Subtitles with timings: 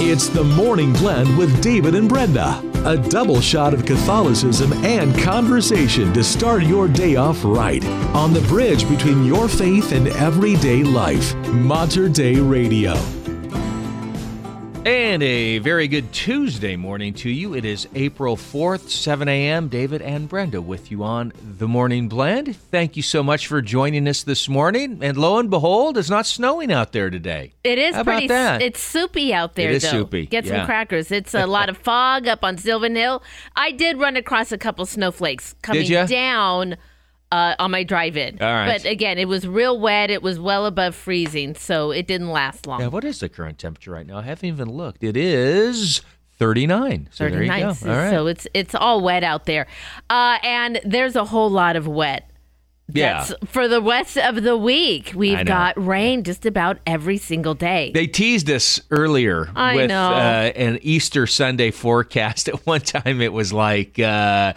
[0.00, 2.62] It's the Morning Blend with David and Brenda.
[2.84, 7.84] A double shot of Catholicism and conversation to start your day off right.
[8.14, 11.34] On the bridge between your faith and everyday life.
[11.48, 13.17] Mater Dei Radio.
[14.88, 17.54] And a very good Tuesday morning to you.
[17.54, 19.68] It is April 4th, 7 a.m.
[19.68, 22.56] David and Brenda with you on The Morning Blend.
[22.56, 25.00] Thank you so much for joining us this morning.
[25.02, 27.52] And lo and behold, it's not snowing out there today.
[27.64, 28.28] It is How about pretty.
[28.28, 28.62] that?
[28.62, 29.68] It's soupy out there.
[29.68, 29.90] It is though.
[29.90, 30.56] soupy, Get yeah.
[30.56, 31.12] some crackers.
[31.12, 33.22] It's a lot of fog up on Sylvan Hill.
[33.56, 36.78] I did run across a couple snowflakes coming down
[37.32, 38.40] uh, on my drive-in.
[38.40, 38.80] All right.
[38.82, 40.10] But again, it was real wet.
[40.10, 42.80] It was well above freezing, so it didn't last long.
[42.80, 44.18] Yeah, what is the current temperature right now?
[44.18, 45.04] I haven't even looked.
[45.04, 46.00] It is
[46.38, 47.08] 39.
[47.12, 47.72] So there you go.
[47.74, 49.66] 39, so- it's it's all wet out there,
[50.08, 52.30] uh, and there's a whole lot of wet.
[52.90, 53.24] yeah.
[53.28, 55.12] That's for the rest of the week.
[55.14, 57.90] We've got rain just about every single day.
[57.92, 60.10] They teased us earlier I with know.
[60.12, 62.48] Uh, an Easter Sunday forecast.
[62.48, 64.54] At one time, it was like uh,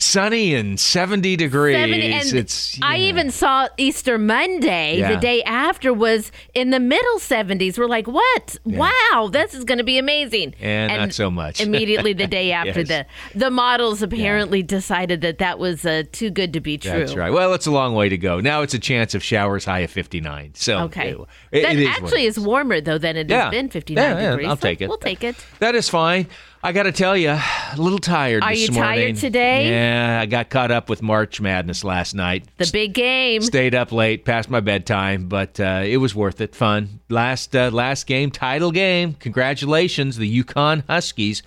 [0.00, 1.76] sunny and 70 degrees.
[1.76, 5.14] 70 and it's I even saw Easter Monday, Yeah.
[5.14, 7.78] the day after, was in the middle 70s.
[7.78, 8.56] We're like, what?
[8.64, 10.54] Wow, this is going to be amazing.
[10.60, 11.60] And not so much.
[11.70, 12.88] immediately the day after, Yes.
[12.88, 13.06] the
[13.38, 16.90] the models apparently decided that that was uh, too good to be true.
[16.98, 17.32] That's right.
[17.32, 18.40] Well, it's a long way to go.
[18.40, 20.52] Now it's a chance of showers high of 59.
[20.54, 21.10] So Okay.
[21.10, 21.18] it-
[21.52, 23.44] it- that it is actually is warmer, though, than it Yeah.
[23.44, 24.48] has been 59 Yeah, yeah, degrees.
[24.48, 24.88] I'll So take it.
[24.88, 25.36] We'll take it.
[25.58, 26.26] That is fine.
[26.62, 29.70] I got to tell you, a little tired Are you tired today?
[29.70, 32.46] Yeah, I got caught up with March Madness last night.
[32.58, 33.40] The big game.
[33.40, 36.54] Stayed up late, past my bedtime, but uh, it was worth it.
[36.54, 37.00] Fun.
[37.08, 39.14] Last uh, last game, title game.
[39.14, 41.42] Congratulations, the UConn Huskies,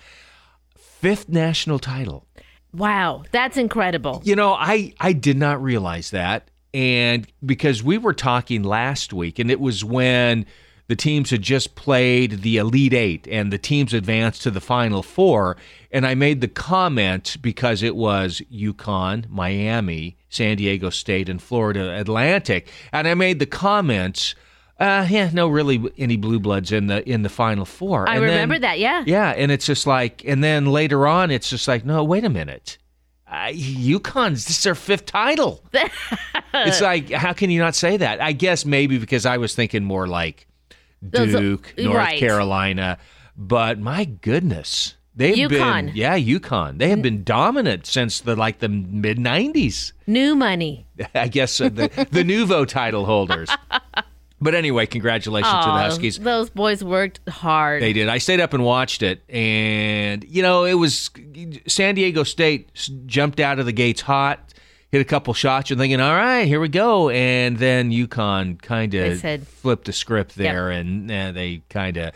[0.76, 2.26] fifth national title.
[2.72, 4.20] Wow, that's incredible.
[4.24, 9.38] You know, I I did not realize that, and because we were talking last week,
[9.38, 10.46] and it was when
[10.86, 15.02] the teams had just played the Elite Eight, and the teams advanced to the Final
[15.02, 15.56] Four,
[15.90, 21.98] and I made the comment because it was UConn, Miami, San Diego State, and Florida
[21.98, 24.34] Atlantic, and I made the comments.
[24.80, 28.08] Uh, yeah, no, really, any blue bloods in the in the Final Four.
[28.08, 29.04] I And then- remember that, yeah.
[29.06, 32.28] yeah, and it's just like, and then later on, it's just like, no, wait a
[32.28, 32.76] minute.
[33.26, 35.64] Uh, UConn's this is their fifth title.
[36.54, 38.20] it's like, how can you not say that?
[38.20, 40.46] I guess maybe because I was thinking more like
[41.12, 42.18] Those- Duke, North right.
[42.18, 42.98] Carolina,
[43.36, 45.86] but my goodness, they've UConn.
[45.86, 46.78] been, yeah, UConn.
[46.78, 49.92] They have been dominant since the like the mid '90s.
[50.06, 50.86] New money.
[51.14, 53.50] I guess uh, the the Nuvo title holders.
[54.40, 56.18] But anyway, congratulations to the Huskies.
[56.18, 57.80] Those boys worked hard.
[57.82, 58.10] They did.
[58.10, 61.08] I stayed up and watched it, and you know, it was
[61.66, 62.68] San Diego State
[63.06, 64.52] jumped out of the gates hot,
[64.94, 65.70] hit a couple shots.
[65.70, 70.36] You're thinking, all right, here we go, and then UConn kind of flipped the script
[70.36, 72.12] there, and uh, they kind of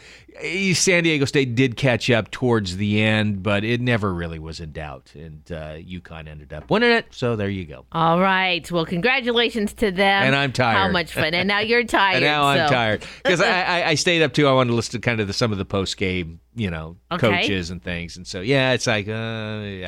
[0.75, 4.71] San Diego State did catch up towards the end, but it never really was in
[4.71, 7.07] doubt, and uh, UConn ended up winning it.
[7.11, 7.85] So there you go.
[7.91, 8.71] All right.
[8.71, 10.23] Well, congratulations to them.
[10.23, 10.77] And I'm tired.
[10.77, 11.35] How much fun.
[11.35, 11.99] And now you're tired.
[12.19, 14.47] And now I'm tired because I, I, I stayed up too.
[14.47, 16.97] I wanted to listen to kind of the, some of the post game, you know,
[17.11, 17.29] Okay.
[17.29, 18.17] coaches and things.
[18.17, 19.13] And so, yeah, it's like, uh,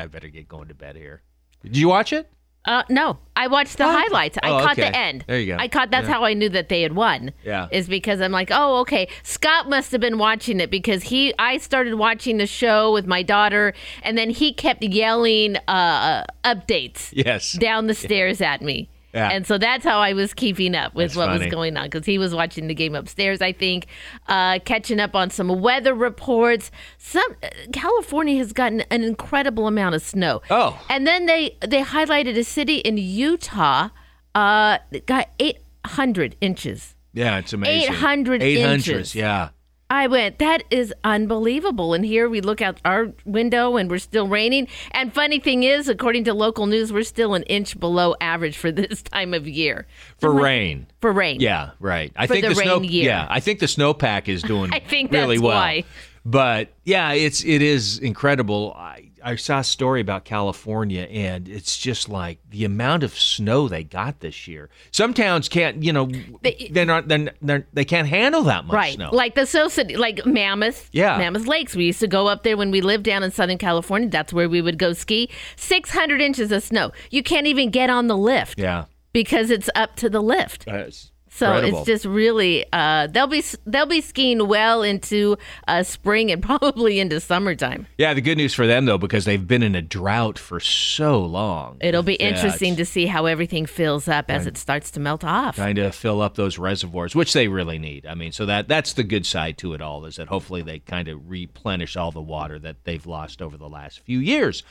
[0.00, 1.22] I better get going to bed here.
[1.62, 2.28] Did you watch it?
[2.66, 4.36] Uh, no, I watched the highlights.
[4.42, 4.90] I Oh, caught okay.
[4.90, 5.24] the end.
[5.26, 5.56] There you go.
[5.58, 5.90] I caught.
[5.90, 6.12] That's Yeah.
[6.14, 7.32] how I knew that they had won.
[7.42, 7.68] Yeah.
[7.72, 9.08] Is because I'm like, oh, okay.
[9.22, 11.32] Scott must have been watching it because he.
[11.38, 13.72] I started watching the show with my daughter,
[14.02, 17.52] and then he kept yelling uh, updates Yes.
[17.52, 18.90] down the stairs at me.
[19.12, 19.28] Yeah.
[19.30, 21.44] And so that's how I was keeping up with That's what funny.
[21.46, 23.86] was going on because he was watching the game upstairs, I think,
[24.28, 26.70] uh, catching up on some weather reports.
[26.98, 30.42] Some uh, California has gotten an incredible amount of snow.
[30.50, 30.80] Oh.
[30.88, 33.88] And then they they highlighted a city in Utah
[34.34, 36.94] uh, that got 800 inches.
[37.12, 37.92] Yeah, it's amazing.
[37.92, 39.14] 800 800, inches.
[39.14, 39.48] yeah.
[39.90, 41.94] I went, that is unbelievable.
[41.94, 44.68] And here we look out our window and we're still raining.
[44.92, 48.70] And funny thing is, according to local news, we're still an inch below average for
[48.80, 49.86] this time of year.
[50.20, 50.86] For rain.
[51.00, 51.40] For rain.
[51.40, 52.12] Yeah, right.
[52.14, 52.80] I For think the the, snow.
[52.82, 53.04] year.
[53.04, 55.56] Yeah, I think the snowpack is doing I think really well.
[55.56, 55.84] why.
[56.24, 58.74] But yeah, it's it is incredible.
[58.76, 63.68] I I saw a story about California, and it's just like the amount of snow
[63.68, 64.70] they got this year.
[64.90, 66.10] Some towns can't, you know,
[66.42, 68.94] They- they're not they're, they're, they can't handle that much Right.
[68.94, 69.10] snow.
[69.12, 70.88] Like the Sioux City, like Mammoth.
[70.92, 71.18] Yeah.
[71.18, 71.74] Mammoth Lakes.
[71.74, 74.08] We used to go up there when we lived down in Southern California.
[74.08, 75.28] That's where we would go ski.
[75.56, 76.92] 600 inches of snow.
[77.10, 80.64] You can't even get on the lift yeah, because it's up to the lift.
[80.66, 81.78] That's So Incredible.
[81.78, 87.00] it's just really uh, they'll be they'll be skiing well into uh, spring and probably
[87.00, 87.86] into summertime.
[87.96, 91.18] Yeah, the good news for them though, because they've been in a drought for so
[91.18, 91.78] long.
[91.80, 95.56] It'll be interesting to see how everything fills up as it starts to melt off.
[95.56, 98.04] Trying to fill up those reservoirs, which they really need.
[98.04, 100.80] I mean, so that that's the good side to it all is that hopefully they
[100.80, 104.62] kind of replenish all the water that they've lost over the last few years.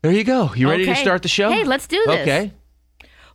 [0.00, 0.54] There you go.
[0.54, 1.50] You ready to start the show?
[1.50, 2.20] Hey, let's do this.
[2.20, 2.52] Okay.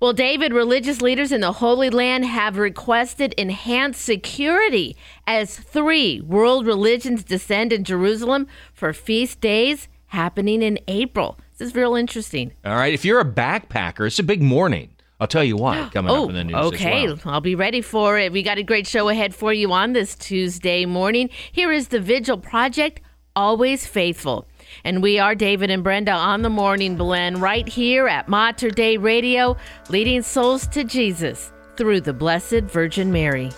[0.02, 6.66] Well, David, religious leaders in the Holy Land have requested enhanced security as three world
[6.66, 11.38] religions descend in Jerusalem for feast days happening in April.
[11.56, 12.52] This is real interesting.
[12.66, 12.96] All right.
[12.96, 14.90] If you're a backpacker, it's a big morning.
[15.20, 16.56] I'll tell you why coming up in the oh, news.
[16.56, 17.06] as Oh, okay.
[17.06, 17.20] well.
[17.26, 18.32] I'll be ready for it.
[18.32, 21.30] We got a great show ahead for you on this Tuesday morning.
[21.52, 23.02] Here is the Vigil Project,
[23.36, 24.48] Always Faithful.
[24.84, 28.98] And we are David and Brenda on the Morning Blend right here at Mater Dei
[28.98, 29.56] Radio,
[29.90, 33.52] leading souls to Jesus through the Blessed Virgin Mary.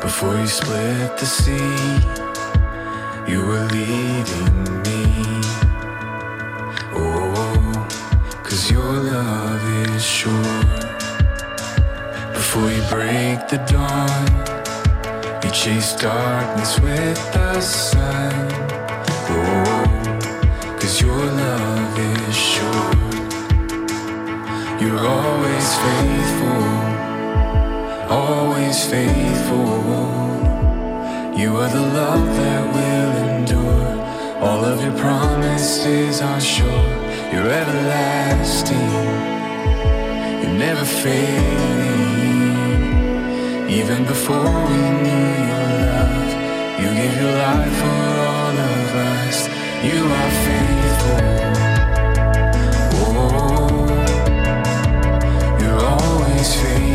[0.00, 1.52] Before you split the sea,
[3.30, 5.40] you were leading me.
[6.92, 10.30] Oh, oh, oh cause your love is sure.
[12.32, 14.59] Before you break the dawn,
[15.44, 18.32] you chase darkness with the sun.
[19.32, 22.94] Oh, cause your love is sure.
[24.80, 27.00] You're always faithful
[28.10, 29.68] always faithful.
[31.36, 33.90] You are the love that will endure.
[34.44, 36.88] All of your promises are sure.
[37.32, 38.90] You're everlasting.
[40.42, 41.89] You're never failing.
[43.70, 46.30] Even before we knew your love,
[46.80, 49.48] you gave your life for all of us.
[49.88, 51.22] You are faithful.
[52.98, 53.88] Oh,
[55.60, 56.89] you're always faithful.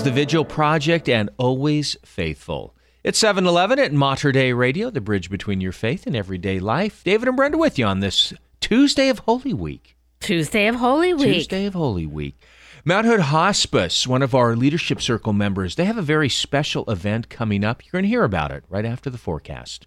[0.00, 2.74] Is the Vigil Project and Always Faithful.
[3.04, 7.04] It's 7 Eleven at Mater Dei Radio, the bridge between your faith and everyday life.
[7.04, 9.96] David and Brenda with you on this Tuesday of Holy Week.
[10.20, 11.34] Tuesday of Holy Week.
[11.34, 12.38] Tuesday of Holy Week.
[12.82, 17.28] Mount Hood Hospice, one of our Leadership Circle members, they have a very special event
[17.28, 17.84] coming up.
[17.84, 19.86] You're going to hear about it right after the forecast.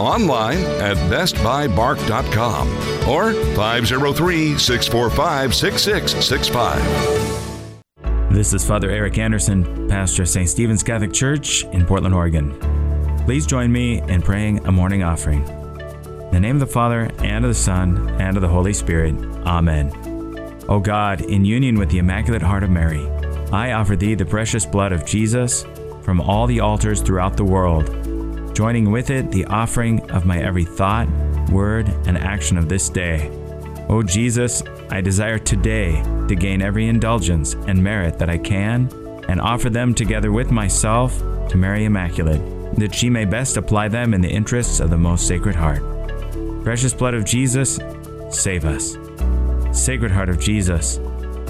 [0.00, 2.68] Online at bestbuybark.com
[3.08, 8.32] or 503 645 6665.
[8.32, 10.48] This is Father Eric Anderson, pastor of St.
[10.48, 12.58] Stephen's Catholic Church in Portland, Oregon.
[13.26, 15.46] Please join me in praying a morning offering.
[15.46, 19.14] In the name of the Father, and of the Son, and of the Holy Spirit.
[19.44, 19.92] Amen.
[20.68, 23.06] O God, in union with the Immaculate Heart of Mary,
[23.52, 25.66] I offer thee the precious blood of Jesus
[26.00, 27.90] from all the altars throughout the world,
[28.54, 31.08] joining with it the offering of my every thought,
[31.50, 33.30] word, and action of this day.
[33.88, 38.90] O Jesus, I desire today to gain every indulgence and merit that I can,
[39.28, 41.18] and offer them together with myself
[41.48, 42.40] to Mary Immaculate,
[42.76, 45.82] that she may best apply them in the interests of the most Sacred Heart.
[46.62, 47.78] Precious blood of Jesus,
[48.30, 48.96] save us.
[49.72, 50.98] Sacred Heart of Jesus,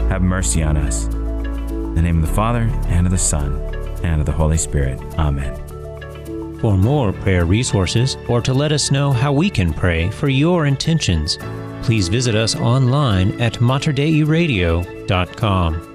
[0.09, 1.07] have mercy on us.
[1.07, 3.55] In the name of the Father, and of the Son,
[4.03, 5.01] and of the Holy Spirit.
[5.19, 5.62] Amen.
[6.63, 10.67] For more prayer resources or to let us know how we can pray for your
[10.67, 11.37] intentions,
[11.83, 15.89] please visit us online at materdeiradio.com.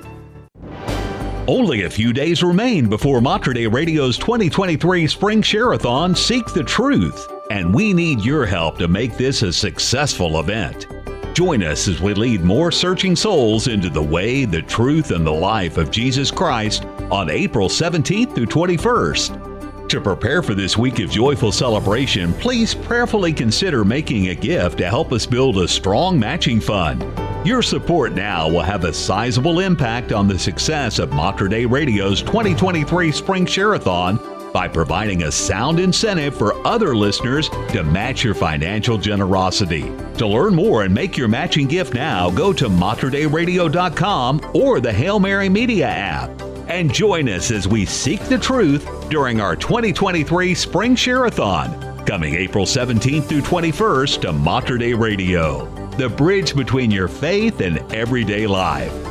[1.48, 7.74] Only a few days remain before Mater Radio's 2023 Spring Share-a-thon Seek the Truth, and
[7.74, 10.88] we need your help to make this a successful event.
[11.34, 15.32] Join us as we lead more searching souls into the way, the truth, and the
[15.32, 19.47] life of Jesus Christ on April 17th through 21st.
[19.90, 24.90] To prepare for this week of joyful celebration, please prayerfully consider making a gift to
[24.90, 27.06] help us build a strong matching fund.
[27.48, 32.22] Your support now will have a sizable impact on the success of Mater Dei Radio's
[32.22, 34.20] 2023 Spring Share-a-thon
[34.52, 39.84] by providing a sound incentive for other listeners to match your financial generosity.
[40.18, 45.20] To learn more and make your matching gift now, go to materdeiradio.com or the Hail
[45.20, 50.96] Mary Media app and join us as we seek the truth during our 2023 Spring
[50.96, 55.66] Share-a-thon, coming April 17th through 21st to Mater Dei Radio,
[55.98, 59.07] the bridge between your faith and everyday life.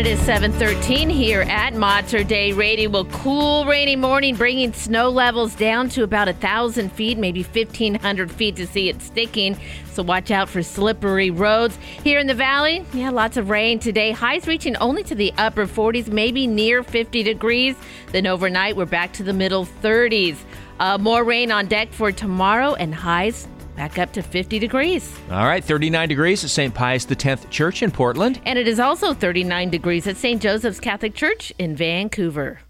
[0.00, 2.54] It is 713 here at Mater Dei.
[2.54, 2.88] Radio.
[2.88, 8.32] Well, cool, rainy morning, bringing snow levels down to about a 1,000 feet, maybe 1,500
[8.32, 9.58] feet to see it sticking.
[9.92, 11.76] So watch out for slippery roads.
[12.02, 14.12] Here in the valley, yeah, lots of rain today.
[14.12, 17.76] Highs reaching only to the upper 40s, maybe near 50 degrees.
[18.10, 20.38] Then overnight, we're back to the middle 30s.
[20.78, 23.48] Uh, more rain on deck for tomorrow and highs
[23.80, 25.18] back up to 50 degrees.
[25.30, 26.74] All right, 39 degrees at St.
[26.74, 28.38] Pius X Church in Portland.
[28.44, 30.42] And it is also 39 degrees at St.
[30.42, 32.60] Joseph's Catholic Church in Vancouver.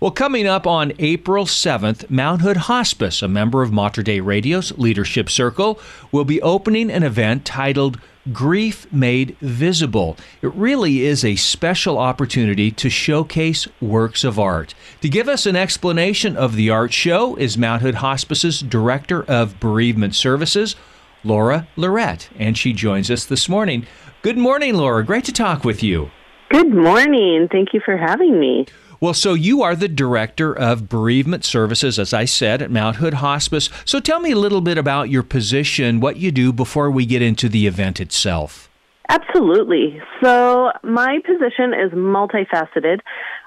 [0.00, 4.76] Well, coming up on April 7th, Mount Hood Hospice, a member of Mater Dei Radio's
[4.76, 5.80] Leadership Circle,
[6.12, 7.98] will be opening an event titled
[8.32, 10.16] Grief Made Visible.
[10.42, 14.74] It really is a special opportunity to showcase works of art.
[15.00, 19.58] To give us an explanation of the art show is Mount Hood Hospice's Director of
[19.58, 20.76] Bereavement Services,
[21.24, 23.86] Laura Lirette, and she joins us this morning.
[24.22, 25.04] Good morning, Laura.
[25.04, 26.10] Great to talk with you.
[26.50, 27.48] Good morning.
[27.50, 28.66] Thank you for having me.
[29.00, 33.14] Well, so you are the director of bereavement services, as I said, at Mount Hood
[33.14, 33.70] Hospice.
[33.86, 37.22] So tell me a little bit about your position, what you do before we get
[37.22, 38.68] into the event itself.
[39.08, 40.00] Absolutely.
[40.22, 43.00] So, my position is multifaceted.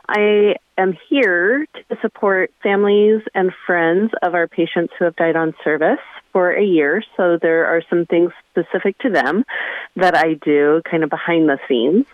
[0.10, 5.54] I am here to support families and friends of our patients who have died on
[5.64, 6.00] service
[6.34, 7.02] for a year.
[7.16, 9.46] So, there are some things specific to them
[9.96, 12.08] that I do kind of behind the scenes.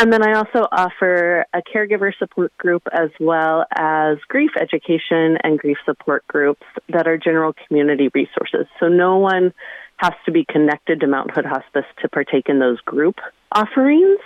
[0.00, 5.58] And then I also offer a caregiver support group as well as grief education and
[5.58, 8.66] grief support groups that are general community resources.
[8.80, 9.52] So no one
[9.98, 13.16] has to be connected to Mount Hood Hospice to partake in those group
[13.52, 14.20] offerings.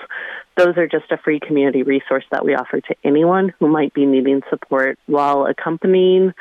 [0.56, 4.06] Those are just a free community resource that we offer to anyone who might be
[4.06, 6.34] needing support while accompanying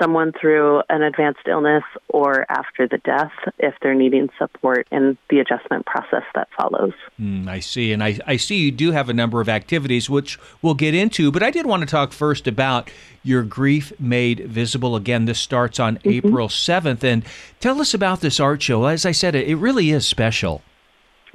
[0.00, 5.38] someone through an advanced illness or after the death if they're needing support in the
[5.38, 6.92] adjustment process that follows.
[7.20, 7.92] Mm, I see.
[7.92, 11.30] And I, I see you do have a number of activities, which we'll get into.
[11.30, 12.90] But I did want to talk first about
[13.22, 14.96] your Grief Made Visible.
[14.96, 16.10] Again, this starts on mm-hmm.
[16.10, 17.04] April 7th.
[17.04, 17.24] And
[17.60, 18.86] tell us about this art show.
[18.86, 20.62] As I said, it, it really is special.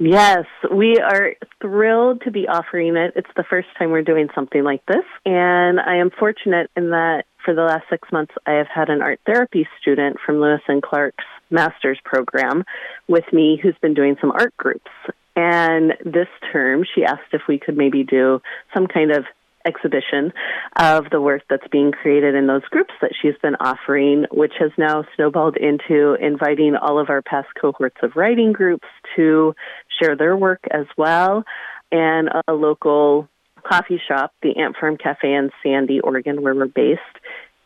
[0.02, 3.12] Yes, we are thrilled to be offering it.
[3.16, 5.04] It's the first time we're doing something like this.
[5.26, 9.02] And I am fortunate in that for the last six months, I have had an
[9.02, 12.64] art therapy student from Lewis and Clark's master's program
[13.08, 14.90] with me who's been doing some art groups.
[15.36, 18.40] And this term, she asked if we could maybe do
[18.74, 19.24] some kind of
[19.66, 20.32] exhibition
[20.76, 24.70] of the work that's being created in those groups that she's been offering, which has
[24.78, 29.54] now snowballed into inviting all of our past cohorts of writing groups to
[30.00, 31.44] share their work as well,
[31.92, 33.28] and a local
[33.60, 37.00] coffee shop, the Ant Farm Cafe in Sandy, Oregon, where we're based,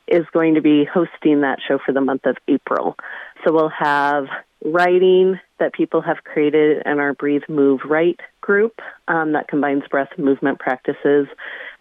[0.06, 2.96] is going to be hosting that show for the month of April.
[3.44, 4.26] So we'll have
[4.64, 10.08] writing that people have created in our Breathe, Move, Write group um, that combines breath
[10.18, 11.26] movement practices,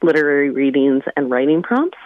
[0.02, 1.98] literary readings, and writing prompts,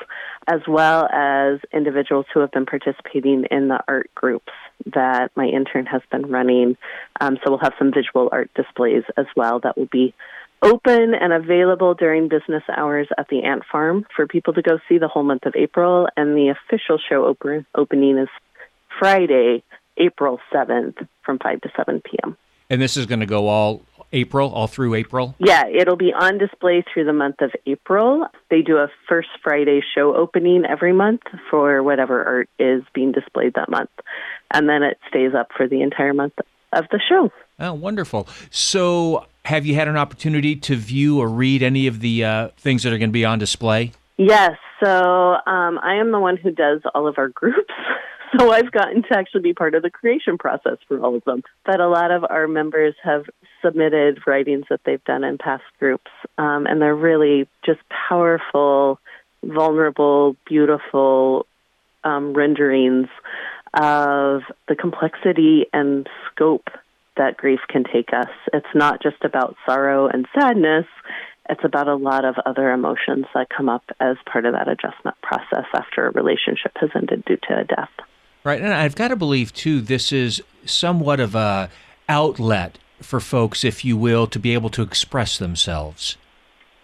[0.47, 4.53] as well as individuals who have been participating in the art groups
[4.93, 6.77] that my intern has been running.
[7.19, 10.13] Um, so we'll have some visual art displays as well that will be
[10.61, 14.97] open and available during business hours at the Ant Farm for people to go see
[14.97, 16.07] the whole month of April.
[16.15, 18.29] And the official show open, opening is
[18.99, 19.63] Friday,
[19.97, 22.37] April 7th from 5 to 7 p.m.
[22.69, 23.83] And this is going to go all
[24.13, 25.35] April, all through April?
[25.39, 28.25] Yeah, it'll be on display through the month of April.
[28.49, 33.53] They do a first Friday show opening every month for whatever art is being displayed
[33.55, 33.89] that month.
[34.53, 36.33] And then it stays up for the entire month
[36.71, 37.31] of the show.
[37.59, 38.27] Oh, wonderful.
[38.49, 42.83] So, have you had an opportunity to view or read any of the uh, things
[42.83, 43.93] that are going to be on display?
[44.17, 44.57] Yes.
[44.83, 47.73] So, um, I am the one who does all of our groups.
[48.37, 51.43] So, I've gotten to actually be part of the creation process for all of them.
[51.65, 53.23] But a lot of our members have
[53.63, 57.79] submitted writings that they've done in past groups, um, and they're really just
[58.09, 58.99] powerful,
[59.45, 61.45] vulnerable, beautiful
[62.03, 63.07] um, renderings
[63.73, 66.67] of the complexity and scope
[67.17, 68.29] that grief can take us.
[68.53, 70.85] It's not just about sorrow and sadness,
[71.49, 75.15] it's about a lot of other emotions that come up as part of that adjustment
[75.21, 77.89] process after a relationship has ended due to a death.
[78.43, 81.69] Right, and I've got to believe too this is somewhat of a
[82.09, 86.17] outlet for folks if you will to be able to express themselves.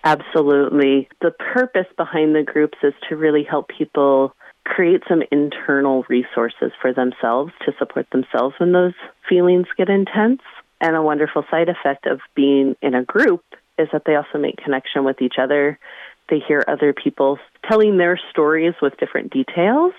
[0.04, 1.08] Absolutely.
[1.22, 6.94] The purpose behind the groups is to really help people create some internal resources for
[6.94, 8.94] themselves to support themselves when those
[9.28, 10.42] feelings get intense.
[10.82, 13.44] And a wonderful side effect of being in a group
[13.78, 15.80] is that they also make connection with each other.
[16.30, 19.94] They hear other people telling their stories with different details.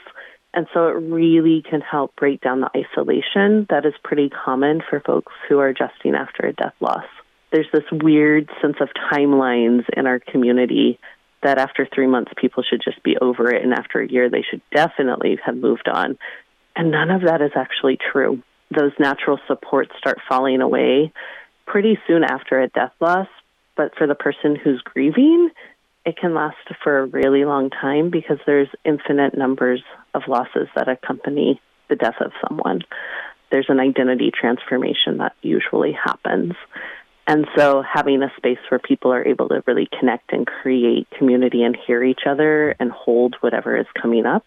[0.53, 5.01] And so it really can help break down the isolation that is pretty common for
[5.01, 7.05] folks who are adjusting after a death loss.
[7.51, 10.99] There's this weird sense of timelines in our community
[11.45, 14.43] that after three months people should just be over it, and after a year they
[14.43, 16.19] should definitely have moved on.
[16.75, 18.43] And none of that is actually true.
[18.71, 21.13] Those natural supports start falling away
[21.67, 23.29] pretty soon after a death loss,
[23.77, 25.51] but for the person who's grieving,
[26.05, 30.89] it can last for a really long time because there's infinite numbers of losses that
[30.89, 32.83] accompany the death of someone.
[33.51, 36.55] There's an identity transformation that usually happens.
[37.27, 41.63] And so having a space where people are able to really connect and create community
[41.63, 44.45] and hear each other and hold whatever is coming up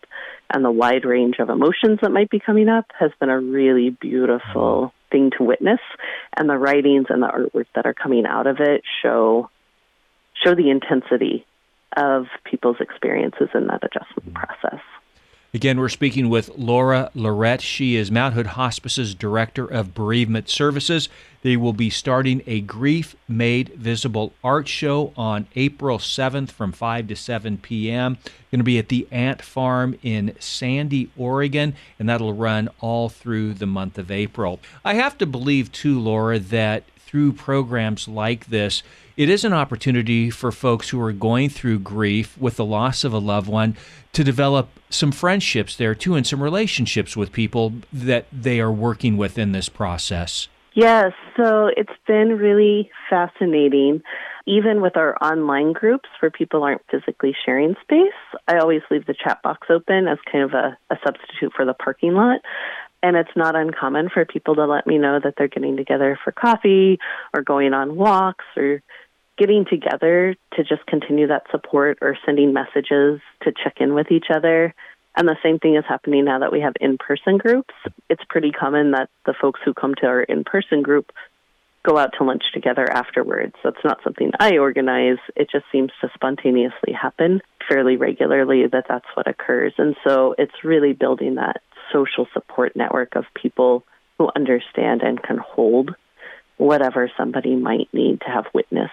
[0.49, 3.89] and the wide range of emotions that might be coming up has been a really
[3.89, 5.79] beautiful thing to witness.
[6.35, 9.49] And the writings and the artwork that are coming out of it show
[10.43, 11.45] show the intensity
[11.95, 14.81] of people's experiences in that adjustment process.
[15.53, 17.61] Again, we're speaking with Laura Lirette.
[17.61, 21.07] She is Mount Hood Hospice's Director of Bereavement Services.
[21.41, 27.07] They will be starting a Grief Made Visible art show on April 7th from 5
[27.07, 28.17] to 7 p.m.
[28.51, 33.53] Going to be at the Ant Farm in Sandy, Oregon, and that'll run all through
[33.53, 34.59] the month of April.
[34.83, 38.83] I have to believe, too, Laura, that through programs like this,
[39.15, 43.13] it is an opportunity for folks who are going through grief with the loss of
[43.13, 43.77] a loved one
[44.11, 49.15] to develop some friendships there too and some relationships with people that they are working
[49.15, 50.49] with in this process.
[50.73, 54.03] Yes, so it's been really fascinating.
[54.45, 58.13] Even with our online groups where people aren't physically sharing space,
[58.47, 61.73] I always leave the chat box open as kind of a, a substitute for the
[61.73, 62.41] parking lot.
[63.07, 66.33] And it's not uncommon for people to let me know that they're getting together for
[66.33, 66.99] coffee
[67.33, 68.81] or going on walks or
[69.37, 74.25] getting together to just continue that support or sending messages to check in with each
[74.29, 74.73] other
[75.17, 77.73] And the same thing is happening now that we have in person groups.
[78.07, 81.11] It's pretty common that the folks who come to our in person group
[81.83, 83.55] go out to lunch together afterwards.
[83.63, 85.17] That's not something I organize.
[85.35, 89.73] It just seems to spontaneously happen fairly regularly that that's what occurs.
[89.79, 93.83] And so it's really building that social support network of people
[94.17, 95.95] who understand and can hold
[96.57, 98.91] whatever somebody might need to have witnessed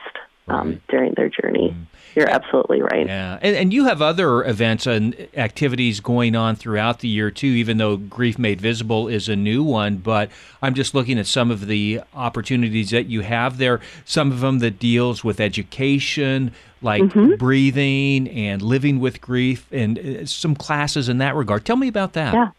[0.48, 1.74] um, during their journey.
[1.74, 1.86] Mm.
[2.14, 3.06] You're absolutely right.
[3.06, 7.48] Yeah, and, and you have other events and activities going on throughout the year too.
[7.48, 10.30] Even though Grief Made Visible is a new one, but
[10.62, 13.80] I'm just looking at some of the opportunities that you have there.
[14.04, 16.52] Some of them that deals with education,
[16.82, 17.34] like mm-hmm.
[17.34, 21.64] breathing and living with grief, and uh, some classes in that regard.
[21.64, 22.34] Tell me about that.
[22.34, 22.50] Yeah.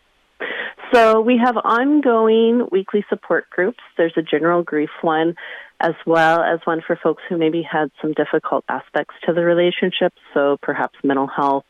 [0.94, 3.80] So we have ongoing weekly support groups.
[3.98, 5.36] There's a general grief one,
[5.80, 10.14] as well as one for folks who maybe had some difficult aspects to the relationship.
[10.34, 11.66] So perhaps mental health,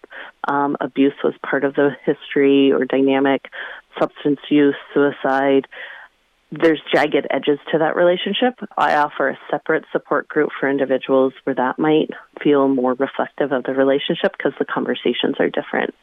[0.47, 3.45] um, abuse was part of the history or dynamic,
[3.99, 5.67] substance use, suicide.
[6.51, 8.53] There's jagged edges to that relationship.
[8.77, 12.11] I offer a separate support group for individuals where that might
[12.43, 15.95] feel more reflective of the relationship because the conversations are different.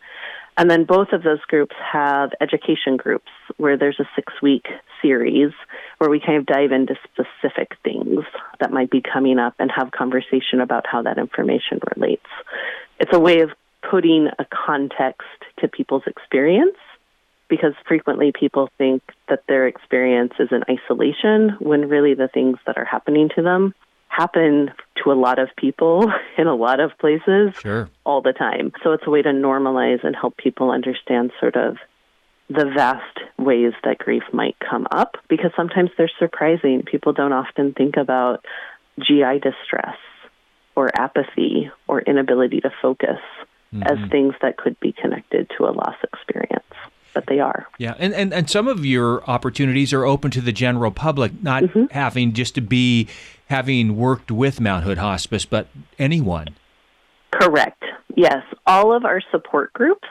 [0.56, 4.66] And then both of those groups have education groups where there's a six week
[5.00, 5.52] series
[5.98, 8.24] where we kind of dive into specific things
[8.60, 12.26] that might be coming up and have conversation about how that information relates.
[13.00, 13.50] It's a way of
[13.88, 15.26] putting a context
[15.60, 16.76] to people's experience
[17.48, 22.78] because frequently people think that their experience is in isolation when really the things that
[22.78, 23.74] are happening to them
[24.12, 24.70] happen
[25.03, 27.88] to a lot of people in a lot of places sure.
[28.05, 28.72] all the time.
[28.83, 31.79] So it's a way to normalize and help people understand sort of
[32.48, 36.83] the vast ways that grief might come up because sometimes they're surprising.
[36.83, 38.44] People don't often think about
[39.01, 39.96] GI distress
[40.77, 43.20] or apathy or inability to focus
[43.72, 43.83] mm-hmm.
[43.83, 46.64] as things that could be connected to a loss experience
[47.14, 47.66] but they are.
[47.77, 51.64] Yeah, and, and, and some of your opportunities are open to the general public, not
[51.64, 51.85] mm-hmm.
[51.90, 53.07] having just to be
[53.52, 55.66] having worked with Mount Hood Hospice, but
[55.98, 56.48] anyone.
[57.30, 57.84] Correct.
[58.16, 60.08] Yes, all of our support groups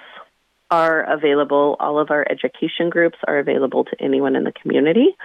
[0.69, 1.75] are available.
[1.80, 5.17] All of our education groups are available to anyone in the community.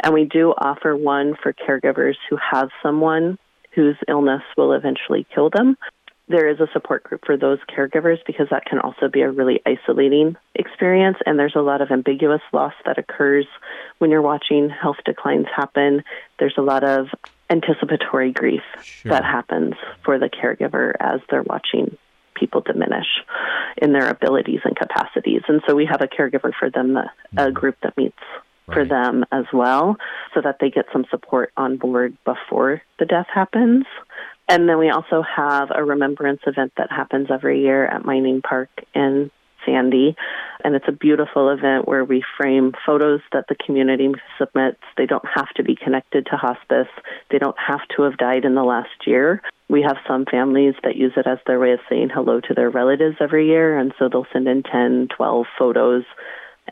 [0.00, 3.38] And we do offer one for caregivers who have someone
[3.76, 5.76] whose illness will eventually kill them
[6.32, 9.60] there is a support group for those caregivers because that can also be a really
[9.66, 11.18] isolating experience.
[11.26, 13.46] And there's a lot of ambiguous loss that occurs
[13.98, 16.02] when you're watching health declines happen.
[16.38, 17.08] There's a lot of
[17.52, 19.10] anticipatory grief sure.
[19.10, 21.96] that happens for the caregiver as they're watching
[22.34, 23.06] people diminish
[23.76, 25.42] in their abilities and capacities.
[25.48, 27.52] And so we have a caregiver for them, a mm-hmm.
[27.52, 28.16] group that meets
[28.66, 28.74] right.
[28.74, 29.96] for them as well,
[30.34, 33.84] so that they get some support on board before the death happens.
[34.48, 38.70] And then we also have a remembrance event that happens every year at Meinig Park
[38.94, 39.30] in
[39.64, 40.16] Sandy.
[40.64, 44.80] And it's a beautiful event where we frame photos that the community submits.
[44.96, 46.92] They don't have to be connected to hospice,
[47.30, 49.42] they don't have to have died in the last year.
[49.68, 52.68] We have some families that use it as their way of saying hello to their
[52.68, 53.78] relatives every year.
[53.78, 56.04] And so they'll send in 10, 12 photos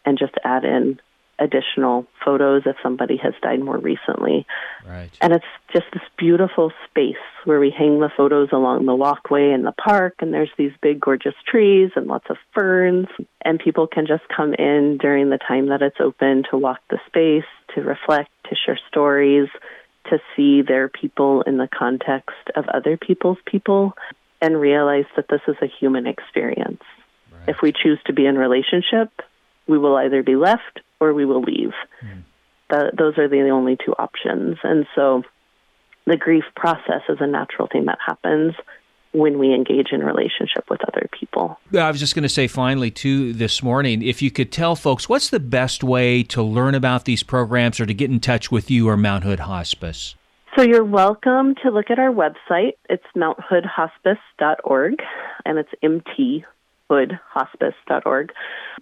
[0.04, 1.00] and just add in
[1.40, 4.46] additional photos if somebody has died more recently.
[4.86, 5.10] Right.
[5.20, 9.62] And it's just this beautiful space where we hang the photos along the walkway in
[9.62, 13.06] the park, and there's these big, gorgeous trees and lots of ferns.
[13.42, 16.98] And people can just come in during the time that it's open to walk the
[17.06, 19.48] space, to reflect, to share stories,
[20.10, 23.94] to see their people in the context of other people's people,
[24.42, 26.82] and realize that this is a human experience.
[27.32, 27.48] Right.
[27.48, 29.10] If we choose to be in relationship,
[29.66, 31.72] we will either be left or we will leave.
[32.04, 32.22] Mm.
[32.68, 34.58] The, those are the only two options.
[34.62, 35.22] And so
[36.06, 38.54] the grief process is a natural thing that happens
[39.12, 41.58] when we engage in relationship with other people.
[41.76, 45.08] I was just going to say finally too this morning if you could tell folks
[45.08, 48.70] what's the best way to learn about these programs or to get in touch with
[48.70, 50.14] you or Mount Hood Hospice.
[50.56, 52.74] So you're welcome to look at our website.
[52.88, 54.94] It's mounthoodhospice.org
[55.44, 55.70] and it's
[56.90, 58.32] mthoodhospice.org.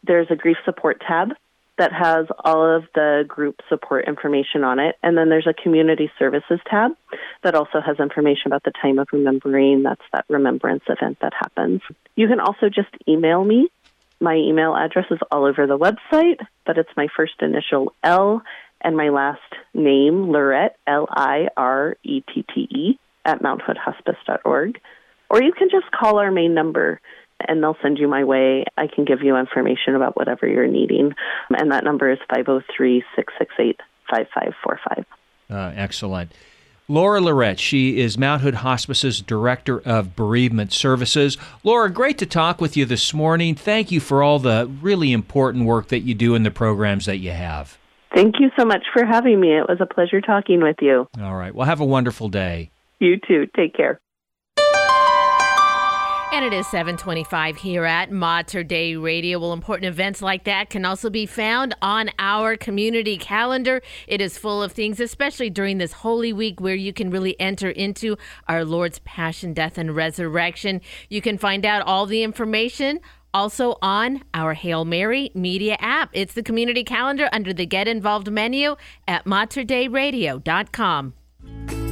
[0.02, 1.30] There's a grief support tab
[1.78, 4.96] that has all of the group support information on it.
[5.02, 6.92] And then there's a community services tab
[7.42, 9.82] that also has information about the time of remembering.
[9.84, 11.80] That's that remembrance event that happens.
[12.16, 13.68] You can also just email me.
[14.20, 18.42] My email address is all over the website, but it's my first initial L
[18.80, 19.40] and my last
[19.74, 24.80] name, Lirette, L I R E T T E, at mounthoodhospice.org.
[25.30, 27.00] Or you can just call our main number
[27.46, 28.64] and they'll send you my way.
[28.76, 31.14] I can give you information about whatever you're needing.
[31.50, 35.04] And that number is 503 668 5545.
[35.50, 36.32] Uh, excellent.
[36.90, 37.60] Laura Lirette.
[37.60, 41.36] She is Mount Hood Hospice's Director of Bereavement Services.
[41.62, 43.54] Laura, great to talk with you this morning.
[43.54, 47.18] Thank you for all the really important work that you do in the programs that
[47.18, 47.76] you have.
[48.14, 49.52] Thank you so much for having me.
[49.52, 51.06] It was a pleasure talking with you.
[51.20, 51.54] All right.
[51.54, 52.70] Well, have a wonderful day.
[53.00, 53.46] You too.
[53.54, 54.00] Take care.
[56.30, 59.38] And it is 725 here at Mater Dei Radio.
[59.38, 63.80] Well, important events like that can also be found on our community calendar.
[64.06, 67.70] It is full of things, especially during this Holy Week, where you can really enter
[67.70, 70.82] into our Lord's Passion, Death, and Resurrection.
[71.08, 73.00] You can find out all the information
[73.32, 76.10] also on our Hail Mary Media app.
[76.12, 81.14] It's the community calendar under the Get Involved menu at materdeiradio.com.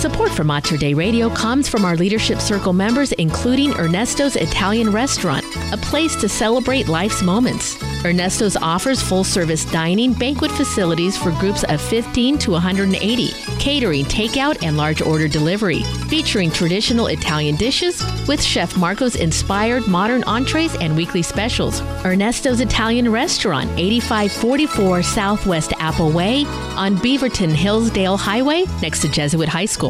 [0.00, 5.44] Support for Mater Dei Radio comes from our Leadership Circle members, including Ernesto's Italian Restaurant,
[5.74, 7.76] a place to celebrate life's moments.
[8.02, 14.62] Ernesto's offers full service dining, banquet facilities for groups of 15 to 180, catering, takeout,
[14.62, 20.96] and large order delivery, featuring traditional Italian dishes with Chef Marco's inspired modern entrees and
[20.96, 21.82] weekly specials.
[22.06, 29.66] Ernesto's Italian Restaurant, 8544 Southwest Apple Way on Beaverton Hillsdale Highway next to Jesuit High
[29.66, 29.89] School.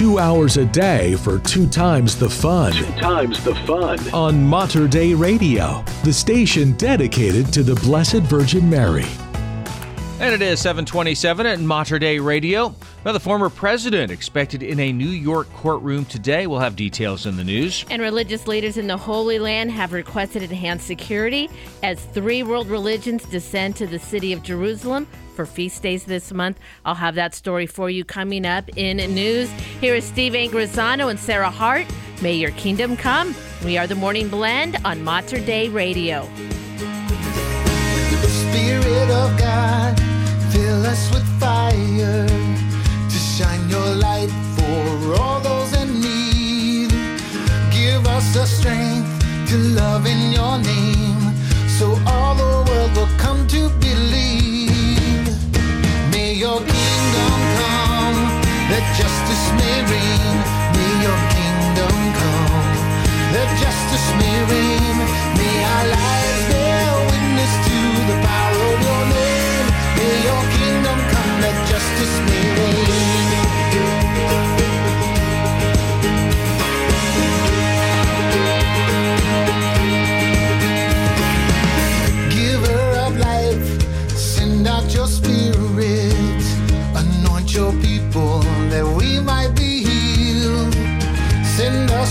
[0.00, 2.72] Two hours a day for two times the fun.
[2.72, 3.98] Two times the fun.
[4.14, 9.04] On Mater Dei Radio, the station dedicated to the Blessed Virgin Mary.
[10.18, 12.74] And it is 727 at Mater Dei Radio.
[13.04, 16.46] Now, the former president expected in a New York courtroom today.
[16.46, 17.84] We'll have details in the news.
[17.90, 21.50] And religious leaders in the Holy Land have requested enhanced security
[21.82, 25.06] as three world religions descend to the city of Jerusalem
[25.40, 26.58] for feast days this month.
[26.84, 29.50] I'll have that story for you coming up in news.
[29.80, 31.86] Here is Steve Angrisano and Sarah Hart.
[32.20, 33.34] May your kingdom come.
[33.64, 36.28] We are the Morning Blend on Mater Dei Radio.
[38.20, 39.98] The Spirit of God,
[40.52, 46.90] fill us with fire to shine your light for all those in need.
[47.72, 49.08] Give us the strength
[49.48, 51.34] to love in your name
[51.78, 54.69] so all the world will come to believe.
[56.40, 58.20] Your kingdom come,
[58.72, 60.36] that justice may reign.
[60.72, 62.64] May your kingdom come,
[63.36, 64.96] that justice may reign.
[65.36, 67.76] May our lives bear witness to
[68.08, 69.66] the power of your name.
[70.00, 72.39] May your kingdom come, that justice may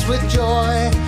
[0.10, 0.99] with joy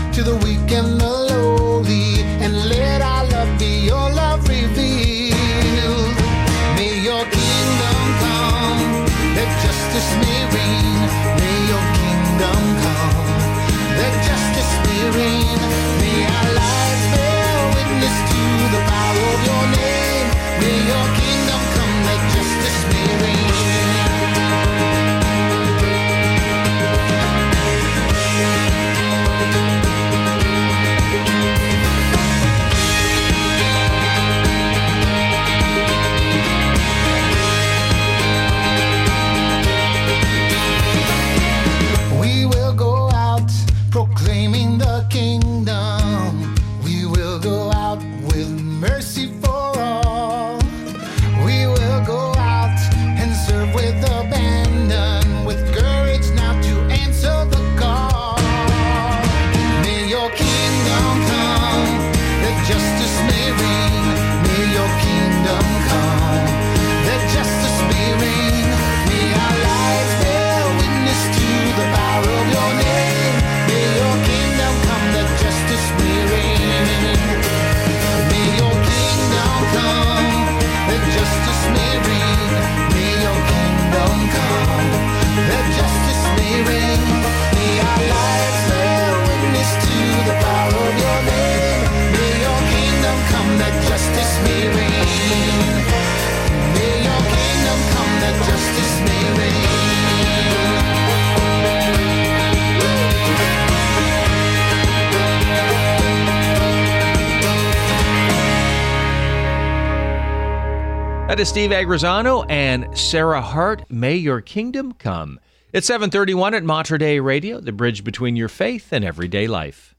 [111.42, 113.90] is Steve Angrisano and Sarah Hart.
[113.90, 115.40] May your kingdom come.
[115.74, 119.96] It's 731 at Mater Dei Radio, the bridge between your faith and everyday life.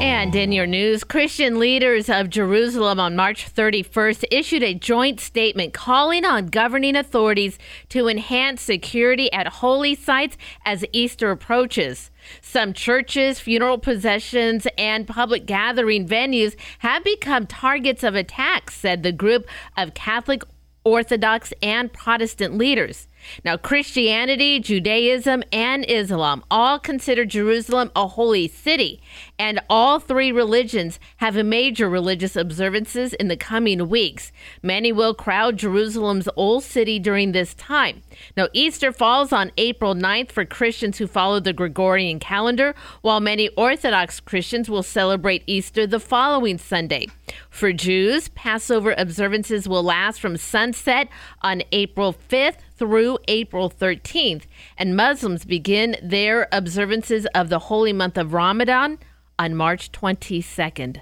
[0.00, 5.72] And in your news, Christian leaders of Jerusalem on March 31st issued a joint statement
[5.72, 7.56] calling on governing authorities
[7.90, 12.10] to enhance security at holy sites as Easter approaches.
[12.40, 19.12] Some churches, funeral processions, and public gathering venues have become targets of attacks, said the
[19.12, 20.42] group of Catholic
[20.84, 23.06] Orthodox and Protestant leaders.
[23.44, 29.00] Now, Christianity, Judaism, and Islam all consider Jerusalem a holy city,
[29.38, 34.32] and all three religions have major religious observances in the coming weeks.
[34.62, 38.02] Many will crowd Jerusalem's old city during this time.
[38.36, 43.48] Now, Easter falls on April 9th for Christians who follow the Gregorian calendar, while many
[43.50, 47.06] Orthodox Christians will celebrate Easter the following Sunday.
[47.48, 51.08] For Jews, Passover observances will last from sunset
[51.42, 54.44] on April 5th through April 13th,
[54.78, 58.98] and Muslims begin their observances of the holy month of Ramadan
[59.38, 61.00] on March 22nd.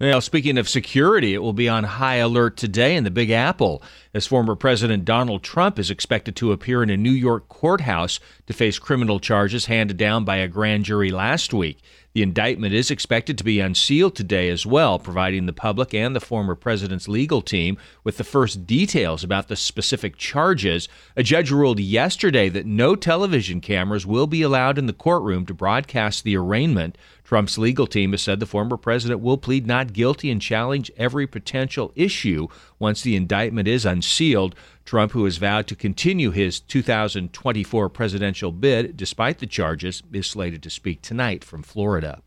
[0.00, 3.80] Now, speaking of security, it will be on high alert today in the Big Apple
[4.12, 8.52] as former President Donald Trump is expected to appear in a New York courthouse to
[8.52, 11.78] face criminal charges handed down by a grand jury last week.
[12.14, 16.20] The indictment is expected to be unsealed today as well, providing the public and the
[16.20, 20.88] former president's legal team with the first details about the specific charges.
[21.16, 25.54] A judge ruled yesterday that no television cameras will be allowed in the courtroom to
[25.54, 26.96] broadcast the arraignment.
[27.24, 31.26] Trump's legal team has said the former president will plead not guilty and challenge every
[31.26, 32.46] potential issue
[32.78, 34.54] once the indictment is unsealed.
[34.84, 40.62] Trump, who has vowed to continue his 2024 presidential bid despite the charges, is slated
[40.62, 42.20] to speak tonight from Florida.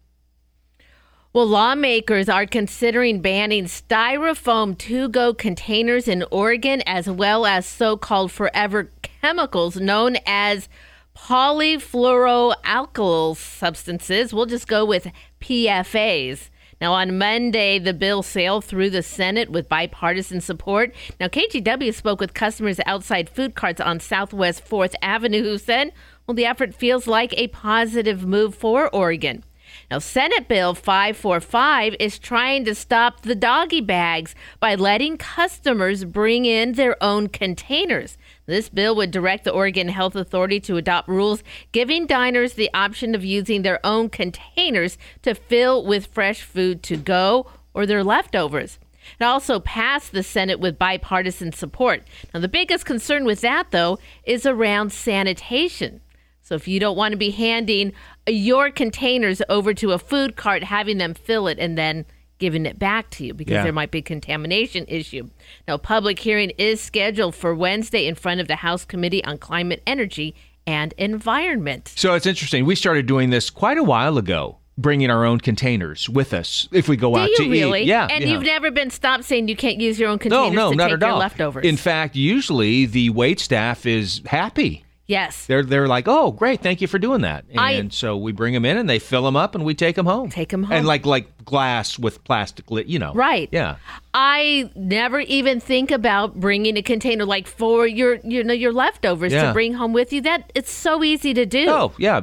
[1.33, 7.95] Well, lawmakers are considering banning styrofoam to go containers in Oregon, as well as so
[7.95, 10.67] called forever chemicals known as
[11.15, 14.33] polyfluoroalkyl substances.
[14.33, 16.49] We'll just go with PFAs.
[16.79, 20.93] Now, on Monday, the bill sailed through the Senate with bipartisan support.
[21.19, 25.91] Now, KGW spoke with customers outside food carts on Southwest 4th Avenue who said,
[26.27, 29.43] well, the effort feels like a positive move for Oregon.
[29.89, 36.45] Now, Senate Bill 545 is trying to stop the doggy bags by letting customers bring
[36.45, 38.17] in their own containers.
[38.47, 43.13] This bill would direct the Oregon Health Authority to adopt rules giving diners the option
[43.13, 48.79] of using their own containers to fill with fresh food to go or their leftovers.
[49.19, 52.03] It also passed the Senate with bipartisan support.
[52.33, 55.99] Now, the biggest concern with that, though, is around sanitation.
[56.41, 57.91] So, if you don't want to be handing
[58.25, 62.05] your containers over to a food cart, having them fill it, and then
[62.39, 63.63] giving it back to you because Yeah.
[63.63, 65.29] there might be a contamination issue.
[65.67, 69.81] Now, public hearing is scheduled for Wednesday in front of the House Committee on Climate,
[69.87, 71.91] Energy, and Environment.
[71.95, 72.65] So it's interesting.
[72.65, 76.87] We started doing this quite a while ago, bringing our own containers with us if
[76.87, 77.81] we go Do out to really?
[77.81, 77.87] eat.
[77.87, 78.07] Yeah.
[78.11, 78.31] And yeah.
[78.31, 80.93] you've never been stopped saying you can't use your own containers no, to not take
[80.95, 81.19] at your all.
[81.19, 81.65] leftovers.
[81.65, 84.83] In fact, usually the wait staff is happy.
[85.07, 85.45] Yes.
[85.45, 87.45] They're they're like, oh, great, thank you for doing that.
[87.57, 89.95] I- And so we bring them in and they fill them up and we take
[89.95, 90.29] them home.
[90.29, 90.77] Take them home.
[90.77, 93.13] And like like glass with plastic lid, you know.
[93.13, 93.49] Right.
[93.51, 93.77] Yeah.
[94.13, 99.31] I never even think about bringing a container like for your you know your leftovers
[99.31, 99.47] Yeah.
[99.47, 100.21] to bring home with you.
[100.21, 101.65] That it's so easy to do.
[101.69, 102.21] Oh yeah,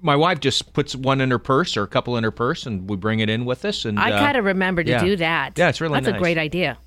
[0.00, 2.88] my wife just puts one in her purse or a couple in her purse, and
[2.88, 3.84] we bring it in with us.
[3.84, 5.04] And I uh, gotta remember to yeah.
[5.04, 5.58] do that.
[5.58, 6.78] Yeah, it's really That's a great idea.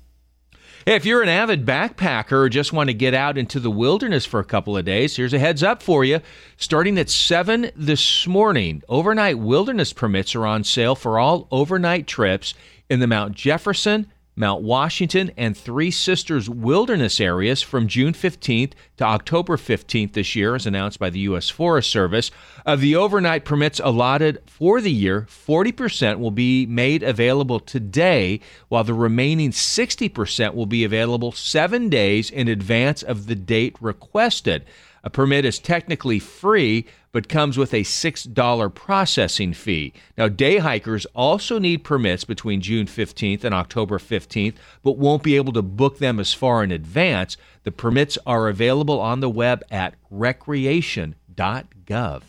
[0.86, 4.40] If you're an avid backpacker or just want to get out into the wilderness for
[4.40, 6.20] a couple of days, here's a heads up for you.
[6.56, 12.54] Starting at 7 this morning, overnight wilderness permits are on sale for all overnight trips
[12.88, 14.10] in the Mount Jefferson,
[14.40, 20.54] Mount Washington, and Three Sisters wilderness areas from June 15th to October 15th this year,
[20.54, 21.50] as announced by the U.S.
[21.50, 22.30] Forest Service.
[22.64, 28.82] Of the overnight permits allotted for the year, 40% will be made available today, while
[28.82, 34.64] the remaining 60% will be available seven days in advance of the date requested.
[35.02, 39.92] A permit is technically free, but comes with a $6 processing fee.
[40.16, 45.36] Now, day hikers also need permits between June 15th and October 15th, but won't be
[45.36, 47.36] able to book them as far in advance.
[47.64, 52.22] The permits are available on the web at recreation.gov.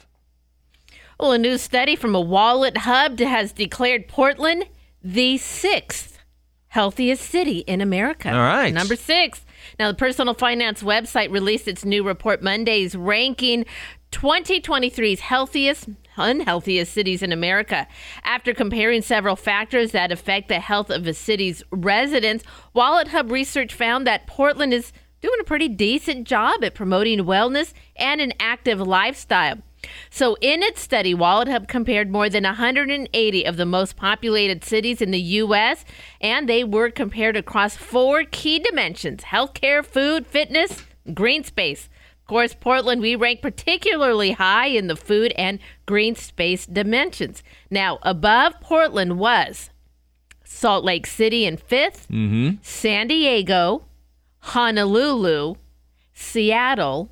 [1.19, 4.65] Well, a new study from a wallet hub has declared Portland
[5.03, 6.17] the sixth
[6.69, 8.31] healthiest city in America.
[8.31, 8.73] All right.
[8.73, 9.45] Number six.
[9.77, 13.65] Now, the personal finance website released its new report Monday's ranking
[14.11, 17.87] 2023's healthiest, unhealthiest cities in America.
[18.23, 22.43] After comparing several factors that affect the health of a city's residents,
[22.73, 27.73] Wallet Hub research found that Portland is doing a pretty decent job at promoting wellness
[27.95, 29.57] and an active lifestyle.
[30.11, 35.01] So, in its study, Wallet Hub compared more than 180 of the most populated cities
[35.01, 35.85] in the U.S.,
[36.19, 40.83] and they were compared across four key dimensions healthcare, food, fitness,
[41.13, 41.89] green space.
[42.31, 47.43] Of course, Portland, we rank particularly high in the food and green space dimensions.
[47.69, 49.69] Now, above Portland was
[50.45, 52.49] Salt Lake City in 5th Mm-hmm.
[52.61, 53.83] San Diego,
[54.39, 55.55] Honolulu,
[56.13, 57.11] Seattle,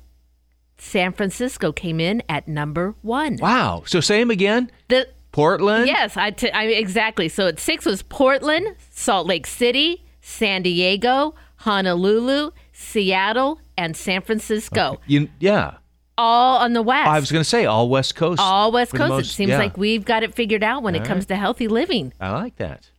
[0.78, 3.36] San Francisco came in at number one.
[3.42, 3.82] Wow.
[3.84, 4.70] So same again.
[4.88, 5.86] The Portland.
[5.86, 7.28] yes, I, t- I exactly.
[7.28, 15.00] So at six was Portland, Salt Lake City, San Diego, Honolulu, Seattle, and San Francisco,
[15.06, 15.76] You, yeah.
[16.18, 17.08] all on the west.
[17.08, 18.40] I was going to say all West Coast.
[18.40, 19.08] all West Coast.
[19.08, 19.58] most- it seems yeah.
[19.58, 21.28] like we've got it figured out when it comes right.
[21.28, 22.12] to healthy living.
[22.20, 22.90] I like that.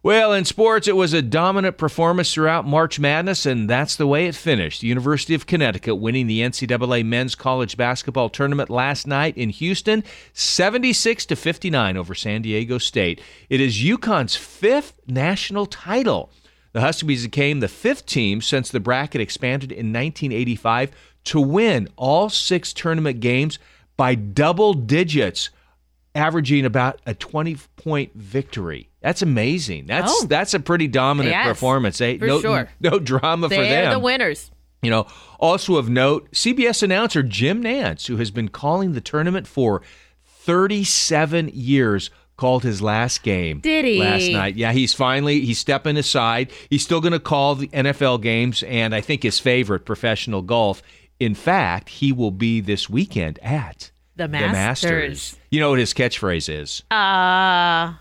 [0.00, 4.26] Well, in sports, it was a dominant performance throughout March Madness, and that's the way
[4.26, 4.80] it finished.
[4.80, 10.04] The University of Connecticut winning the NCAA men's college basketball tournament last night in Houston,
[10.32, 13.20] 76 to 59 over San Diego State.
[13.50, 16.30] It is UConn's fifth national title.
[16.78, 20.92] The Huskies became the fifth team since the bracket expanded in 1985
[21.24, 23.58] to win all six tournament games
[23.96, 25.50] by double digits
[26.14, 28.90] averaging about a 20 point victory.
[29.00, 29.86] That's amazing.
[29.86, 30.26] That's Oh.
[30.28, 32.00] that's a pretty dominant Yes, performance.
[32.00, 32.16] Eh?
[32.18, 32.68] for no, sure.
[32.80, 33.64] no drama for them.
[33.64, 34.52] They're the winners.
[34.80, 35.08] You know,
[35.40, 39.82] also of note, CBS announcer Jim Nantz, who has been calling the tournament for
[40.44, 43.98] 37 years, called his last game Did he?
[43.98, 44.56] last night.
[44.56, 46.50] Yeah, he's finally he's stepping aside.
[46.70, 50.82] He's still going to call the NFL games and I think his favorite professional golf.
[51.20, 54.52] In fact, he will be this weekend at The the Masters.
[54.90, 55.36] Masters.
[55.50, 56.82] You know what his catchphrase is?
[56.90, 57.94] Uh,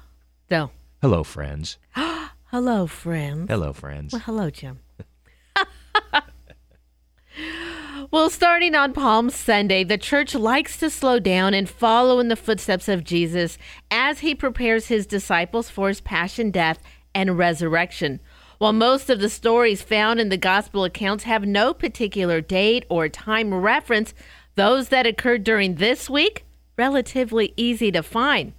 [0.50, 0.72] no.
[1.02, 1.78] Hello, friends.
[2.52, 3.50] Hello, friends.
[3.50, 4.14] Hello, friends.
[4.14, 4.80] Well, hello, Jim.
[8.12, 12.36] Well, starting on Palm Sunday, the church likes to slow down and follow in the
[12.36, 13.58] footsteps of Jesus
[13.92, 16.82] as he prepares his disciples for his passion, death,
[17.14, 18.20] and resurrection.
[18.60, 23.10] While most of the stories found in the gospel accounts have no particular date or
[23.10, 24.14] time reference,
[24.56, 26.46] those that occurred during this week
[26.78, 28.54] relatively easy to find.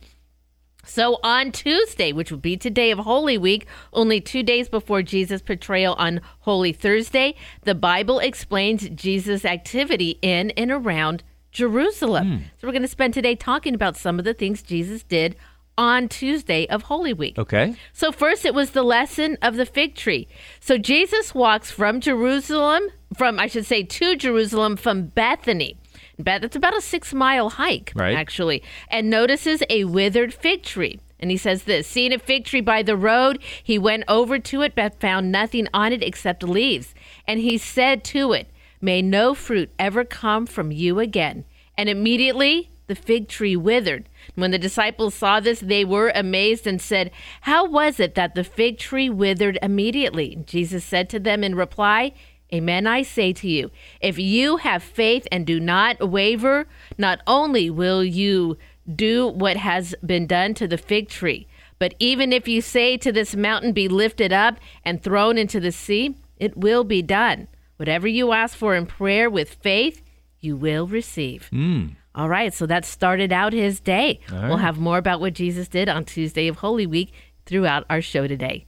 [0.89, 5.43] So on Tuesday, which would be today of Holy Week, only two days before Jesus'
[5.43, 11.23] portrayal on Holy Thursday, the Bible explains Jesus' activity in and around
[11.53, 12.29] Jerusalem.
[12.29, 12.45] Hmm.
[12.57, 15.37] So we're going to spend today talking about some of the things Jesus did
[15.77, 17.39] on Tuesday of Holy Week.
[17.39, 17.77] Okay.
[17.93, 20.27] So first it was the lesson of the fig tree.
[20.59, 22.83] So Jesus walks from Jerusalem,
[23.17, 25.77] from I should say to Jerusalem from Bethany.
[26.19, 28.17] Beth, it's about a six mile hike, Right.
[28.17, 30.99] actually, and notices a withered fig tree.
[31.21, 34.63] And he says this Seeing a fig tree by the road, he went over to
[34.63, 36.95] it, but found nothing on it except leaves.
[37.27, 38.49] And he said to it,
[38.81, 41.45] May no fruit ever come from you again.
[41.77, 44.09] And immediately the fig tree withered.
[44.35, 47.11] When the disciples saw this, they were amazed and said,
[47.43, 50.39] How was it that the fig tree withered immediately?
[50.47, 52.13] Jesus said to them in reply,
[52.53, 53.71] Amen, I say to you,
[54.01, 58.57] if you have faith and do not waver, not only will you
[58.95, 61.47] do what has been done to the fig tree,
[61.79, 65.73] but even if you say to this mountain, Be lifted up and thrown into the
[65.73, 67.49] sea, it will be done.
[67.77, 70.03] Whatever you ask for in prayer with faith,
[70.41, 71.49] you will receive.
[71.49, 71.89] Hmm.
[72.15, 74.21] All right, so that started out his day.
[74.33, 77.13] All We'll have more about what Jesus did on Tuesday of Holy Week
[77.47, 78.67] throughout our show today.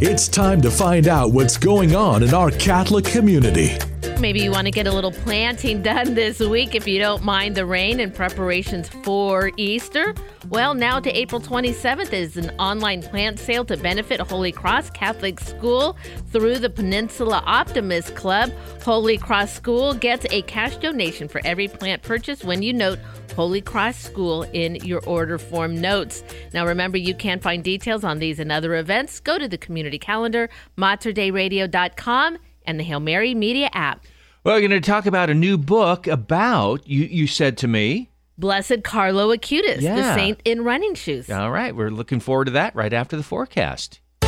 [0.00, 3.76] It's time to find out what's going on in our Catholic community.
[4.20, 7.54] Maybe you want to get a little planting done this week if you don't mind
[7.54, 10.14] the rain and preparations for Easter.
[10.48, 15.40] Well, now to April 27th is an online plant sale to benefit Holy Cross Catholic
[15.40, 15.96] School
[16.32, 18.50] through the Peninsula Optimist Club.
[18.82, 22.98] Holy Cross School gets a cash donation for every plant purchase when you note
[23.36, 26.22] Holy Cross School in your order form notes.
[26.52, 29.20] Now, remember, you can find details on these and other events.
[29.20, 32.38] Go to the community calendar, materdeiradio.com,
[32.70, 34.04] and the Hail Mary Media app.
[34.44, 38.10] Well, we're going to talk about a new book about, you, you said to me.
[38.38, 41.28] Blessed Carlo Acutis, the saint in running shoes.
[41.28, 44.00] All right, we're looking forward to that right after the forecast.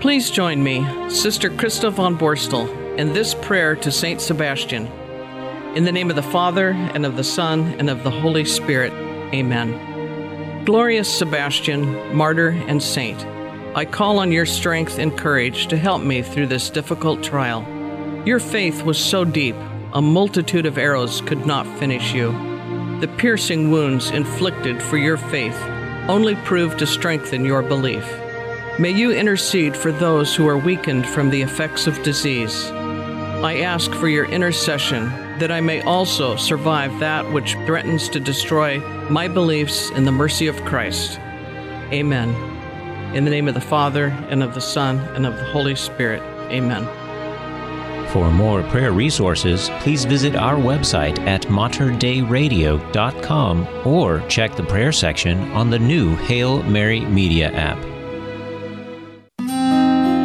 [0.00, 2.68] Please join me, Sister Christa von Borstel,
[2.98, 4.86] in this prayer to Saint Sebastian.
[5.74, 8.92] In the name of the Father, and of the Son, and of the Holy Spirit.
[9.32, 10.64] Amen.
[10.64, 13.24] Glorious Sebastian, martyr and saint,
[13.74, 17.66] I call on your strength and courage to help me through this difficult trial.
[18.26, 19.56] Your faith was so deep,
[19.94, 22.30] a multitude of arrows could not finish you.
[23.00, 25.60] The piercing wounds inflicted for your faith
[26.08, 28.04] only proved to strengthen your belief.
[28.76, 32.72] May you intercede for those who are weakened from the effects of disease.
[32.72, 35.04] I ask for your intercession
[35.38, 40.48] that I may also survive that which threatens to destroy my beliefs in the mercy
[40.48, 41.20] of Christ.
[41.92, 42.30] Amen.
[43.14, 46.20] In the name of the Father, and of the Son, and of the Holy Spirit.
[46.50, 46.84] Amen.
[48.08, 55.52] For more prayer resources, please visit our website at materdeiradio.com or check the prayer section
[55.52, 57.93] on the new Hail Mary Media app.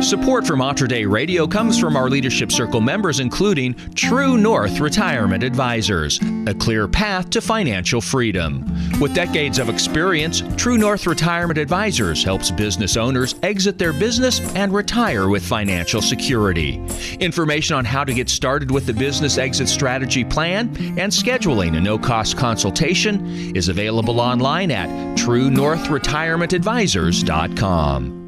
[0.10, 5.44] Support for Mater Dei Radio comes from our Leadership Circle members, including True North Retirement
[5.44, 8.66] Advisors, a clear path to financial freedom.
[9.00, 14.74] With decades of experience, True North Retirement Advisors helps business owners exit their business and
[14.74, 16.84] retire with financial security.
[17.20, 21.80] Information on how to get started with the business exit strategy plan and scheduling a
[21.80, 24.90] no cost consultation is available online at
[25.20, 28.19] TrueNorthRetirementAdvisors.com.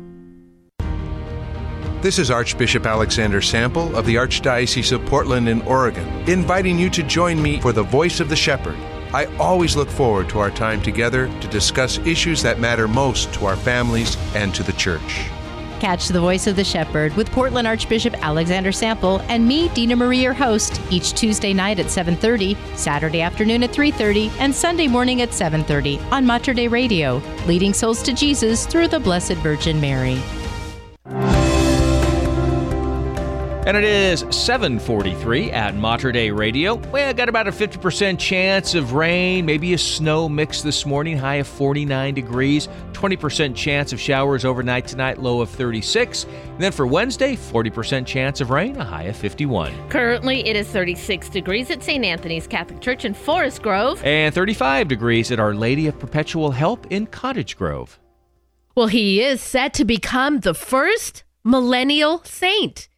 [2.02, 7.04] This is Archbishop Alexander Sample of the Archdiocese of Portland in Oregon, inviting you to
[7.04, 8.76] join me for the Voice of the Shepherd.
[9.14, 13.46] I always look forward to our time together to discuss issues that matter most to
[13.46, 15.28] our families and to the church.
[15.80, 20.24] Catch the Voice of the Shepherd with Portland Archbishop Alexander Sample and me, Dina Marie,
[20.24, 25.36] your host, each Tuesday night at 7:30, Saturday afternoon at 3:30, and Sunday morning at
[25.36, 30.20] 7:30 on Mater Dei Radio, leading souls to Jesus through the Blessed Virgin Mary.
[33.72, 36.76] And it is 743 at Mater Dei Radio.
[36.92, 41.36] Well, got about a 50% chance of rain, maybe a snow mix this morning, high
[41.36, 42.68] of 49 degrees.
[42.92, 46.26] 20% chance of showers overnight tonight, low of 36.
[46.26, 49.72] And then for Wednesday, 40% chance of rain, a high of 51.
[49.88, 52.04] Currently, it is 36 degrees at St.
[52.04, 54.04] Anthony's Catholic Church in Forest Grove.
[54.04, 58.02] And 35 degrees at Our Lady of Perpetual Help in Cottage Grove.
[58.76, 62.90] Well, he is set to become the first millennial saint.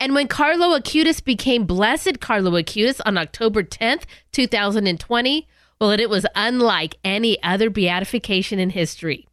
[0.00, 5.48] And when Carlo Acutis became Blessed Carlo Acutis on October 10th, 2020,
[5.80, 9.26] well, it was unlike any other beatification in history.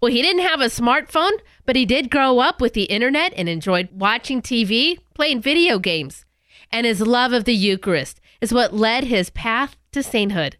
[0.00, 3.48] Well, he didn't have a smartphone, but he did grow up with the internet and
[3.48, 6.24] enjoyed watching TV, playing video games.
[6.70, 10.56] And his love of the Eucharist is what led his path to sainthood.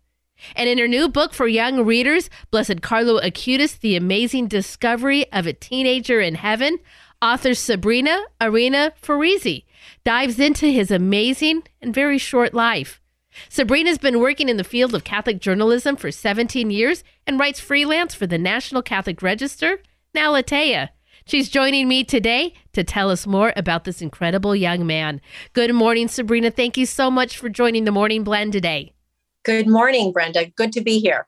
[0.55, 5.47] And in her new book for young readers, Blessed Carlo Acutis, The Amazing Discovery of
[5.47, 6.78] a Teenager in Heaven,
[7.24, 9.64] author Sabrina Arena Ferrisi
[10.04, 13.00] dives into his amazing and very short life.
[13.48, 18.14] Sabrina's been working in the field of Catholic journalism for 17 years and writes freelance
[18.14, 19.78] for the National Catholic Register,
[20.14, 20.38] now.
[21.24, 25.22] She's joining me today to tell us more about this incredible young man.
[25.54, 26.50] Good morning, Sabrina.
[26.50, 28.92] Thank you so much for joining the Morning Blend today.
[29.44, 30.46] Good morning, Brenda.
[30.56, 31.26] Good to be here.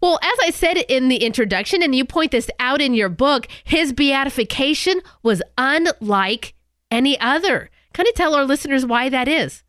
[0.00, 3.48] Well, as I said in the introduction, and you point this out in your book,
[3.64, 6.54] his beatification was unlike
[6.90, 7.70] any other.
[7.92, 9.64] Kind of tell our listeners why that is.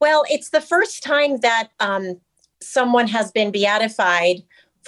[0.00, 2.20] Well, it's the first time that um,
[2.60, 4.42] someone has been beatified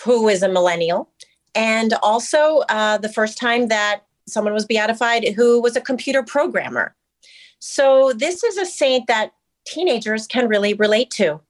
[0.05, 1.09] who is a millennial,
[1.55, 6.97] and also uh, the first time that someone was beatified who was a computer programmer.
[7.61, 9.32] So, this is a saint that
[9.64, 11.41] teenagers can really relate to.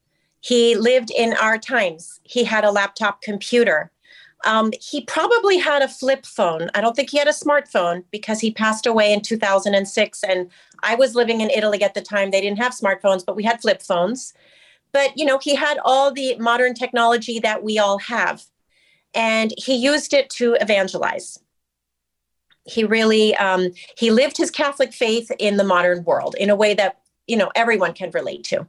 [0.44, 2.20] He lived in our times.
[2.22, 3.90] He had a laptop computer.
[4.44, 6.68] Um, he probably had a flip phone.
[6.74, 10.22] I don't think he had a smartphone because he passed away in 2006.
[10.22, 10.50] And
[10.82, 12.30] I was living in Italy at the time.
[12.30, 14.34] They didn't have smartphones, but we had flip phones.
[14.92, 18.44] But, you know, he had all the modern technology that we all have.
[19.14, 21.38] And he used it to evangelize.
[22.64, 26.74] He really, um, he lived his Catholic faith in the modern world in a way
[26.74, 28.66] that, you know, everyone can relate to.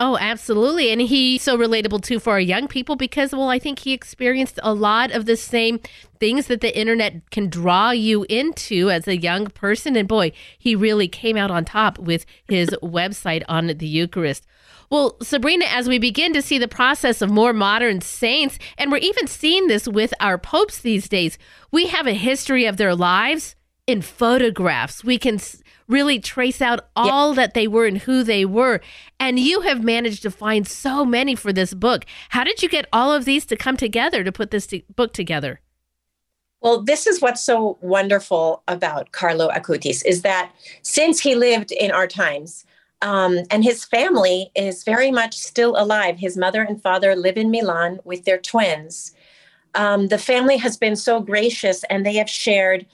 [0.00, 0.92] Oh, absolutely.
[0.92, 4.60] And he's so relatable too for our young people because, well, I think he experienced
[4.62, 5.80] a lot of the same
[6.20, 9.96] things that the internet can draw you into as a young person.
[9.96, 14.46] And boy, he really came out on top with his website on the Eucharist.
[14.88, 18.98] Well, Sabrina, as we begin to see the process of more modern saints, and we're
[18.98, 21.38] even seeing this with our popes these days,
[21.72, 23.56] we have a history of their lives
[23.88, 25.02] in photographs.
[25.02, 25.40] We can
[25.88, 28.80] really trace out all that they were and who they were.
[29.18, 32.04] And you have managed to find so many for this book.
[32.30, 35.12] How did you get all of these to come together to put this to- book
[35.12, 35.60] together?
[36.60, 41.90] Well, this is what's so wonderful about Carlo Acutis is that since he lived in
[41.92, 42.64] our times,
[43.00, 46.18] um, and his family is very much still alive.
[46.18, 49.12] His mother and father live in Milan with their twins.
[49.76, 52.86] Um, the family has been so gracious and they have shared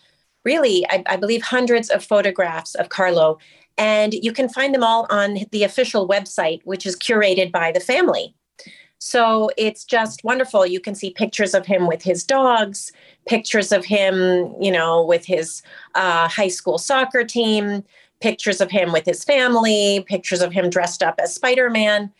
[0.45, 3.39] really, I, I believe, hundreds of photographs of Carlo.
[3.77, 7.81] And you can find them all on the official website, which is curated by the
[7.81, 8.35] family.
[8.99, 10.65] So it's just wonderful.
[10.65, 12.91] You can see pictures of him with his dogs,
[13.27, 15.63] pictures of him, you know, with his
[15.95, 17.85] uh, high school soccer team,
[18.21, 22.11] pictures of him with his family, pictures of him dressed up as Spider Man.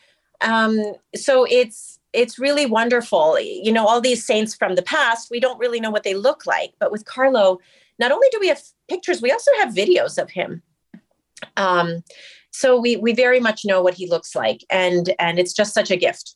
[0.41, 3.39] Um, so it's it's really wonderful.
[3.39, 6.45] You know, all these saints from the past, we don't really know what they look
[6.45, 7.59] like, but with Carlo,
[7.99, 10.61] not only do we have pictures, we also have videos of him.
[11.57, 12.03] Um,
[12.51, 15.91] so we we very much know what he looks like, and and it's just such
[15.91, 16.35] a gift.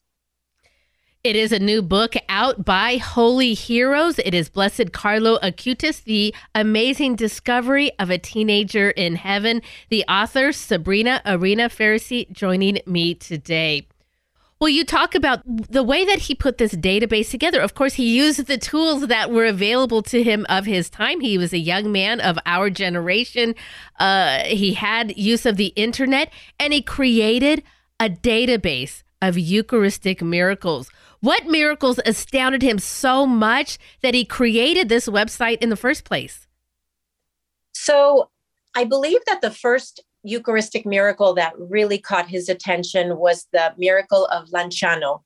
[1.21, 4.19] It is a new book out by Holy Heroes.
[4.19, 9.61] It is Blessed Carlo Acutis, The Amazing Discovery of a Teenager in Heaven.
[9.89, 13.88] The author, Sabrina Arena Ferrisi, joining me today.
[14.59, 17.61] Well, you talk about the way that he put this database together.
[17.61, 21.21] Of course, he used the tools that were available to him of his time.
[21.21, 23.55] He was a young man of our generation.
[23.97, 26.29] Uh, he had use of the internet
[26.59, 27.63] and he created
[28.01, 30.91] a database of Eucharistic miracles.
[31.21, 36.47] What miracles astounded him so much that he created this website in the first place?
[37.73, 38.29] So,
[38.75, 44.25] I believe that the first Eucharistic miracle that really caught his attention was the miracle
[44.27, 45.21] of Lanciano.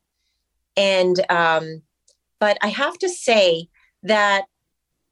[0.78, 1.82] And, um,
[2.40, 3.70] but I have to say
[4.04, 4.46] that,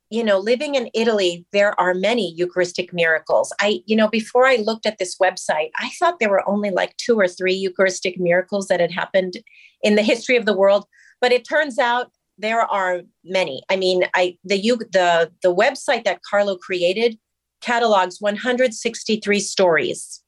[0.09, 3.53] you know, living in Italy, there are many Eucharistic miracles.
[3.61, 6.95] I, you know, before I looked at this website, I thought there were only like
[6.97, 9.37] two or three Eucharistic miracles that had happened
[9.81, 10.85] in the history of the world.
[11.21, 13.63] But it turns out there are many.
[13.69, 17.17] I mean, I the you the the website that Carlo created
[17.61, 20.21] catalogs 163 stories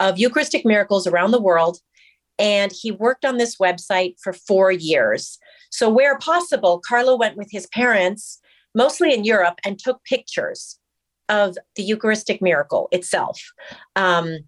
[0.00, 1.78] of Eucharistic miracles around the world.
[2.38, 5.38] And he worked on this website for four years.
[5.70, 8.40] So, where possible, Carlo went with his parents,
[8.74, 10.78] mostly in Europe, and took pictures
[11.28, 13.40] of the Eucharistic miracle itself.
[13.94, 14.38] Um,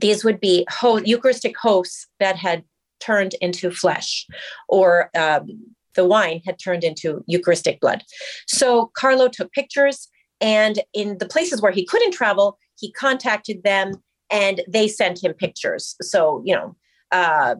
[0.00, 2.64] these would be ho- Eucharistic hosts that had
[2.98, 4.26] turned into flesh,
[4.68, 8.02] or um, the wine had turned into Eucharistic blood.
[8.46, 10.08] So, Carlo took pictures
[10.40, 13.92] and in the places where he couldn't travel, he contacted them
[14.30, 15.96] and they sent him pictures.
[16.02, 16.76] So, you know,
[17.10, 17.56] uh,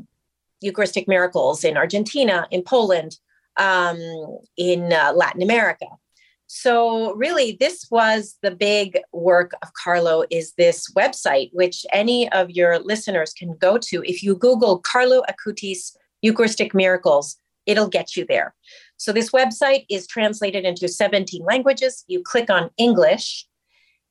[0.60, 3.18] Eucharistic miracles in Argentina, in Poland,
[3.56, 3.98] um,
[4.56, 5.86] in uh, Latin America.
[6.46, 12.50] So really, this was the big work of Carlo is this website, which any of
[12.50, 14.02] your listeners can go to.
[14.06, 18.54] If you Google Carlo Acutis Eucharistic miracles, it'll get you there.
[18.98, 22.04] So this website is translated into 17 languages.
[22.08, 23.46] You click on English,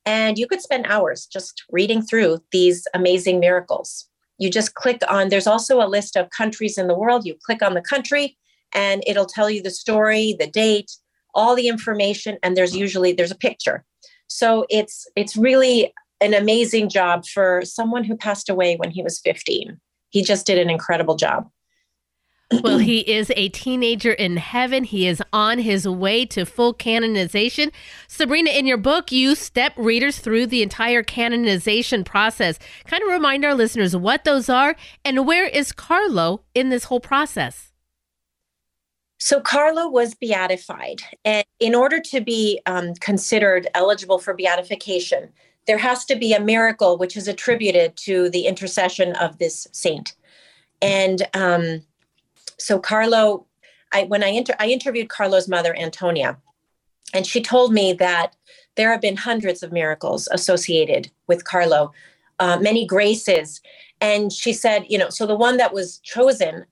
[0.05, 4.07] and you could spend hours just reading through these amazing miracles.
[4.39, 7.25] You just click on, there's also a list of countries in the world.
[7.25, 8.37] You click on the country,
[8.73, 10.91] and it'll tell you the story, the date,
[11.35, 13.83] all the information, and there's usually there's a picture.
[14.27, 19.19] So it's it's really an amazing job for someone who passed away when he was
[19.19, 19.79] 15.
[20.09, 21.49] He just did an incredible job
[22.51, 24.85] well, he is a teenager in heaven.
[24.85, 27.71] He is on his way to full canonization.
[28.07, 32.57] Sabrina, in your book, you step readers through the entire canonization process.
[32.85, 37.01] Kind of remind our listeners what those are and where is Carlo in this whole
[37.01, 37.73] process?
[39.19, 41.01] So, Carlo was beatified.
[41.25, 45.33] And in order to be um, considered eligible for beatification,
[45.65, 50.15] there has to be a miracle which is attributed to the intercession of this saint.
[50.81, 51.81] And um,
[52.59, 53.45] so Carlo,
[53.93, 56.37] I when I inter- I interviewed Carlo's mother Antonia,
[57.13, 58.35] and she told me that
[58.75, 61.91] there have been hundreds of miracles associated with Carlo,
[62.39, 63.61] uh, many graces,
[64.01, 66.65] and she said, you know, so the one that was chosen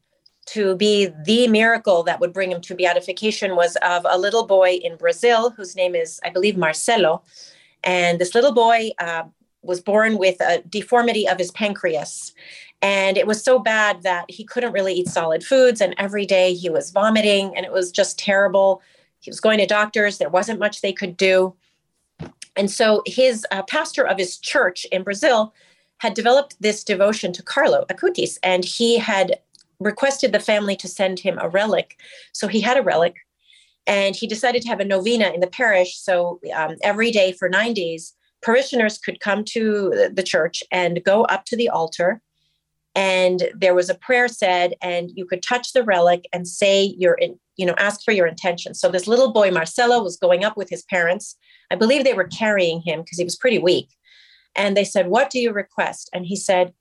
[0.48, 4.74] to be the miracle that would bring him to beatification was of a little boy
[4.84, 7.24] in Brazil whose name is, I believe, Marcelo,
[7.84, 8.92] and this little boy.
[9.00, 9.24] Uh,
[9.66, 12.34] was born with a deformity of his pancreas.
[12.82, 15.82] And it was so bad that he couldn't really eat solid foods.
[15.82, 18.82] And every day he was vomiting, and it was just terrible.
[19.20, 21.56] He was going to doctors, there wasn't much they could do.
[22.56, 25.54] And so his uh, pastor of his church in Brazil
[25.98, 29.40] had developed this devotion to Carlo Acutis, and he had
[29.80, 31.98] requested the family to send him a relic.
[32.34, 33.16] So he had a relic,
[33.88, 35.98] and he decided to have a novena in the parish.
[35.98, 41.24] So um, every day for nine days, parishioners could come to the church and go
[41.26, 42.22] up to the altar
[42.96, 47.20] and there was a prayer said and you could touch the relic and say your
[47.58, 50.70] you know ask for your intention so this little boy marcelo was going up with
[50.70, 51.36] his parents
[51.72, 53.90] i believe they were carrying him because he was pretty weak
[54.56, 56.74] and they said what do you request and he said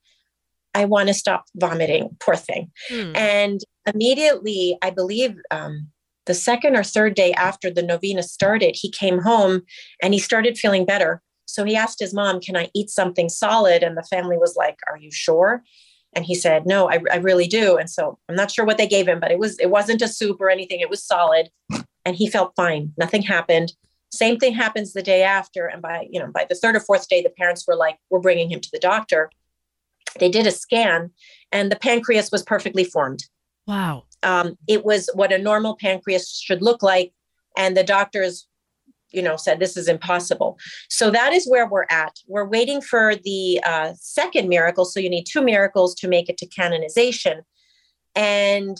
[0.73, 3.11] i want to stop vomiting poor thing hmm.
[3.15, 3.61] and
[3.93, 5.87] immediately i believe um,
[6.25, 9.61] the second or third day after the novena started he came home
[10.01, 13.83] and he started feeling better so he asked his mom, Can I eat something solid?
[13.83, 15.63] And the family was like, Are you sure?
[16.15, 17.77] And he said, No, I, I really do.
[17.77, 20.07] And so I'm not sure what they gave him, but it was it wasn't a
[20.07, 20.79] soup or anything.
[20.79, 21.49] It was solid.
[22.05, 22.93] And he felt fine.
[22.97, 23.73] Nothing happened.
[24.11, 25.65] Same thing happens the day after.
[25.65, 28.19] And by, you know, by the third or fourth day, the parents were like, We're
[28.19, 29.29] bringing him to the doctor.
[30.19, 31.11] They did a scan
[31.51, 33.25] and the pancreas was perfectly formed.
[33.67, 34.03] Wow.
[34.23, 37.13] Um, it was what a normal pancreas should look like.
[37.57, 38.47] And the doctors
[39.11, 40.57] you know said this is impossible.
[40.89, 42.19] So that is where we're at.
[42.27, 44.85] We're waiting for the uh, second miracle.
[44.85, 47.41] So you need two miracles to make it to canonization.
[48.15, 48.77] And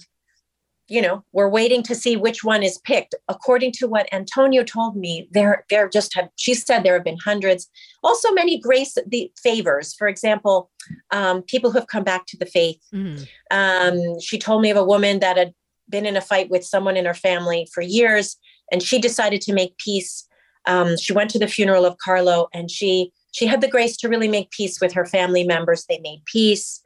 [0.87, 3.15] you know we're waiting to see which one is picked.
[3.27, 7.17] According to what antonio told me there there just have she said there have been
[7.17, 7.67] hundreds.
[8.03, 9.93] Also many grace the favors.
[9.95, 10.69] For example
[11.11, 12.79] um, people who have come back to the faith.
[12.93, 13.23] Mm-hmm.
[13.49, 15.53] um, she told me of a woman that had
[15.89, 18.37] been in a fight with someone in her family for years
[18.71, 20.27] and she decided to make peace.
[20.67, 24.09] Um, she went to the funeral of Carlo, and she she had the grace to
[24.09, 25.85] really make peace with her family members.
[25.87, 26.81] They made peace.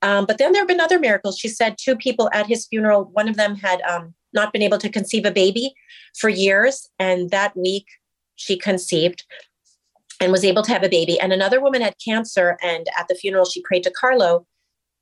[0.00, 1.38] Um, but then there have been other miracles.
[1.38, 3.10] She said two people at his funeral.
[3.12, 5.74] One of them had um, not been able to conceive a baby
[6.18, 7.86] for years, and that week
[8.36, 9.24] she conceived
[10.20, 11.18] and was able to have a baby.
[11.20, 14.46] And another woman had cancer, and at the funeral she prayed to Carlo.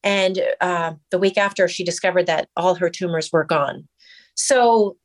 [0.02, 3.88] And uh, the week after, she discovered that all her tumors were gone.
[4.34, 4.96] So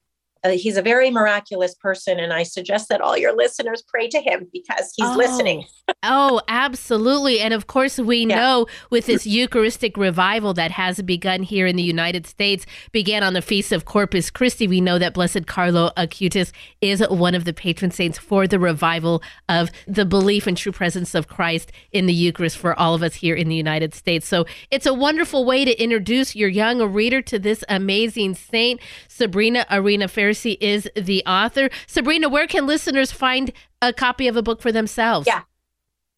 [0.43, 4.19] uh, he's a very miraculous person, and I suggest that all your listeners pray to
[4.19, 5.15] him because he's oh.
[5.15, 5.65] listening.
[6.03, 7.39] oh, absolutely.
[7.39, 8.35] And of course, we yeah.
[8.35, 13.33] know with this Eucharistic revival that has begun here in the United States, began on
[13.33, 14.67] the Feast of Corpus Christi.
[14.67, 19.21] We know that Blessed Carlo Acutis is one of the patron saints for the revival
[19.47, 23.15] of the belief and true presence of Christ in the Eucharist for all of us
[23.15, 24.27] here in the United States.
[24.27, 29.65] So it's a wonderful way to introduce your young reader to this amazing saint, Sabrina
[29.69, 31.69] Arena Ferris is the author.
[31.87, 33.51] Sabrina, where can listeners find
[33.81, 35.27] a copy of a book for themselves?
[35.27, 35.41] Yeah.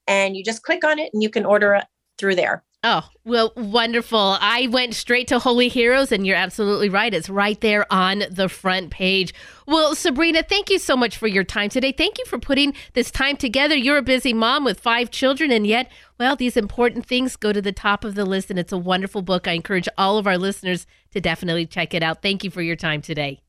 [0.08, 1.86] and you just click on it and you can order it
[2.18, 2.64] through there.
[2.84, 4.38] Oh, well, wonderful.
[4.42, 7.14] I went straight to Holy Heroes, and you're absolutely right.
[7.14, 9.36] It's right there on the front page.
[9.68, 11.92] Well, Sabrina, thank you so much for your time today.
[11.92, 13.76] Thank you for putting this time together.
[13.76, 17.62] You're a busy mom with five children, and yet, well, these important things go to
[17.62, 19.48] the top of the list, and it's a wonderful book.
[19.48, 22.24] I encourage all of our listeners to definitely check it out.
[22.24, 23.44] Thank you for your time today.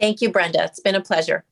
[0.00, 0.64] Thank you, Brenda.
[0.64, 1.44] It's been a pleasure.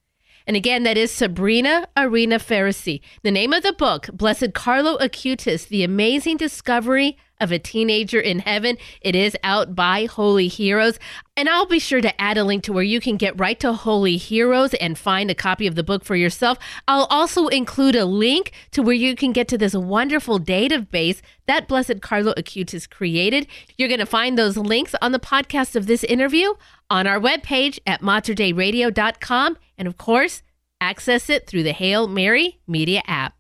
[0.47, 3.01] And again, that is Sabrina Arena Ferrisi.
[3.23, 8.41] The name of the book, Blessed Carlo Acutis, The Amazing Discovery of a Teenager in
[8.41, 8.79] Heaven.
[9.01, 10.99] It is out by Holy Heroes.
[11.37, 13.73] And I'll be sure to add a link to where you can get right to
[13.73, 16.59] Holy Heroes and find a copy of the book for yourself.
[16.89, 21.69] I'll also include a link to where you can get to this wonderful database that
[21.69, 23.47] Blessed Carlo Acutis created.
[23.77, 26.55] You're going to find those links on the podcast of this interview
[26.89, 29.59] on our webpage at materdeiradio.com.
[29.77, 30.43] And of course,
[30.81, 33.36] access it through the Hail Mary Media app.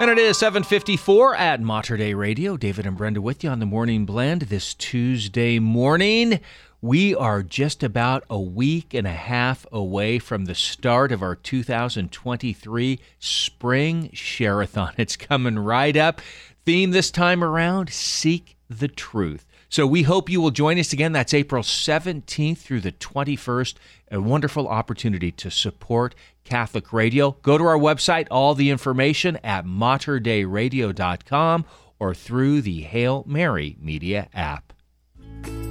[0.00, 2.56] And it is 754 at Mater Dei Radio.
[2.56, 6.40] David and Brenda with you on the Morning Blend this Tuesday morning.
[6.82, 11.36] We are just about a week and a half away from the start of our
[11.36, 14.94] 2023 Spring Share-a-thon.
[14.98, 16.20] It's coming right up.
[16.66, 19.46] Theme this time around, Seek the Truth.
[19.68, 21.12] So we hope you will join us again.
[21.12, 23.74] That's April 17th through the 21st.
[24.10, 26.14] A wonderful opportunity to support
[26.44, 27.32] Catholic Radio.
[27.42, 31.64] Go to our website, all the information at materdeiradio.com
[31.98, 34.74] or through the Hail Mary Media app.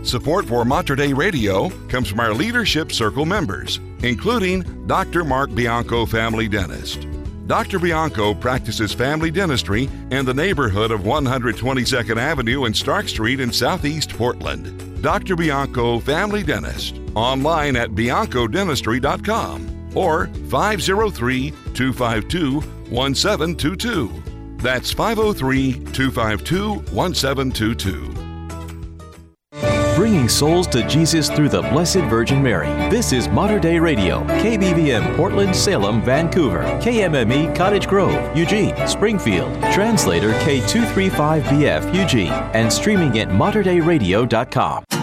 [0.03, 5.24] Support for Mater Dei Radio comes from our Leadership Circle members, including Dr.
[5.24, 7.07] Mark Bianco, family dentist.
[7.47, 7.80] Dr.
[7.80, 14.11] Bianco practices family dentistry in the neighborhood of 122nd Avenue and Stark Street in Southeast
[14.11, 15.01] Portland.
[15.01, 15.36] Dr.
[15.36, 24.23] Bianco Family Dentist, online at biancodentistry.com or 503 252 1722.
[24.57, 28.23] That's 503 252 1722
[29.95, 32.67] bringing souls to Jesus through the Blessed Virgin Mary.
[32.89, 40.33] This is Mater Dei Radio, KBVM Portland, Salem, Vancouver, KMME Cottage Grove, Eugene, Springfield, translator
[40.33, 45.03] K235BF Eugene, and streaming at materdeiradio.com.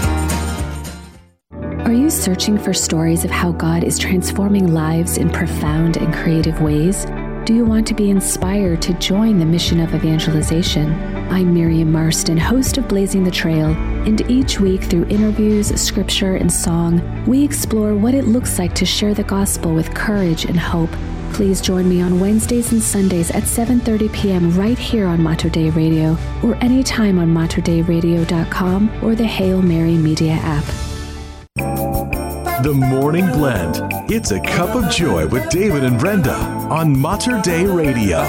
[1.85, 6.61] Are you searching for stories of how God is transforming lives in profound and creative
[6.61, 7.05] ways?
[7.43, 10.93] Do you want to be inspired to join the mission of evangelization?
[11.31, 13.71] I'm Miriam Marston, host of Blazing the Trail,
[14.05, 18.85] and each week through interviews, scripture, and song, we explore what it looks like to
[18.85, 20.91] share the gospel with courage and hope.
[21.33, 24.55] Please join me on Wednesdays and Sundays at 7:30 p.m.
[24.55, 30.33] right here on Mater Dei Radio or anytime on materdeiradio.com or the Hail Mary Media
[30.33, 30.90] app.
[32.63, 33.81] The Morning Blend.
[34.11, 38.21] It's a cup of joy with David and Brenda on Mater Dei Radio.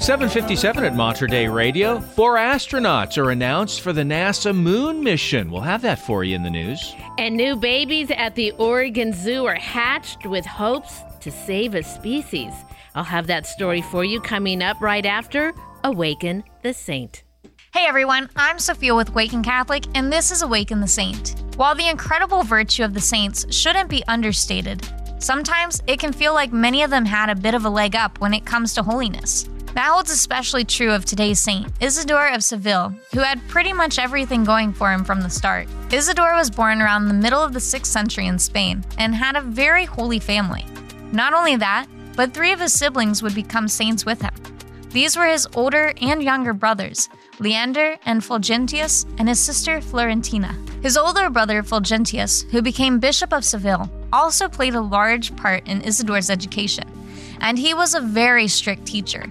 [0.00, 2.00] 757 at Mater Dei Radio.
[2.00, 5.52] Four astronauts are announced for the NASA moon mission.
[5.52, 6.92] We'll have that for you in the news.
[7.18, 12.52] And new babies at the Oregon Zoo are hatched with hopes to save a species.
[12.96, 15.52] I'll have that story for you coming up right after
[15.84, 17.22] Awaken the Saint.
[17.76, 21.34] Hey everyone, I'm Sophia with Waken Catholic, and this is Awaken the Saint.
[21.56, 26.54] While the incredible virtue of the saints shouldn't be understated, sometimes it can feel like
[26.54, 29.46] many of them had a bit of a leg up when it comes to holiness.
[29.74, 34.42] That holds especially true of today's saint, Isidore of Seville, who had pretty much everything
[34.42, 35.68] going for him from the start.
[35.92, 39.42] Isidore was born around the middle of the 6th century in Spain and had a
[39.42, 40.64] very holy family.
[41.12, 44.32] Not only that, but three of his siblings would become saints with him.
[44.96, 50.56] These were his older and younger brothers, Leander and Fulgentius, and his sister Florentina.
[50.82, 55.82] His older brother Fulgentius, who became Bishop of Seville, also played a large part in
[55.82, 56.84] Isidore's education,
[57.40, 59.30] and he was a very strict teacher.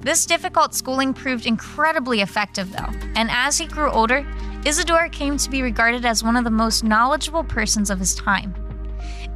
[0.00, 4.26] This difficult schooling proved incredibly effective, though, and as he grew older,
[4.64, 8.54] Isidore came to be regarded as one of the most knowledgeable persons of his time.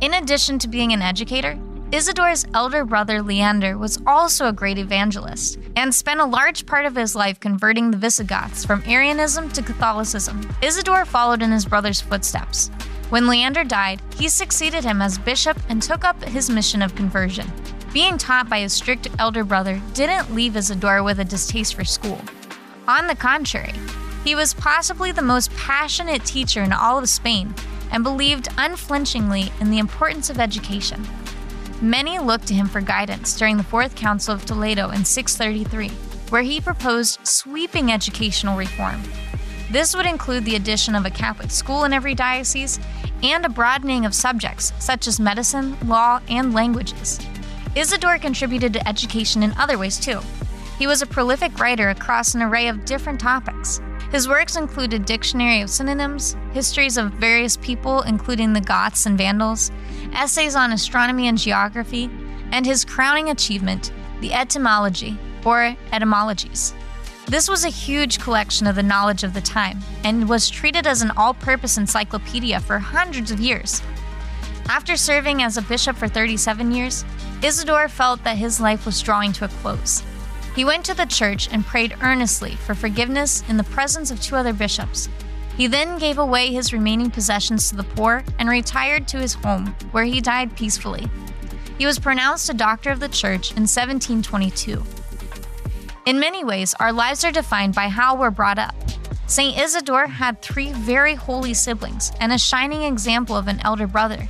[0.00, 1.58] In addition to being an educator,
[1.92, 6.94] Isidore's elder brother Leander was also a great evangelist and spent a large part of
[6.94, 10.48] his life converting the Visigoths from Arianism to Catholicism.
[10.62, 12.68] Isidore followed in his brother's footsteps.
[13.08, 17.50] When Leander died, he succeeded him as bishop and took up his mission of conversion.
[17.92, 22.20] Being taught by his strict elder brother didn't leave Isidore with a distaste for school.
[22.86, 23.74] On the contrary,
[24.22, 27.52] he was possibly the most passionate teacher in all of Spain
[27.90, 31.04] and believed unflinchingly in the importance of education.
[31.80, 35.88] Many looked to him for guidance during the Fourth Council of Toledo in 633,
[36.28, 39.02] where he proposed sweeping educational reform.
[39.70, 42.78] This would include the addition of a Catholic school in every diocese
[43.22, 47.18] and a broadening of subjects such as medicine, law, and languages.
[47.74, 50.20] Isidore contributed to education in other ways too.
[50.78, 53.80] He was a prolific writer across an array of different topics.
[54.10, 59.70] His works included dictionary of synonyms, histories of various people, including the Goths and Vandals,
[60.12, 62.10] essays on astronomy and geography,
[62.50, 66.74] and his crowning achievement, the etymology, or etymologies.
[67.26, 71.02] This was a huge collection of the knowledge of the time and was treated as
[71.02, 73.80] an all purpose encyclopedia for hundreds of years.
[74.68, 77.04] After serving as a bishop for 37 years,
[77.42, 80.02] Isidore felt that his life was drawing to a close.
[80.54, 84.36] He went to the church and prayed earnestly for forgiveness in the presence of two
[84.36, 85.08] other bishops.
[85.56, 89.74] He then gave away his remaining possessions to the poor and retired to his home,
[89.92, 91.08] where he died peacefully.
[91.78, 94.82] He was pronounced a doctor of the church in 1722.
[96.06, 98.74] In many ways, our lives are defined by how we're brought up.
[99.26, 99.56] St.
[99.56, 104.28] Isidore had three very holy siblings and a shining example of an elder brother.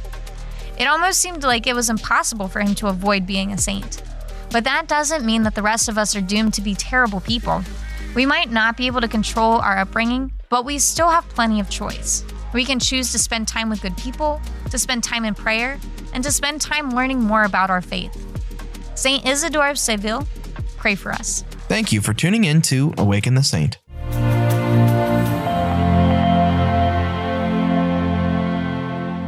[0.79, 4.03] It almost seemed like it was impossible for him to avoid being a saint.
[4.51, 7.63] But that doesn't mean that the rest of us are doomed to be terrible people.
[8.15, 11.71] We might not be able to control our upbringing, but we still have plenty of
[11.71, 12.25] choice.
[12.53, 14.41] We can choose to spend time with good people,
[14.71, 15.79] to spend time in prayer,
[16.13, 18.17] and to spend time learning more about our faith.
[18.97, 20.27] Saint Isidore of Seville,
[20.77, 21.43] pray for us.
[21.69, 23.79] Thank you for tuning in to Awaken the Saint.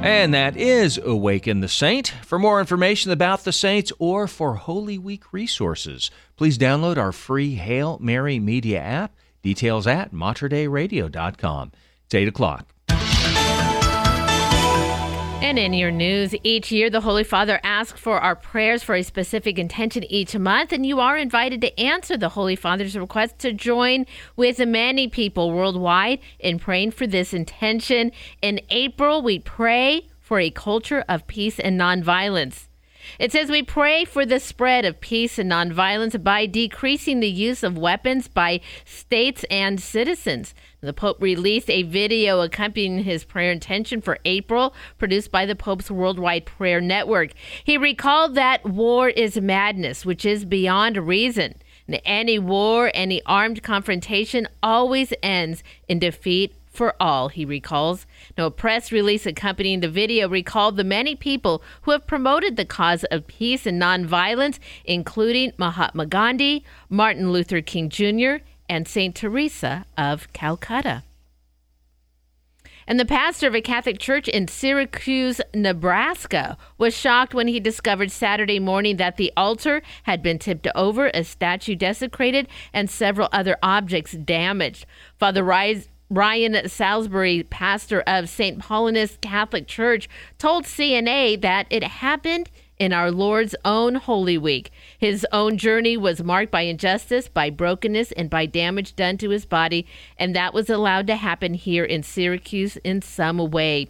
[0.02, 2.08] And that is Awaken the Saint.
[2.24, 7.54] For more information about the Saints or for Holy Week resources, please download our free
[7.54, 9.14] Hail Mary Media app.
[9.42, 11.72] Details at materdeiradio.com.
[12.06, 12.74] It's 8 o'clock.
[15.42, 19.02] And in your news, each year the Holy Father asks for our prayers for a
[19.02, 23.52] specific intention each month, and you are invited to answer the Holy Father's request to
[23.52, 28.12] join with many people worldwide in praying for this intention.
[28.40, 32.68] In April, we pray for a culture of peace and nonviolence.
[33.18, 37.64] It says we pray for the spread of peace and nonviolence by decreasing the use
[37.64, 40.54] of weapons by states and citizens.
[40.84, 45.92] The Pope released a video accompanying his prayer intention for April, produced by the Pope's
[45.92, 47.34] Worldwide Prayer Network.
[47.62, 51.54] He recalled that war is madness, which is beyond reason.
[51.86, 58.06] And any war, any armed confrontation always ends in defeat for all, he recalls.
[58.36, 62.64] Now, a press release accompanying the video recalled the many people who have promoted the
[62.64, 68.42] cause of peace and nonviolence, including Mahatma Gandhi, Martin Luther King Jr.,
[68.72, 69.14] and St.
[69.14, 71.02] Teresa of Calcutta.
[72.86, 78.10] And the pastor of a Catholic church in Syracuse, Nebraska, was shocked when he discovered
[78.10, 83.58] Saturday morning that the altar had been tipped over, a statue desecrated, and several other
[83.62, 84.86] objects damaged.
[85.18, 88.58] Father Ryan Salisbury, pastor of St.
[88.58, 90.08] Paulinus Catholic Church,
[90.38, 92.50] told CNA that it happened
[92.82, 94.72] in our Lord's own Holy Week.
[94.98, 99.46] His own journey was marked by injustice, by brokenness, and by damage done to his
[99.46, 99.86] body,
[100.18, 103.88] and that was allowed to happen here in Syracuse in some way.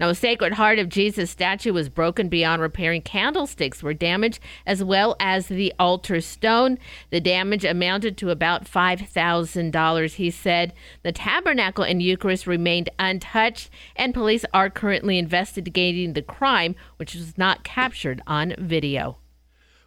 [0.00, 3.02] Now, a Sacred Heart of Jesus statue was broken beyond repairing.
[3.02, 6.78] Candlesticks were damaged, as well as the altar stone.
[7.10, 10.72] The damage amounted to about $5,000, he said.
[11.02, 17.38] The tabernacle and Eucharist remained untouched, and police are currently investigating the crime, which was
[17.38, 19.18] not captured on video.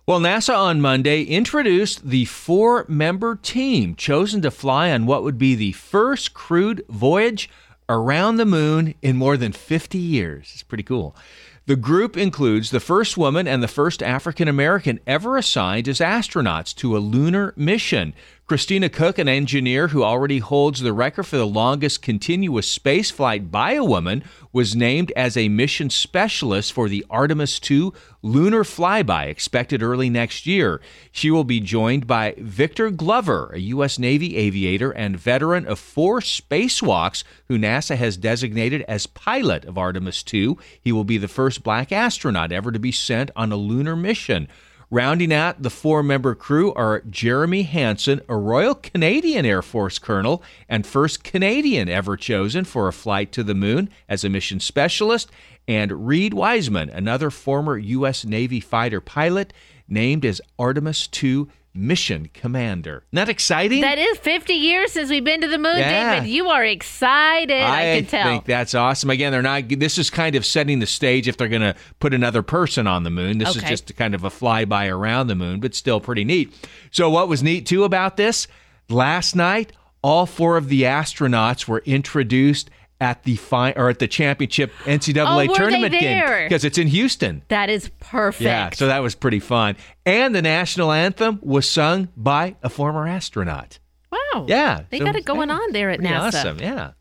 [0.07, 5.37] Well, NASA on Monday introduced the four member team chosen to fly on what would
[5.37, 7.49] be the first crewed voyage
[7.89, 10.51] around the moon in more than 50 years.
[10.53, 11.15] It's pretty cool.
[11.67, 16.73] The group includes the first woman and the first African American ever assigned as astronauts
[16.75, 18.13] to a lunar mission.
[18.47, 23.51] Christina Koch, an engineer who already holds the record for the longest continuous space flight
[23.51, 24.23] by a woman,
[24.53, 30.47] was named as a mission specialist for the Artemis 2 lunar flyby expected early next
[30.47, 30.79] year.
[31.11, 33.99] She will be joined by Victor Glover, a U.S.
[33.99, 40.23] Navy aviator and veteran of four spacewalks who NASA has designated as pilot of Artemis
[40.23, 40.57] 2.
[40.79, 44.47] He will be the first black astronaut ever to be sent on a lunar mission.
[44.89, 50.41] Rounding out the four member crew are Jeremy Hansen, a Royal Canadian Air Force colonel
[50.69, 55.29] and first Canadian ever chosen for a flight to the moon as a mission specialist,
[55.67, 58.23] and Reid Wiseman, another former U.S.
[58.23, 59.51] Navy fighter pilot,
[59.89, 61.47] named as Artemis II
[61.77, 63.03] mission commander.
[63.11, 63.81] Not exciting?
[63.81, 66.15] That is 50 years since we've been to the moon, Yeah.
[66.15, 66.29] David.
[66.29, 67.61] You are excited.
[67.61, 68.27] I, I can tell.
[68.27, 69.09] I think that's awesome.
[69.09, 69.69] Again, they're not.
[69.69, 73.03] This is kind of setting the stage if they're going to put another person on
[73.03, 73.37] the moon.
[73.37, 76.53] This is just kind of a flyby around the moon, but still pretty neat.
[76.91, 78.47] So, what was neat too about this?
[78.89, 82.69] Last night, all four of the astronauts were introduced
[82.99, 87.43] at the fi- or at the championship NCAA Oh, tournament game because it's in Houston.
[87.49, 88.41] that is perfect.
[88.41, 89.75] Yeah, so that was pretty fun.
[90.05, 93.77] And the national anthem was sung by a former astronaut.
[94.11, 94.45] wow.
[94.47, 96.27] Yeah, They so- got it going on there at NASA.
[96.27, 96.91] Awesome, yeah.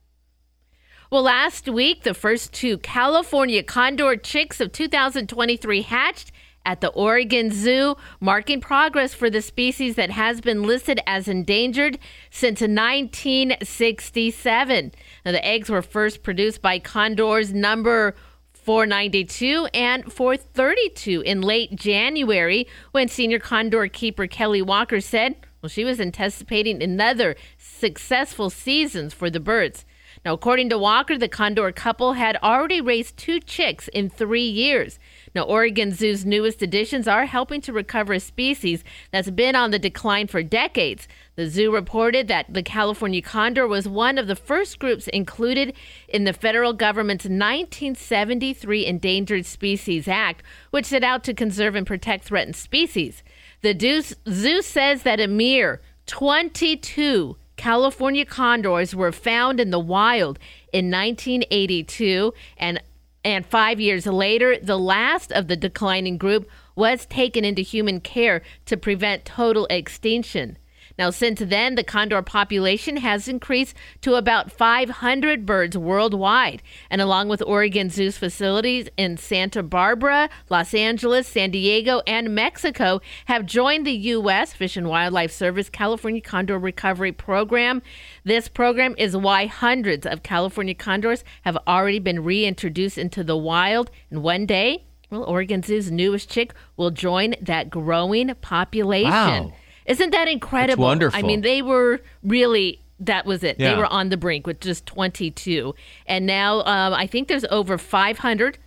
[1.10, 6.32] Well, last week, the first two California condor chicks of 2023 hatched
[6.66, 11.98] at the Oregon Zoo, marking progress for the species that has been listed as endangered
[12.28, 14.92] since 1967.
[15.24, 18.14] Now, the eggs were first produced by condors number
[18.52, 25.84] 492 and 432 in late January when senior condor keeper Kelly Walker said, well, she
[25.84, 29.84] was anticipating another successful seasons for the birds.
[30.24, 34.98] Now, according to Walker, the condor couple had already raised two chicks in three years.
[35.36, 39.78] Now, Oregon Zoo's newest additions are helping to recover a species that's been on the
[39.78, 41.06] decline for decades.
[41.34, 45.74] The zoo reported that the California condor was one of the first groups included
[46.08, 52.24] in the federal government's 1973 Endangered Species Act, which set out to conserve and protect
[52.24, 53.22] threatened species.
[53.60, 53.78] The
[54.26, 60.38] zoo says that a mere 22 California condors were found in the wild
[60.72, 62.80] in 1982 and
[63.26, 68.40] and 5 years later the last of the declining group was taken into human care
[68.66, 70.56] to prevent total extinction.
[70.98, 76.62] Now, since then, the condor population has increased to about 500 birds worldwide.
[76.90, 83.00] And along with Oregon Zoo's facilities in Santa Barbara, Los Angeles, San Diego, and Mexico,
[83.26, 84.52] have joined the U.S.
[84.52, 87.82] Fish and Wildlife Service California Condor Recovery Program.
[88.24, 93.90] This program is why hundreds of California condors have already been reintroduced into the wild.
[94.10, 99.10] And one day, well, Oregon Zoo's newest chick will join that growing population.
[99.10, 99.52] Wow.
[99.86, 100.84] Isn't that incredible?
[100.84, 101.18] wonderful.
[101.18, 103.56] I mean, they were really that was it.
[103.60, 103.72] Yeah.
[103.72, 105.74] They were on the brink with just 22,
[106.06, 108.58] and now um, I think there's over 500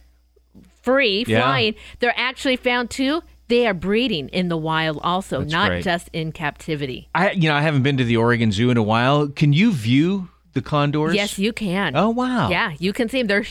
[0.82, 1.42] free Yeah.
[1.42, 1.76] flying.
[2.00, 3.22] They're actually found too.
[3.48, 5.84] They are breeding in the wild also, That's not great.
[5.84, 7.10] just in captivity.
[7.16, 9.28] I you know I haven't been to the Oregon Zoo in a while.
[9.28, 11.16] Can you view the condors?
[11.16, 11.96] Yes, you can.
[11.96, 12.50] Oh wow.
[12.50, 13.28] Yeah, you can see them.
[13.28, 13.46] They're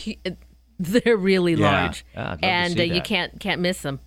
[0.78, 1.70] they're really Yeah.
[1.82, 3.98] large, Yeah, I'd love to and uh, you can't can't miss them.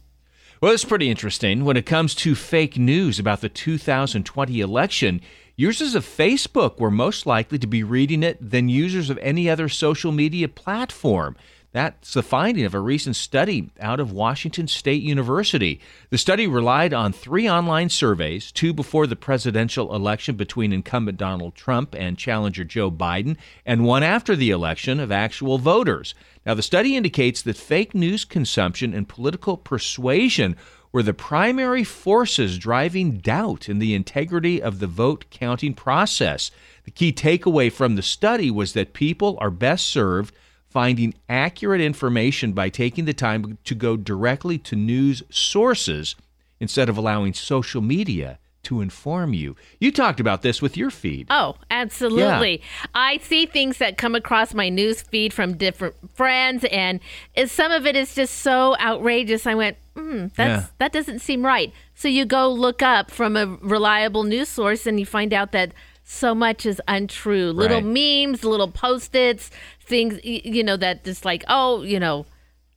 [0.61, 5.19] Well, it's pretty interesting when it comes to fake news about the 2020 election.
[5.55, 9.67] Users of Facebook were most likely to be reading it than users of any other
[9.67, 11.35] social media platform.
[11.73, 15.79] That's the finding of a recent study out of Washington State University.
[16.09, 21.55] The study relied on three online surveys, two before the presidential election between incumbent Donald
[21.55, 26.13] Trump and challenger Joe Biden, and one after the election of actual voters.
[26.45, 30.57] Now, the study indicates that fake news consumption and political persuasion
[30.91, 36.51] were the primary forces driving doubt in the integrity of the vote counting process.
[36.83, 40.35] The key takeaway from the study was that people are best served
[40.71, 46.15] finding accurate information by taking the time to go directly to news sources
[46.59, 49.55] instead of allowing social media to inform you.
[49.79, 51.25] You talked about this with your feed.
[51.31, 52.61] Oh, absolutely.
[52.93, 56.99] I see things that come across my news feed from different friends, and
[57.47, 59.47] some of it is just so outrageous.
[59.47, 60.67] I went, mm, that's Yeah.
[60.77, 61.73] that doesn't seem right.
[61.95, 65.71] So you go look up from a reliable news source, and you find out that
[66.11, 67.51] so much is untrue.
[67.51, 69.49] Little memes, little post-its,
[69.81, 72.25] things you know that just like, oh, you know,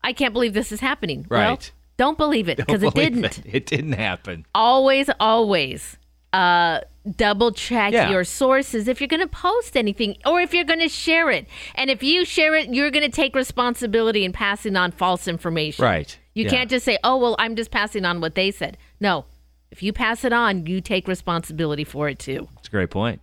[0.03, 1.27] I can't believe this is happening.
[1.29, 1.73] Well, Right.
[1.97, 3.43] don't believe it because it didn't It.
[3.45, 4.47] It didn't happen.
[4.55, 5.97] always always
[6.33, 6.81] uh
[7.17, 8.11] double check Yeah.
[8.11, 11.47] your sources if you're going to post anything or if you're going to share it
[11.75, 15.85] and if you share it you're going to take responsibility in passing on false information
[15.85, 16.19] Right.
[16.35, 16.51] you Yeah.
[16.51, 19.27] can't just say oh well i'm just passing on what they said no
[19.71, 23.21] if you pass it on you take responsibility for it too That's a great point.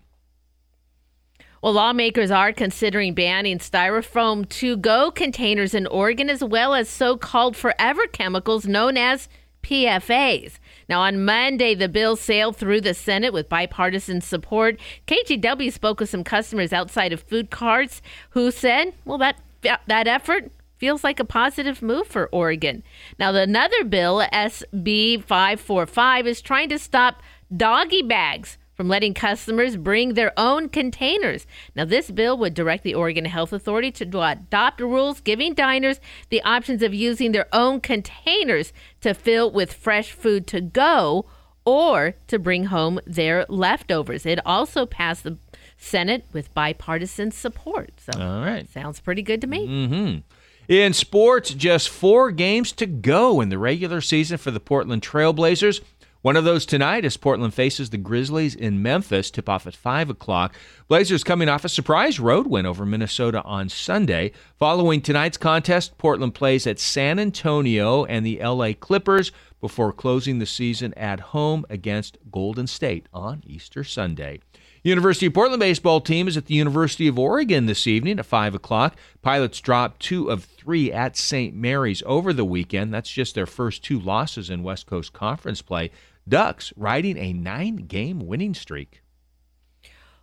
[1.61, 7.17] Well, lawmakers are considering banning styrofoam to go containers in Oregon as well as so
[7.17, 9.29] called forever chemicals known as
[9.61, 10.53] PFAs.
[10.89, 14.79] Now, on Monday, the bill sailed through the Senate with bipartisan support.
[15.07, 18.01] KGW spoke with some customers outside of food carts
[18.31, 22.81] who said, well, that, that effort feels like a positive move for Oregon.
[23.19, 27.21] Now, another bill, SB 545, is trying to stop
[27.55, 31.45] doggy bags from letting customers bring their own containers.
[31.75, 36.41] Now, this bill would direct the Oregon Health Authority to adopt rules giving diners the
[36.41, 41.27] options of using their own containers to fill with fresh food to go
[41.63, 44.25] or to bring home their leftovers.
[44.25, 45.37] It also passed the
[45.77, 47.91] Senate with bipartisan support.
[47.99, 48.67] So, All right.
[48.67, 49.67] sounds pretty good to me.
[49.67, 50.73] Mm-hmm.
[50.73, 55.81] In sports, just four games to go in the regular season for the Portland Trailblazers.
[56.21, 59.31] One of those tonight as Portland faces the Grizzlies in Memphis.
[59.31, 60.55] Tip off at 5 o'clock.
[60.87, 64.31] Blazers coming off a surprise road win over Minnesota on Sunday.
[64.59, 70.45] Following tonight's contest, Portland plays at San Antonio and the LA Clippers before closing the
[70.45, 74.41] season at home against Golden State on Easter Sunday.
[74.83, 78.55] University of Portland baseball team is at the University of Oregon this evening at 5
[78.55, 78.95] o'clock.
[79.21, 81.55] Pilots dropped two of three at St.
[81.55, 82.91] Mary's over the weekend.
[82.91, 85.91] That's just their first two losses in West Coast Conference play.
[86.31, 89.01] Ducks riding a nine game winning streak.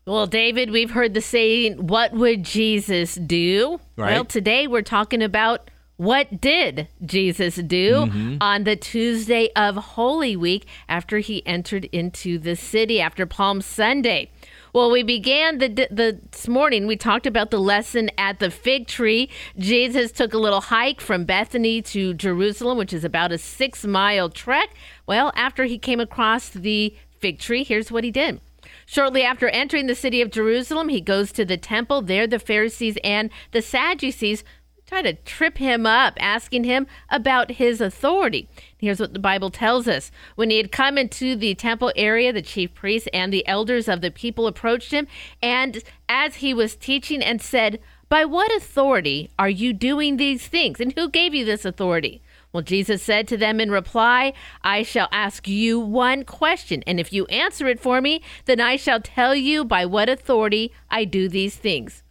[0.06, 3.78] Well, David, we've heard the saying, What would Jesus do?
[3.94, 4.12] Right.
[4.14, 8.38] Well, today we're talking about what did Jesus do Mhm.
[8.40, 14.30] on the Tuesday of Holy Week after he entered into the city after Palm Sunday.
[14.72, 16.86] Well, we began the, the this morning.
[16.86, 19.28] We talked about the lesson at the fig tree.
[19.58, 24.28] Jesus took a little hike from Bethany to Jerusalem, which is about a six mile
[24.30, 24.68] trek.
[25.08, 28.42] Well, after he came across the fig tree, here's what he did.
[28.84, 32.02] Shortly after entering the city of Jerusalem, he goes to the temple.
[32.02, 34.44] There, the Pharisees and the Sadducees
[34.86, 38.50] try to trip him up, asking him about his authority.
[38.76, 40.10] Here's what the Bible tells us.
[40.34, 44.02] When he had come into the temple area, the chief priests and the elders of
[44.02, 45.06] the people approached him,
[45.42, 47.80] and as he was teaching, and said,
[48.10, 50.80] By what authority are you doing these things?
[50.80, 52.20] And who gave you this authority?
[52.52, 57.12] Well, Jesus said to them in reply, I shall ask you one question, and if
[57.12, 61.28] you answer it for me, then I shall tell you by what authority I do
[61.28, 62.02] these things.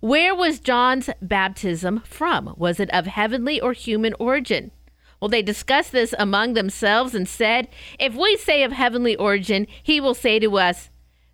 [0.00, 2.54] Where was John's baptism from?
[2.58, 4.72] Was it of heavenly or human origin?
[5.20, 7.68] Well, they discussed this among themselves and said,
[7.98, 10.90] If we say of heavenly origin, he will say to us,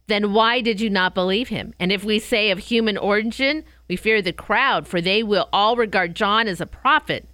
[0.06, 1.74] Then why did you not believe him?
[1.80, 5.74] And if we say of human origin, we fear the crowd, for they will all
[5.74, 7.26] regard John as a prophet.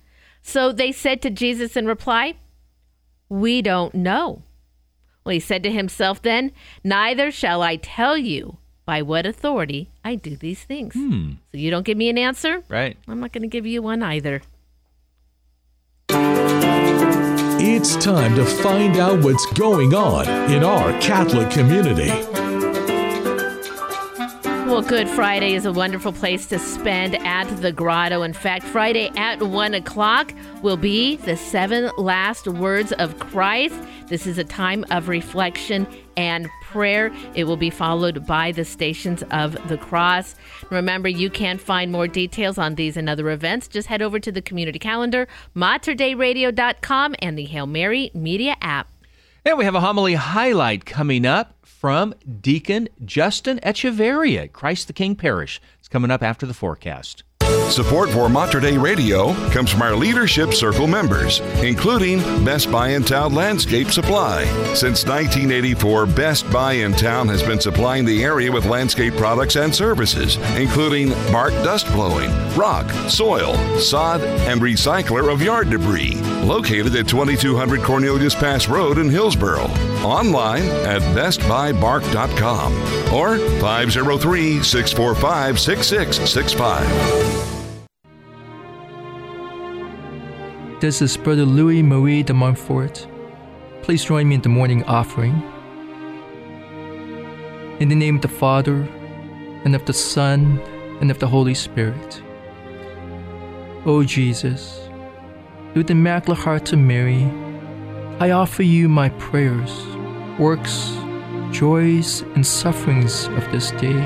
[0.46, 2.36] So they said to Jesus in reply,
[3.28, 4.42] We don't know.
[5.24, 6.52] Well, he said to himself then,
[6.84, 10.94] Neither shall I tell you by what authority I do these things.
[10.94, 11.32] Hmm.
[11.50, 12.62] So you don't give me an answer?
[12.68, 12.96] Right.
[13.08, 14.40] I'm not going to give you one either.
[17.58, 22.12] It's time to find out what's going on in our Catholic community.
[24.66, 28.22] Well, Good Friday is a wonderful place to spend at the grotto.
[28.22, 33.76] In fact, Friday at 1 o'clock will be the seven last words of Christ.
[34.08, 35.86] This is a time of reflection
[36.16, 37.14] and prayer.
[37.34, 40.34] It will be followed by the Stations of the Cross.
[40.68, 43.68] Remember, you can find more details on these and other events.
[43.68, 48.88] Just head over to the community calendar, materdeiradio.com, and the Hail Mary Media app.
[49.44, 55.14] And we have a homily highlight coming up from Deacon Justin Echeverria, Christ the King
[55.14, 55.60] Parish.
[55.78, 57.22] It's coming up after the forecast.
[57.70, 63.02] Support for Mater Dei Radio comes from our Leadership Circle members, including Best Buy in
[63.02, 64.44] Town Landscape Supply.
[64.74, 69.74] Since 1984, Best Buy in Town has been supplying the area with landscape products and
[69.74, 76.14] services, including bark dust blowing, rock, soil, sod, and recycler of yard debris.
[76.42, 79.66] Located at 2200 Cornelius Pass Road in Hillsboro.
[80.04, 82.72] Online at bestbuybark.com
[83.12, 87.46] or 503 645 6665.
[90.80, 93.06] This is Brother Louis Marie de Montfort.
[93.82, 95.42] Please join me in the morning offering.
[97.80, 98.86] In the name of the Father,
[99.64, 100.60] and of the Son,
[101.00, 102.22] and of the Holy Spirit.
[103.84, 104.88] O Jesus,
[105.72, 107.24] through the Immaculate Heart of Mary,
[108.18, 109.86] I offer you my prayers,
[110.38, 110.96] works,
[111.50, 114.02] joys, and sufferings of this day,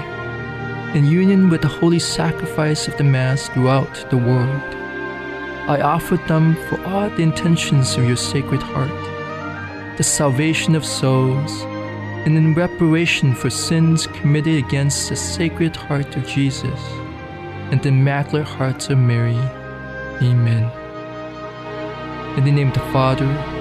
[0.97, 4.62] in union with the holy sacrifice of the Mass throughout the world.
[5.70, 11.62] I offer them for all the intentions of your Sacred Heart, the salvation of souls,
[12.27, 16.81] and in reparation for sins committed against the Sacred Heart of Jesus
[17.70, 19.39] and the Immaculate Heart of Mary.
[20.20, 20.69] Amen.
[22.37, 23.60] In the name of the Father,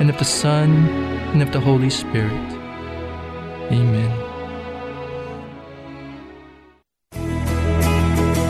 [0.00, 0.88] and of the Son,
[1.32, 2.32] and of the Holy Spirit.
[3.70, 4.28] Amen.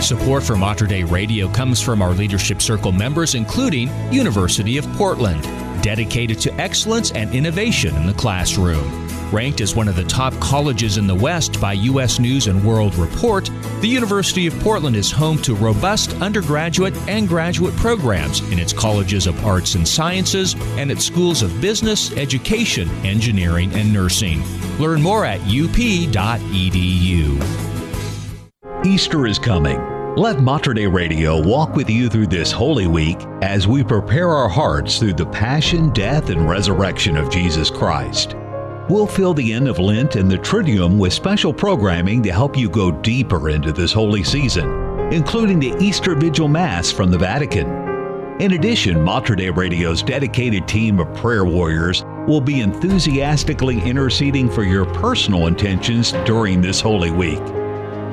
[0.03, 5.45] Support for Mater Dei Radio comes from our Leadership Circle members, including University of Portland,
[5.89, 9.09] dedicated to excellence and innovation in the classroom.
[9.33, 12.19] Ranked as one of the top colleges in the West by U.S.
[12.19, 13.51] News and World Report,
[13.81, 19.27] the University of Portland is home to robust undergraduate and graduate programs in its colleges
[19.27, 24.43] of arts and sciences and its schools of business, education, engineering, and nursing.
[24.79, 26.45] Learn more at up.edu.
[28.85, 29.98] Easter is coming.
[30.19, 34.49] Let Mater Dei Radio walk with you through this Holy Week as we prepare our
[34.49, 38.35] hearts through the passion, death, and resurrection of Jesus Christ.
[38.89, 42.69] We'll fill the end of Lent and the Triduum with special programming to help you
[42.69, 44.69] go deeper into this holy season,
[45.13, 47.69] including the Easter Vigil Mass from the Vatican.
[48.41, 54.65] In addition, Mater Dei Radio's dedicated team of prayer warriors will be enthusiastically interceding for
[54.65, 57.39] your personal intentions during this Holy Week.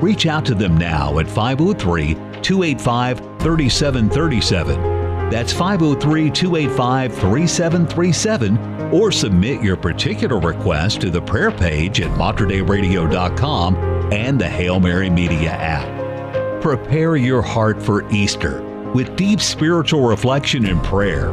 [0.00, 4.96] Reach out to them now at 503 285 3737.
[5.30, 13.76] That's 503 285 3737 or submit your particular request to the prayer page at materdeiradio.com
[14.12, 16.62] and the Hail Mary Media app.
[16.62, 18.62] Prepare your heart for Easter
[18.92, 21.32] with deep spiritual reflection and prayer.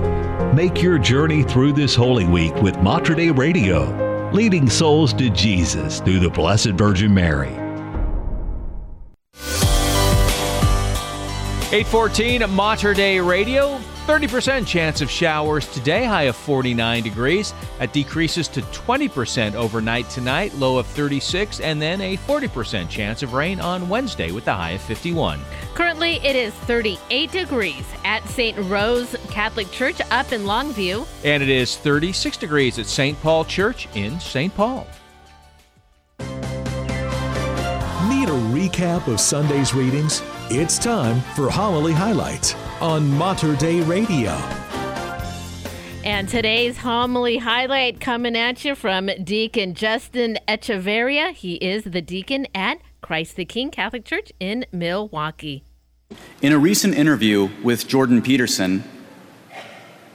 [0.53, 5.99] Make your journey through this Holy Week with Mater Dei Radio, leading souls to Jesus
[5.99, 7.62] through the Blessed Virgin Mary.
[11.73, 13.79] 814 Mater Dei Radio.
[14.05, 17.51] 30% chance of showers today, high of 49 degrees.
[17.79, 23.33] That decreases to 20% overnight tonight, low of 36, and then a 40% chance of
[23.33, 25.39] rain on Wednesday with the high of 51.
[25.73, 28.55] Currently, it is 38 degrees at St.
[28.69, 31.07] Rose Catholic Church up in Longview.
[31.23, 33.19] And it is 36 degrees at St.
[33.23, 34.53] Paul Church in St.
[34.53, 34.85] Paul.
[38.23, 40.21] Need a recap of Sunday's readings?
[40.49, 44.31] It's time for Homily Highlights on Mater Dei Radio.
[46.05, 51.33] And today's homily highlight coming at you from Deacon Justin Echeverria.
[51.33, 55.63] He is the deacon at Christ the King Catholic Church in Milwaukie.
[56.41, 58.85] In a recent interview with Jordan Peterson,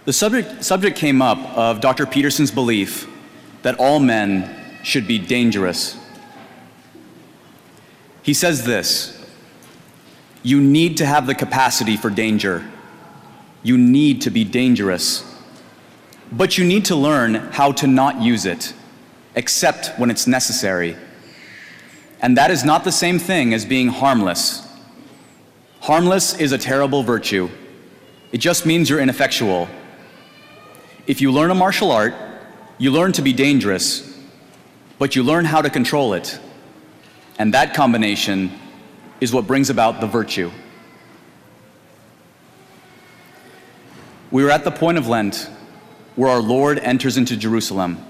[0.07, 2.07] the subject, subject came up of Dr.
[2.07, 3.07] Peterson's belief
[3.61, 5.99] that all men should be dangerous.
[8.29, 9.19] He says this
[10.43, 12.63] You need to have the capacity for danger.
[13.63, 15.25] You need to be dangerous.
[16.31, 18.75] But you need to learn how to not use it,
[19.35, 20.95] except when it's necessary.
[22.21, 24.61] And that is not the same thing as being harmless.
[25.81, 27.49] Harmless is a terrible virtue.
[28.31, 29.69] It just means you're ineffectual.
[31.07, 32.13] If you learn a martial art,
[32.77, 34.21] you learn to be dangerous,
[34.99, 36.39] but you learn how to control it.
[37.39, 38.51] And that combination
[39.21, 40.51] is what brings about the virtue.
[44.31, 45.49] We are at the point of Lent
[46.17, 48.05] where our Lord enters into Jerusalem.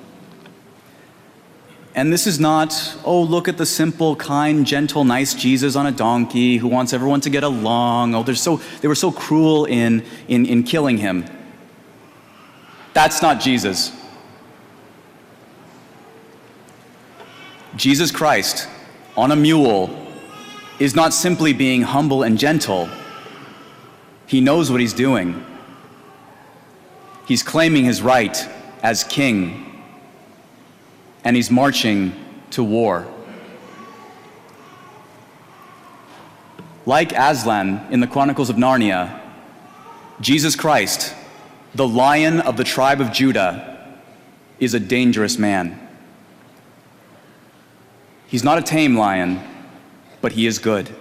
[1.95, 5.93] And this is not, oh, look at the simple, kind, gentle, nice Jesus on a
[5.93, 8.15] donkey who wants everyone to get along.
[8.15, 11.25] Oh, they're so, they were so cruel in, in, in killing him.
[12.95, 13.93] That's not Jesus.
[17.77, 18.69] Jesus Christ
[19.19, 19.91] on a mule
[20.79, 22.89] is not simply being humble and gentle,
[24.27, 25.45] he knows what he's doing.
[27.27, 28.49] He's claiming his right
[28.81, 29.83] as king,
[31.25, 32.13] and he's marching
[32.53, 33.09] to war.
[36.87, 39.21] Like Aslan in the Chronicles of Narnia,
[40.21, 41.13] Jesus Christ,
[41.75, 43.99] the lion of the tribe of Judah,
[44.61, 45.88] is a dangerous man.
[48.29, 49.41] He's not a tame lion,
[50.21, 50.95] but he is good.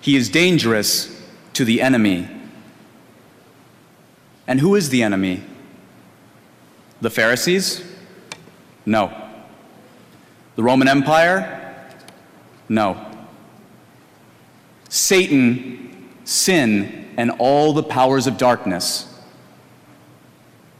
[0.00, 1.22] He is dangerous
[1.52, 2.28] to the enemy
[4.50, 5.44] and who is the enemy?
[7.00, 7.84] The Pharisees?
[8.84, 9.16] No.
[10.56, 11.86] The Roman Empire?
[12.68, 13.00] No.
[14.88, 19.06] Satan, sin, and all the powers of darkness.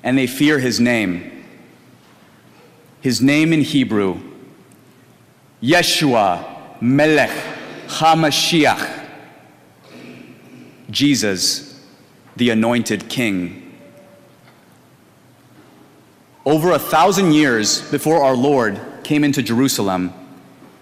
[0.02, 1.39] And they fear his name.
[3.00, 4.20] His name in Hebrew,
[5.62, 7.30] Yeshua Melech
[7.86, 9.06] HaMashiach.
[10.90, 11.82] Jesus,
[12.36, 13.74] the anointed king.
[16.44, 20.12] Over a thousand years before our Lord came into Jerusalem,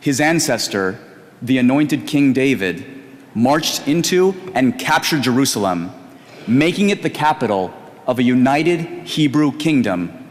[0.00, 0.98] his ancestor,
[1.40, 2.84] the anointed King David,
[3.34, 5.92] marched into and captured Jerusalem,
[6.48, 7.72] making it the capital
[8.08, 10.27] of a united Hebrew kingdom,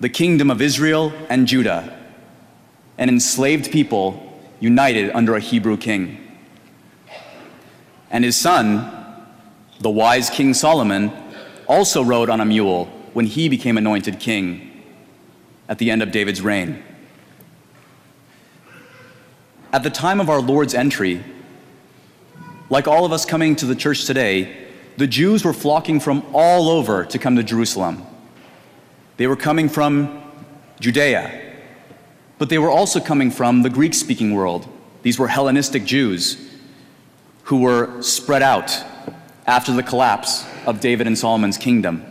[0.00, 1.96] the kingdom of Israel and Judah,
[2.96, 4.26] an enslaved people
[4.58, 6.16] united under a Hebrew king.
[8.10, 8.90] And his son,
[9.78, 11.12] the wise King Solomon,
[11.68, 14.82] also rode on a mule when he became anointed king
[15.68, 16.82] at the end of David's reign.
[19.72, 21.22] At the time of our Lord's entry,
[22.70, 24.66] like all of us coming to the church today,
[24.96, 28.04] the Jews were flocking from all over to come to Jerusalem.
[29.20, 30.22] They were coming from
[30.80, 31.42] Judea,
[32.38, 34.66] but they were also coming from the Greek speaking world.
[35.02, 36.38] These were Hellenistic Jews
[37.42, 38.74] who were spread out
[39.46, 42.02] after the collapse of David and Solomon's kingdom.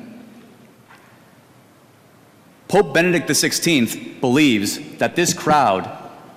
[2.68, 5.90] Pope Benedict XVI believes that this crowd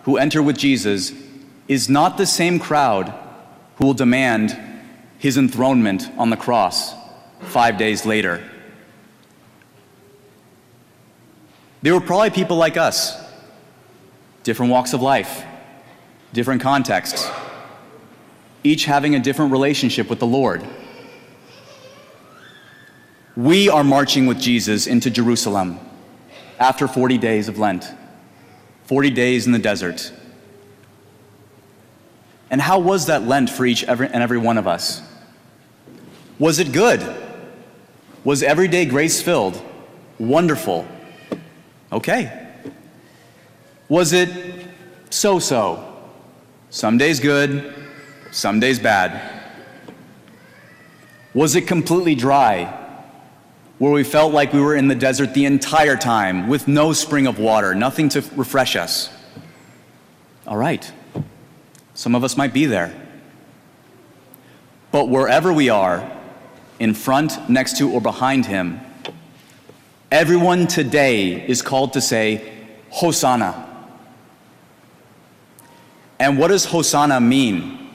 [0.04, 1.12] who enter with Jesus
[1.68, 3.12] is not the same crowd
[3.76, 4.58] who will demand
[5.18, 6.94] his enthronement on the cross
[7.40, 8.42] five days later.
[11.82, 13.20] They were probably people like us,
[14.44, 15.44] different walks of life,
[16.32, 17.28] different contexts,
[18.62, 20.64] each having a different relationship with the Lord.
[23.36, 25.80] We are marching with Jesus into Jerusalem
[26.60, 27.92] after 40 days of Lent,
[28.84, 30.12] 40 days in the desert.
[32.50, 35.02] And how was that Lent for each and every one of us?
[36.38, 37.02] Was it good?
[38.22, 39.60] Was every day grace filled?
[40.18, 40.86] Wonderful.
[41.92, 42.48] Okay.
[43.88, 44.66] Was it
[45.10, 45.88] so so?
[46.70, 47.74] Some days good,
[48.30, 49.30] some days bad.
[51.34, 52.78] Was it completely dry?
[53.82, 57.26] where we felt like we were in the desert the entire time with no spring
[57.26, 59.10] of water, nothing to refresh us.
[60.46, 60.92] All right,
[61.92, 62.94] some of us might be there.
[64.92, 66.08] But wherever we are,
[66.78, 68.78] in front, next to, or behind him,
[70.12, 72.52] everyone today is called to say,
[72.90, 73.66] Hosanna.
[76.20, 77.88] And what does Hosanna mean?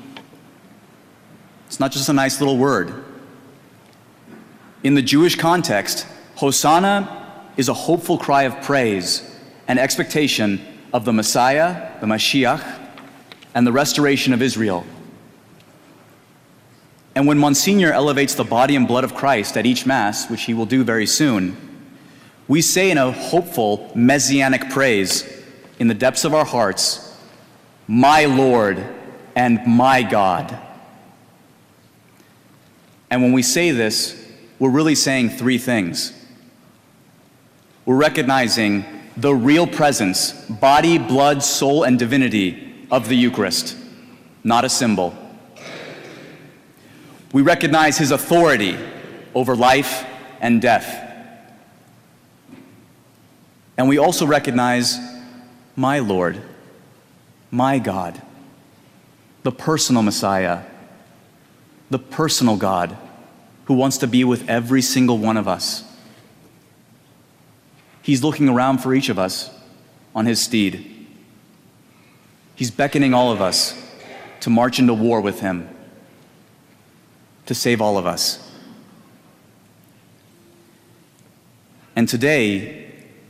[1.68, 3.06] It's not just a nice little word.
[4.84, 6.08] In the Jewish context,
[6.38, 9.22] Hosanna is a hopeful cry of praise
[9.68, 10.60] and expectation
[10.94, 12.64] of the Messiah, the Mashiach,
[13.54, 14.88] and the restoration of Israel.
[17.14, 20.56] And when Monsignor elevates the body and blood of Christ at each Mass, which he
[20.56, 21.67] will do very soon,
[22.48, 25.28] we say in a hopeful messianic praise
[25.80, 27.16] in the depths of our hearts,
[27.88, 28.84] My Lord
[29.36, 30.58] and my God.
[33.10, 34.22] And when we say this,
[34.60, 36.14] we're really saying three things.
[37.86, 43.78] We're recognizing the real presence, body, blood, soul, and divinity of the Eucharist,
[44.44, 45.16] not a symbol.
[47.34, 48.78] We recognize his authority
[49.34, 50.06] over life
[50.42, 51.07] and death.
[53.78, 54.98] And we also recognize
[55.76, 56.42] my Lord,
[57.52, 58.20] my God,
[59.44, 60.64] the personal Messiah,
[61.90, 62.98] the personal God
[63.66, 65.84] who wants to be with every single one of us.
[68.02, 69.52] He's looking around for each of us
[70.16, 71.08] on his steed.
[72.56, 73.80] He's beckoning all of us
[74.40, 75.70] to march into war with him,
[77.46, 78.44] to save all of us.
[81.96, 82.87] And today,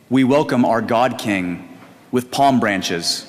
[0.10, 1.78] we welcome our God King
[2.12, 3.26] with palm branches.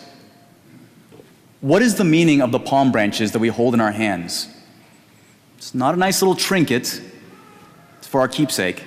[1.61, 4.49] What is the meaning of the palm branches that we hold in our hands?
[5.57, 7.03] It's not a nice little trinket,
[7.99, 8.85] it's for our keepsake.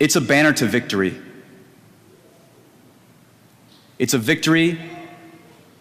[0.00, 1.16] It's a banner to victory.
[4.00, 4.78] It's a victory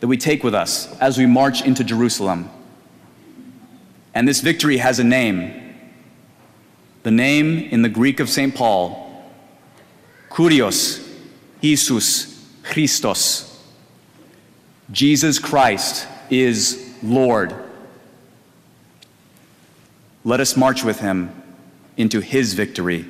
[0.01, 2.49] that we take with us as we march into Jerusalem.
[4.13, 5.75] And this victory has a name.
[7.01, 8.53] The name in the Greek of St.
[8.53, 9.02] Paul,
[10.34, 11.07] Kurios,
[11.61, 13.64] Jesus, Christos.
[14.91, 17.53] Jesus Christ is Lord.
[20.23, 21.30] Let us march with him
[21.97, 23.07] into his victory.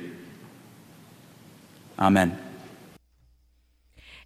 [1.98, 2.38] Amen.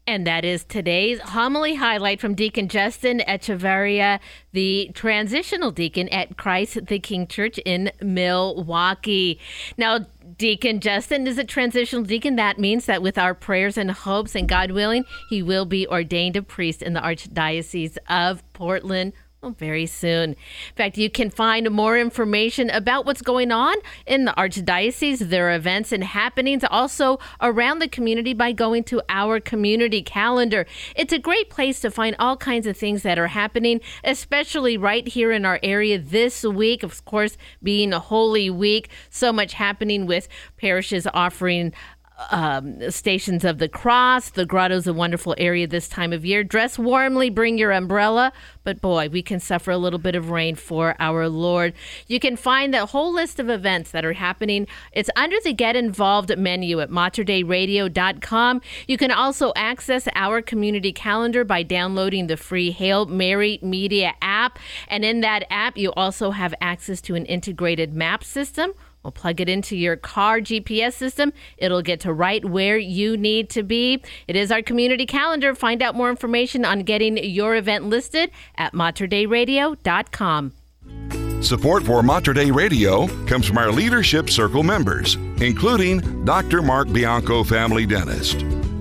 [0.09, 4.21] And that is today's homily highlight from Deacon Justin Echeverria,
[4.53, 9.39] the transitional deacon at Christ the King Church in Milwaukie.
[9.77, 10.07] Now,
[10.39, 12.37] Deacon Justin is a transitional deacon.
[12.37, 16.37] That means that with our prayers and hopes and God willing, he will be ordained
[16.37, 20.31] a priest in the Archdiocese of Portland, well, very soon.
[20.31, 20.37] In
[20.75, 25.93] fact, you can find more information about what's going on in the Archdiocese, their events
[25.93, 30.67] and happenings also around the community by going to our community calendar.
[30.97, 35.07] It's a great place to find all kinds of things that are happening, especially right
[35.07, 36.83] here in our area this week.
[36.83, 41.73] Of course, being a Holy Week, so much happening with parishes offering
[42.31, 44.31] um, Stations of the Cross.
[44.31, 46.43] The grotto's a wonderful area this time of year.
[46.43, 48.33] Dress warmly, bring your umbrella,
[48.65, 51.75] but boy, we can suffer a little bit of rain for our Lord.
[52.07, 54.67] You can find the whole list of events that are happening.
[54.93, 58.61] It's under the Get Involved menu at materdeiradio.com.
[58.87, 64.59] You can also access our community calendar by downloading the free Hail Mary Media app.
[64.89, 68.73] And in that app, you also have access to an integrated map system
[69.11, 71.33] Plug it into your car GPS system.
[71.57, 74.03] It'll get to right where you need to be.
[74.27, 75.55] It is our community calendar.
[75.55, 80.53] Find out more information on getting your event listed at materdeiradio.com.
[81.41, 86.63] Support for Mater Dei Radio comes from our Leadership Circle members, including Dr.
[86.63, 88.45] Mark Bianco, family dentist.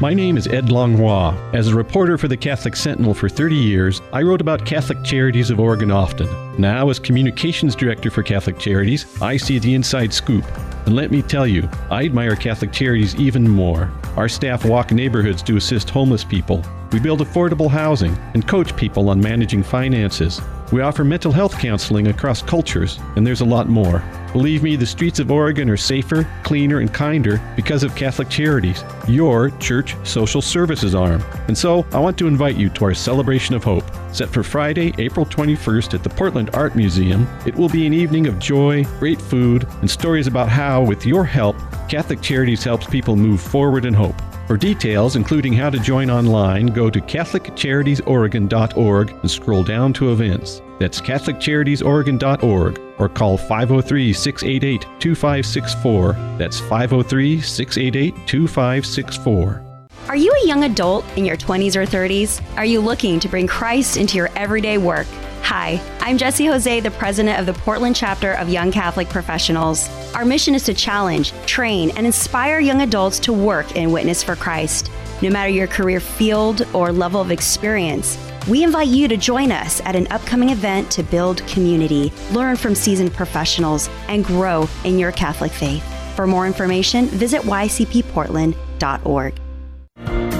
[0.00, 1.34] My name is Ed Langlois.
[1.52, 5.50] As a reporter for the Catholic Sentinel for 30 years, I wrote about Catholic Charities
[5.50, 6.28] of Oregon often.
[6.60, 10.44] Now, as Communications Director for Catholic Charities, I see the inside scoop.
[10.86, 13.92] And let me tell you, I admire Catholic Charities even more.
[14.16, 16.64] Our staff walk neighborhoods to assist homeless people.
[16.90, 20.40] We build affordable housing and coach people on managing finances.
[20.72, 24.02] We offer mental health counseling across cultures, and there's a lot more.
[24.32, 28.82] Believe me, the streets of Oregon are safer, cleaner, and kinder because of Catholic Charities,
[29.06, 31.22] your church social services arm.
[31.46, 33.84] And so, I want to invite you to our Celebration of Hope,
[34.14, 37.28] set for Friday, April 21st at the Portland Art Museum.
[37.44, 41.26] It will be an evening of joy, great food, and stories about how, with your
[41.26, 41.54] help,
[41.90, 44.16] Catholic Charities helps people move forward in hope.
[44.52, 50.60] For details, including how to join online, go to CatholicCharitiesOregon.org and scroll down to events.
[50.78, 56.12] That's CatholicCharitiesOregon.org or call 503 688 2564.
[56.36, 59.64] That's 503 688 2564.
[60.08, 62.42] Are you a young adult in your 20s or 30s?
[62.58, 65.06] Are you looking to bring Christ into your everyday work?
[65.44, 69.88] Hi, I'm Jesse Jose, the president of the Portland chapter of Young Catholic Professionals.
[70.14, 74.36] Our mission is to challenge, train, and inspire young adults to work and witness for
[74.36, 74.88] Christ.
[75.20, 78.16] No matter your career field or level of experience,
[78.48, 82.76] we invite you to join us at an upcoming event to build community, learn from
[82.76, 85.84] seasoned professionals, and grow in your Catholic faith.
[86.14, 89.41] For more information, visit ycpportland.org.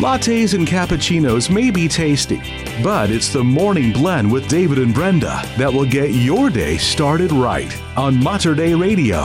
[0.00, 2.42] Lattes and cappuccinos may be tasty,
[2.82, 7.30] but it's the morning blend with David and Brenda that will get your day started
[7.30, 9.24] right on Mater Dei Radio.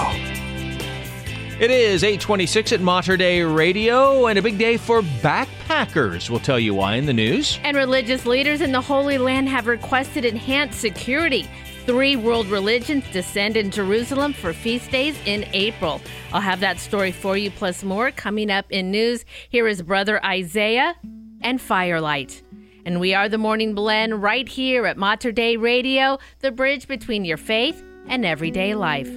[1.59, 6.29] It is 826 at Mater Dei Radio and a big day for backpackers.
[6.29, 7.59] We'll tell you why in the news.
[7.63, 11.49] And religious leaders in the Holy Land have requested enhanced security.
[11.89, 15.99] Three world religions descend in Jerusalem for feast days in April.
[16.31, 19.25] I'll have that story for you, plus more, coming up in news.
[19.49, 20.95] Here is Brother Isaiah
[21.41, 22.43] and Firelight.
[22.85, 27.25] And we are the Morning Blend right here at Mater Dei Radio, the bridge between
[27.25, 29.09] your faith and everyday life.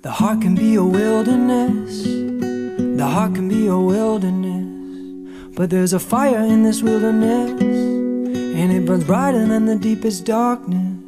[0.00, 2.04] The heart can be a wilderness.
[2.04, 5.50] The heart can be a wilderness.
[5.54, 7.99] But there's a fire in this wilderness,
[8.36, 10.99] and it burns brighter than the deepest darkness.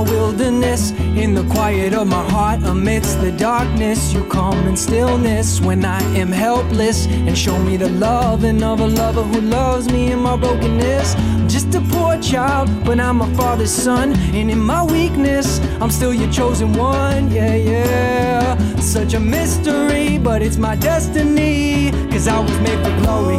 [0.00, 0.92] My wilderness.
[1.16, 6.00] In the quiet of my heart amidst the darkness you calm in stillness when i
[6.16, 10.36] am helpless and show me the loving of a lover who loves me in my
[10.36, 11.14] brokenness.
[11.16, 15.90] I'm just a poor child but i'm a father's son and in my weakness i'm
[15.90, 17.30] still your chosen one.
[17.30, 18.56] Yeah yeah.
[18.76, 23.38] Such a mystery but it's my destiny cause i was made for glory.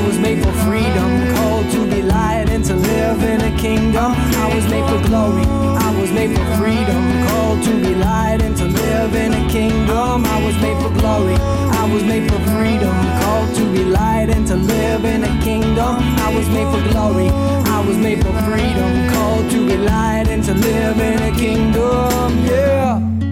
[0.00, 1.10] I was made for freedom.
[1.36, 4.12] Called to be light and to live in a kingdom.
[4.44, 5.44] I was made for glory.
[5.86, 7.02] i was made for freedom.
[7.28, 10.24] Called to be light and to live in a kingdom.
[10.24, 11.36] I was made for glory.
[11.82, 12.96] I was made for freedom.
[13.22, 15.96] Called to be light and to live in a kingdom.
[16.26, 17.28] I was made for glory.
[17.76, 18.90] I was made for freedom.
[19.12, 22.46] Called to be light and to live in a kingdom.
[22.46, 23.29] Yeah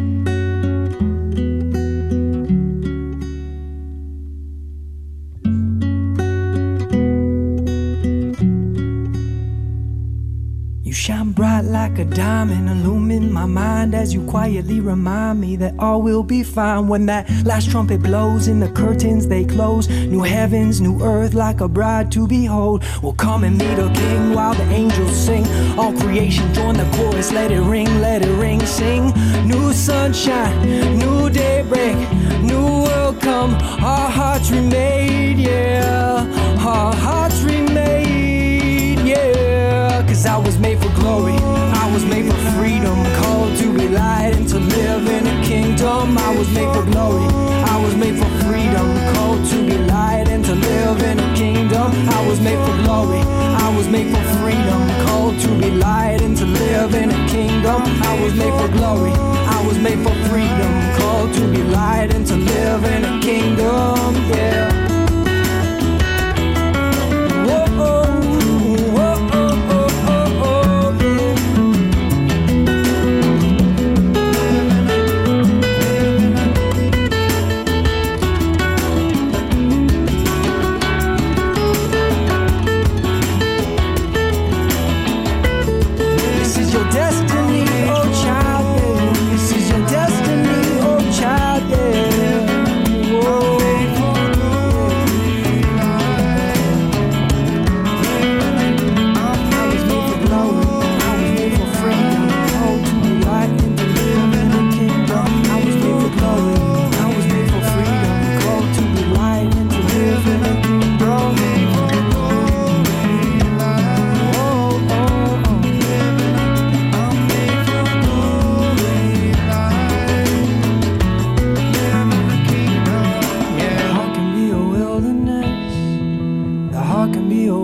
[11.09, 16.03] shine bright like a diamond, illumine my mind as you quietly remind me that all
[16.03, 19.89] will be fine when that last trumpet blows and the curtains they close.
[19.89, 22.85] New heavens, new earth, like a bride to behold.
[23.03, 25.47] We'll come and meet a king while the angels sing.
[25.79, 29.07] All creation join the chorus, let it ring, let it ring, sing.
[29.49, 30.57] New sunshine,
[30.99, 31.97] new daybreak,
[32.43, 33.55] new world come.
[33.83, 36.27] Our hearts remade, yeah.
[36.59, 37.68] Our hearts remade.
[40.19, 42.99] Cause I was made for glory, I was made for freedom.
[43.23, 46.19] Called to be light and to live in a kingdom.
[46.19, 47.23] I was made for glory,
[47.63, 48.89] I was made for freedom.
[49.15, 51.93] Called to be light and to live in a kingdom.
[52.11, 53.21] I was made for glory,
[53.63, 54.83] I was made for freedom.
[55.07, 57.81] Called to be light and to live in a kingdom.
[58.03, 60.73] I was made for glory, I was made for freedom.
[60.99, 64.88] Called to be light and to live in a kingdom, yeah.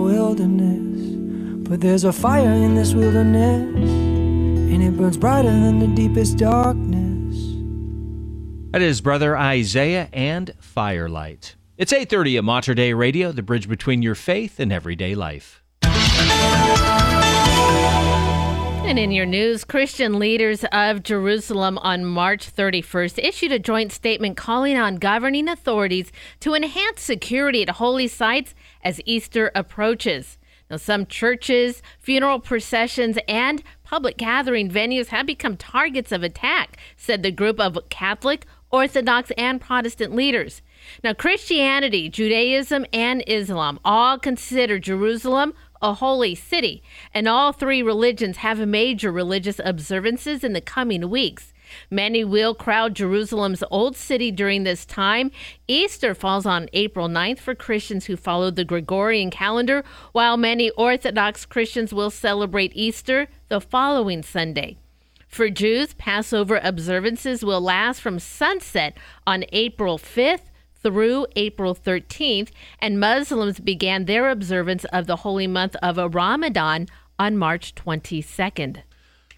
[0.03, 1.67] wilderness.
[1.67, 7.35] But there's a fire in this wilderness, and it burns brighter than the deepest darkness.
[8.71, 11.55] That is Brother Isaiah and Firelight.
[11.77, 15.64] It's 8:30 at Mater Dei Radio, the bridge between your faith and everyday life.
[18.85, 24.37] And in your news, Christian leaders of Jerusalem on March 31st issued a joint statement
[24.37, 28.53] calling on governing authorities to enhance security at holy sites
[28.83, 30.37] as Easter approaches.
[30.69, 37.23] Now, some churches, funeral processions, and public gathering venues have become targets of attack, said
[37.23, 40.61] the group of Catholic, Orthodox, and Protestant leaders.
[41.03, 46.83] Now, Christianity, Judaism, and Islam all consider Jerusalem a holy city,
[47.13, 51.53] and all three religions have major religious observances in the coming weeks.
[51.89, 55.31] Many will crowd Jerusalem's old city during this time.
[55.67, 61.45] Easter falls on April 9th for Christians who follow the Gregorian calendar, while many Orthodox
[61.45, 64.77] Christians will celebrate Easter the following Sunday.
[65.27, 68.97] For Jews, Passover observances will last from sunset
[69.27, 70.49] on April 5th
[70.85, 76.85] through April 13th, and Muslims began their observance of the holy month of Ramadan
[77.17, 78.83] on March 22nd.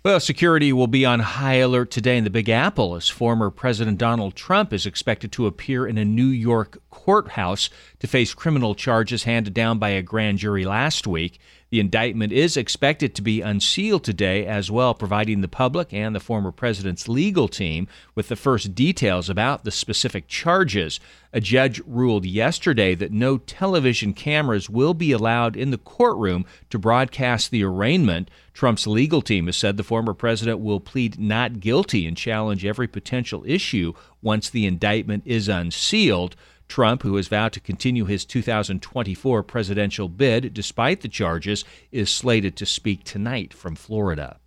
[0.03, 3.98] Well, security will be on high alert today in the Big Apple as former President
[3.98, 7.69] Donald Trump is expected to appear in a New York courthouse
[7.99, 11.40] to face criminal charges handed down by a grand jury last week.
[11.69, 16.22] The indictment is expected to be unsealed today as well, providing the public and the
[16.22, 21.02] former president's legal team with the first details about the specific charges.
[21.34, 26.80] A judge ruled yesterday that no television cameras will be allowed in the courtroom to
[26.80, 28.31] broadcast the arraignment.
[28.53, 32.88] Trump's legal team has said the former president will plead not guilty and challenge every
[32.88, 33.91] potential issue
[34.22, 36.38] once the indictment is unsealed.
[36.68, 42.56] Trump, who has vowed to continue his 2024 presidential bid despite the charges, is slated
[42.57, 44.38] to speak tonight from Florida.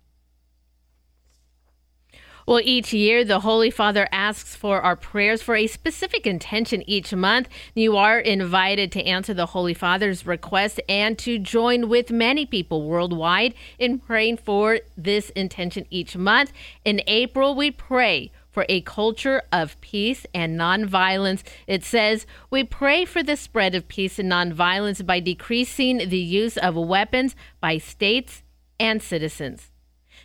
[2.47, 7.13] Well, each year, the Holy Father asks for our prayers for a specific intention each
[7.13, 7.47] month.
[7.75, 12.83] You are invited to answer the Holy Father's request and to join with many people
[12.83, 16.51] worldwide in praying for this intention each month.
[16.83, 21.41] In April, we pray for a culture of peace and nonviolence.
[21.67, 26.57] It says, We pray for the spread of peace and nonviolence by decreasing the use
[26.57, 28.43] of weapons by states
[28.79, 29.71] and citizens.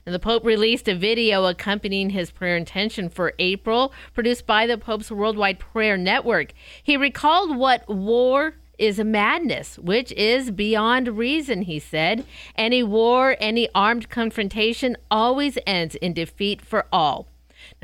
[0.04, 4.78] And the Pope released a video accompanying his prayer intention for April, produced by the
[4.78, 6.52] Pope's Worldwide Prayer Network.
[6.82, 12.24] He recalled what war is madness, which is beyond reason, he said.
[12.56, 17.26] Any war, any armed confrontation always ends in defeat for all.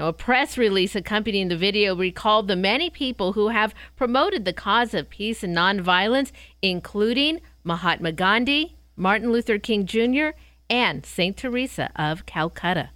[0.02, 4.52] Now, a press release accompanying the video recalled the many people who have promoted the
[4.52, 10.30] cause of peace and nonviolence, including Mahatma Gandhi, Martin Luther King Jr.,
[10.68, 11.36] and St.
[11.36, 12.90] Teresa of Calcutta.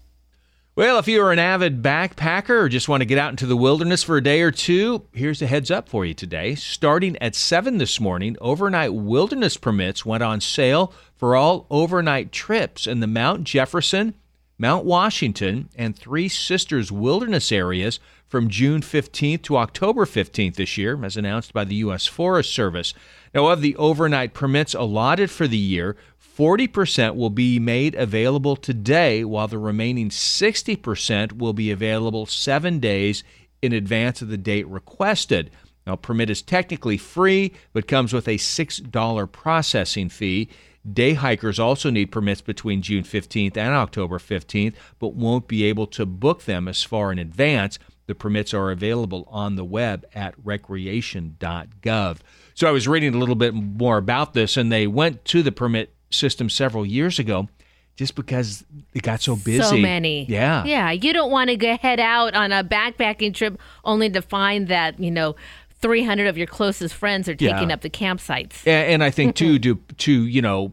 [0.74, 3.56] Well, if you are an avid backpacker or just want to get out into the
[3.56, 6.56] wilderness for a day or two, here's a heads up for you today.
[6.56, 12.84] Starting at 7 this morning, overnight wilderness permits went on sale for all overnight trips
[12.84, 14.14] in the Mount Jefferson,
[14.58, 21.02] Mount Washington, and Three Sisters wilderness areas from June 15th to October 15th this year,
[21.04, 22.06] as announced by the U.S.
[22.06, 22.94] Forest Service.
[23.34, 25.96] Now, of the overnight permits allotted for the year,
[26.36, 33.22] 40% will be made available today, while the remaining 60% will be available seven days
[33.62, 35.50] in advance of the date requested.
[35.86, 40.48] Now, permit is technically free, but comes with a $6 processing fee.
[40.92, 45.86] Day hikers also need permits between June 15th and October 15th, but won't be able
[45.88, 47.78] to book them as far in advance.
[48.06, 52.18] The permits are available on the web at recreation.gov.
[52.54, 55.52] So I was reading a little bit more about this, and they went to the
[55.52, 57.48] permit system several years ago
[57.96, 58.64] just because
[58.94, 59.62] it got so busy.
[59.62, 60.26] So many.
[60.26, 60.64] Yeah.
[60.64, 60.90] Yeah.
[60.90, 65.00] You don't want to go head out on a backpacking trip only to find that,
[65.00, 65.34] you know,
[65.80, 67.74] 300 of your closest friends are taking Yeah.
[67.74, 68.66] up the campsites.
[68.66, 70.72] And, and I think too to to you know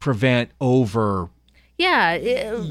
[0.00, 1.28] prevent over
[1.78, 2.64] Yeah, uh,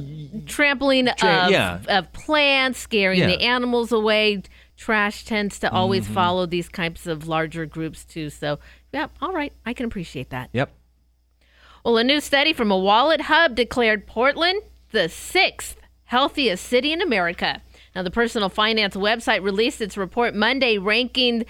[0.45, 1.80] trampling Tra- of, yeah.
[1.89, 3.27] of plants, scaring Yeah.
[3.27, 4.43] the animals away.
[4.77, 6.14] Trash tends to always Mhm.
[6.14, 8.30] follow these types of larger groups too.
[8.30, 8.60] So,
[8.93, 10.49] yeah, all right, I can appreciate that.
[10.53, 10.72] Yep.
[11.84, 14.61] Well, a new study from a Wallet Hub declared Portland
[14.91, 17.61] the sixth healthiest city in America.
[17.95, 21.45] Now, the personal finance website released its report Monday, ranking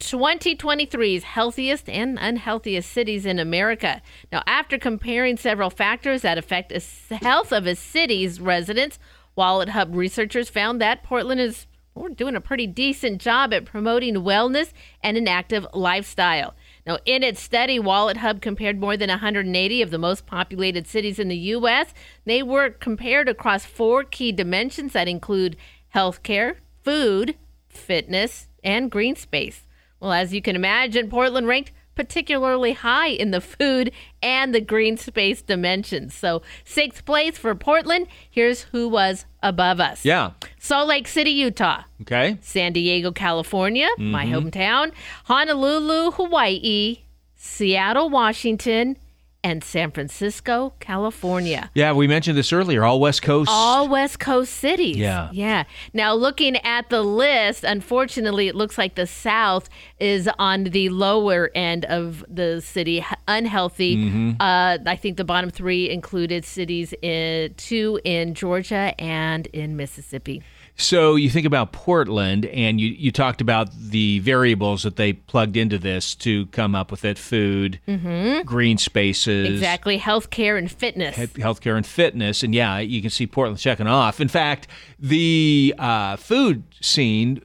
[0.00, 4.00] 2023's healthiest and unhealthiest cities in America.
[4.30, 8.98] Now, after comparing several factors that affect the health of a city's residents,
[9.34, 11.66] Wallet Hub researchers found that Portland is
[11.98, 16.54] well, doing a pretty decent job at promoting wellness and an active lifestyle.
[16.86, 21.18] Now, in its study, Wallet Hub compared more than 180 of the most populated cities
[21.18, 21.92] in the U.S.
[22.24, 25.56] They were compared across four key dimensions that include
[25.94, 27.36] healthcare, food,
[27.68, 29.62] fitness, and green space.
[30.00, 33.90] Well, as you can imagine, Portland ranked particularly high in the food
[34.22, 36.14] and the green space dimensions.
[36.14, 38.06] So, sixth place for Portland.
[38.30, 40.04] Here's who was above us.
[40.04, 40.32] Yeah.
[40.60, 41.82] Salt Lake City, Utah.
[42.02, 42.38] Okay.
[42.40, 44.50] San Diego, California, my Mhm.
[44.50, 44.92] hometown.
[45.24, 46.98] Honolulu, Hawaii.
[47.34, 48.96] Seattle, Washington.
[49.44, 51.70] And San Francisco, California.
[51.72, 52.84] Yeah, we mentioned this earlier.
[52.84, 53.48] All West Coast.
[53.52, 54.96] All West Coast cities.
[54.96, 55.30] Yeah.
[55.32, 55.62] Yeah.
[55.92, 59.68] Now, looking at the list, unfortunately, it looks like the South
[60.00, 63.96] is on the lower end of the city, unhealthy.
[63.96, 64.36] Mhm.
[64.40, 70.42] Uh, I think the bottom three included cities in two in Georgia and in Mississippi.
[70.80, 75.56] So you think about Portland, and you, you talked about the variables that they plugged
[75.56, 78.44] into this to come up with it: food, Mhm.
[78.44, 79.98] green spaces, Exactly.
[79.98, 81.16] Healthcare and fitness.
[81.16, 82.44] he- healthcare, and fitness.
[82.44, 84.20] And yeah, you can see Portland checking off.
[84.20, 84.68] In fact,
[85.00, 87.40] the uh, food scene.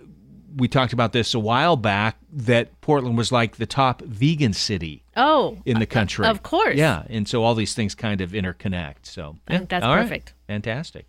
[0.55, 2.17] We talked about this a while back.
[2.31, 6.27] That Portland was like the top vegan city Oh, in the country.
[6.27, 6.75] of course.
[6.75, 8.97] Yeah, and so all these things kind of interconnect.
[9.07, 10.03] So yeah, that's all right.
[10.03, 10.33] perfect.
[10.47, 11.07] Fantastic.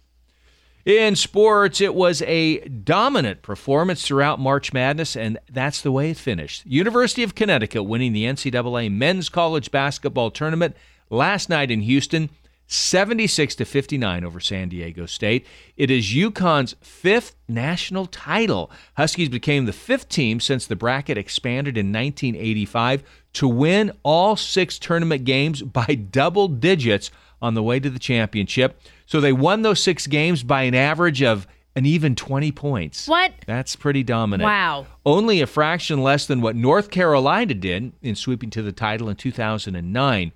[0.85, 6.19] In sports, it was a dominant performance throughout March Madness, and that's the way it
[6.19, 6.67] finished.
[6.67, 10.77] University of Connecticut winning the NCAA men's college basketball tournament
[11.09, 12.29] last night in Houston,
[12.67, 15.47] 76 to 59 over San Diego State.
[15.79, 18.71] It is UConn's fifth national title.
[18.99, 23.05] Huskies became the fifth team since the bracket expanded in 1985
[23.35, 28.79] to win all six tournament games by double digits on the way to the championship.
[29.07, 33.09] So they won those six games by an average of an even 20 points.
[33.09, 33.33] What?
[33.47, 34.47] That's pretty dominant.
[34.47, 34.87] Wow.
[35.05, 39.17] Only a fraction less than what North Carolina did in sweeping to the title in
[39.17, 40.33] 2009.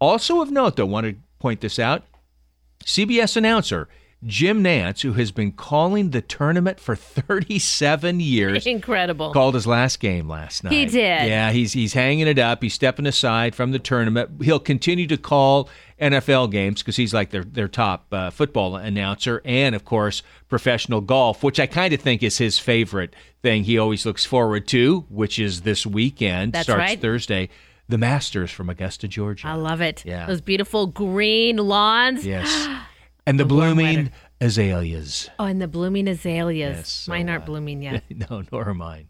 [0.00, 2.02] Also of note, though, want to point this out
[2.84, 3.88] CBS announcer
[4.24, 9.32] Jim Nantz, who has been calling the tournament for 37 years, Incredible.
[9.32, 10.74] called his last game last night.
[10.74, 11.26] He did.
[11.26, 12.62] Yeah, he's he's hanging it up.
[12.62, 14.42] He's stepping aside from the tournament.
[14.42, 19.40] He'll continue to call NFL games because he's like their their top uh, football announcer,
[19.46, 23.64] and of course professional golf, which I kind of think is his favorite thing.
[23.64, 26.52] He always looks forward to, which is this weekend.
[26.52, 27.00] That's starts right.
[27.00, 27.48] Thursday.
[27.88, 29.48] The Masters from Augusta, Georgia.
[29.48, 30.04] I love it.
[30.06, 30.26] Yeah.
[30.26, 32.24] Those beautiful green lawns.
[32.24, 32.68] Yes.
[33.26, 34.10] And the The blooming
[34.40, 35.28] azaleas.
[35.38, 36.76] Oh, and the blooming azaleas.
[36.76, 38.02] Yes, so, Mine aren't uh, blooming yet.
[38.30, 39.08] no, nor are mine.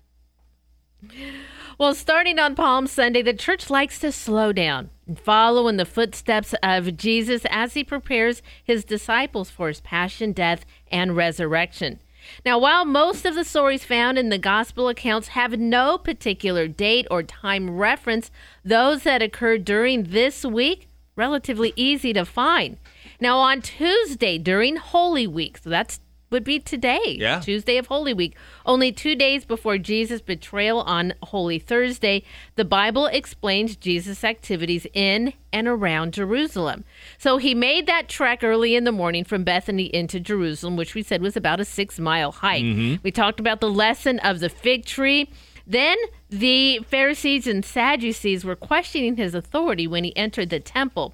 [1.79, 5.87] Well, starting on Palm Sunday, the church likes to slow down and follow in the
[5.87, 12.01] footsteps of Jesus as he prepares his disciples for his passion, death, and resurrection.
[12.45, 17.07] Now, while most of the stories found in the gospel accounts have no particular date
[17.11, 18.31] or time reference,
[18.63, 22.77] those that occurred during this week relatively easy to find.
[23.21, 27.41] Now, on Tuesday during Holy Week, so that's would be today, Yeah.
[27.41, 32.23] Tuesday of Holy Week, only two days before Jesus' betrayal on Holy Thursday,
[32.55, 36.85] the Bible explains Jesus' activities in and around Jerusalem.
[37.19, 41.03] So he made that trek early in the morning from Bethany into Jerusalem, which we
[41.03, 42.63] said was about a six mile hike.
[42.63, 43.01] Mhm.
[43.03, 45.29] We talked about the lesson of the fig tree.
[45.67, 45.97] Then
[46.31, 51.13] the Pharisees and Sadducees were questioning his authority when he entered the temple.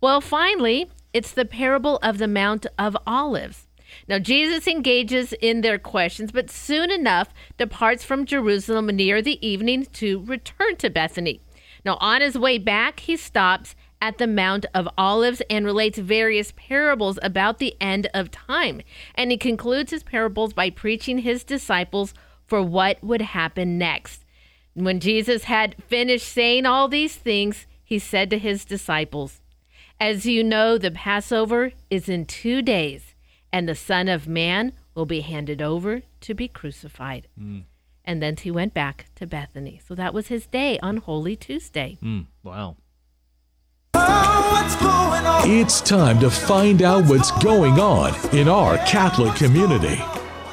[0.00, 3.66] Well, finally, it's the parable of the Mount of Olives.
[4.06, 9.86] Now, Jesus engages in their questions, but soon enough departs from Jerusalem near the evening
[9.94, 11.40] to return to Bethany.
[11.86, 16.52] Now, on his way back, he stops at the Mount of Olives and relates various
[16.54, 18.82] parables about the end of time.
[19.14, 22.12] And he concludes his parables by preaching his disciples
[22.44, 24.22] for what would happen next.
[24.74, 29.40] When Jesus had finished saying all these things, he said to his disciples,
[29.98, 33.14] As you know, the Passover is in two days,
[33.50, 37.28] and the Son of Man will be handed over to be crucified.
[37.40, 37.64] Mm.
[38.04, 39.80] And then he went back to Bethany.
[39.86, 41.98] So that was his day on Holy Tuesday.
[42.02, 42.76] Mm, wow.
[45.48, 50.00] It's time to find out what's going on in our Catholic community.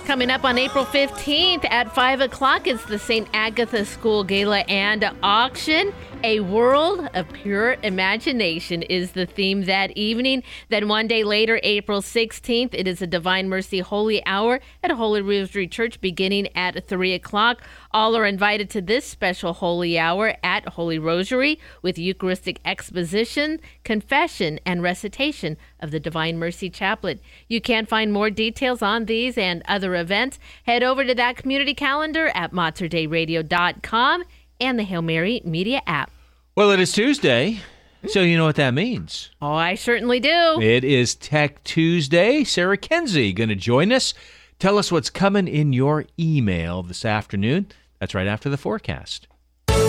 [0.06, 3.28] Coming up on April 15th at 5 o'clock is the St.
[3.34, 5.94] Agatha School Gala and Auction.
[6.25, 10.41] A world of pure imagination is the theme that evening.
[10.69, 15.21] Then one day later, April 16th, it is a Divine Mercy Holy Hour at Holy
[15.21, 17.61] Rosary Church beginning at 3 o'clock.
[17.91, 24.61] All are invited to this special Holy Hour at Holy Rosary with Eucharistic exposition, confession,
[24.65, 27.19] and recitation of the Divine Mercy Chaplet.
[27.49, 30.39] You can find more details on these and other events.
[30.63, 34.23] Head over to that community calendar at materdeiradio.com
[34.61, 36.12] and the Hail Mary Media app.
[36.55, 37.61] Well, it is Tuesday,
[38.05, 39.31] so you know what that means.
[39.41, 40.61] Oh, I certainly do.
[40.61, 42.43] It is Tech Tuesday.
[42.43, 44.13] Sarah Kenzie going to join us.
[44.59, 47.71] Tell us what's coming in your email this afternoon.
[47.99, 49.27] That's right after the forecast.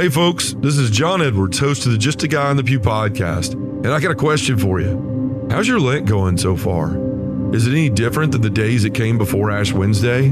[0.00, 2.80] Hey, folks, this is John Edwards, host of the Just a Guy on the Pew
[2.80, 5.46] podcast, and I got a question for you.
[5.50, 6.96] How's your Lent going so far?
[7.54, 10.28] Is it any different than the days that came before Ash Wednesday?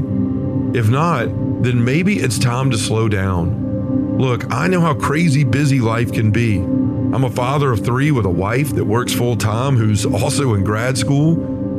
[0.73, 1.27] If not,
[1.61, 4.17] then maybe it's time to slow down.
[4.17, 6.57] Look, I know how crazy busy life can be.
[6.57, 10.63] I'm a father of three with a wife that works full time who's also in
[10.63, 11.33] grad school,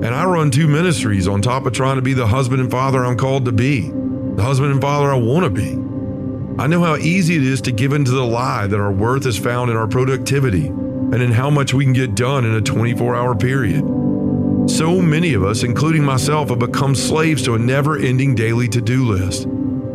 [0.04, 3.04] and I run two ministries on top of trying to be the husband and father
[3.04, 5.89] I'm called to be, the husband and father I want to be.
[6.60, 9.24] I know how easy it is to give in to the lie that our worth
[9.24, 12.60] is found in our productivity and in how much we can get done in a
[12.60, 13.80] 24 hour period.
[14.68, 18.82] So many of us, including myself, have become slaves to a never ending daily to
[18.82, 19.48] do list.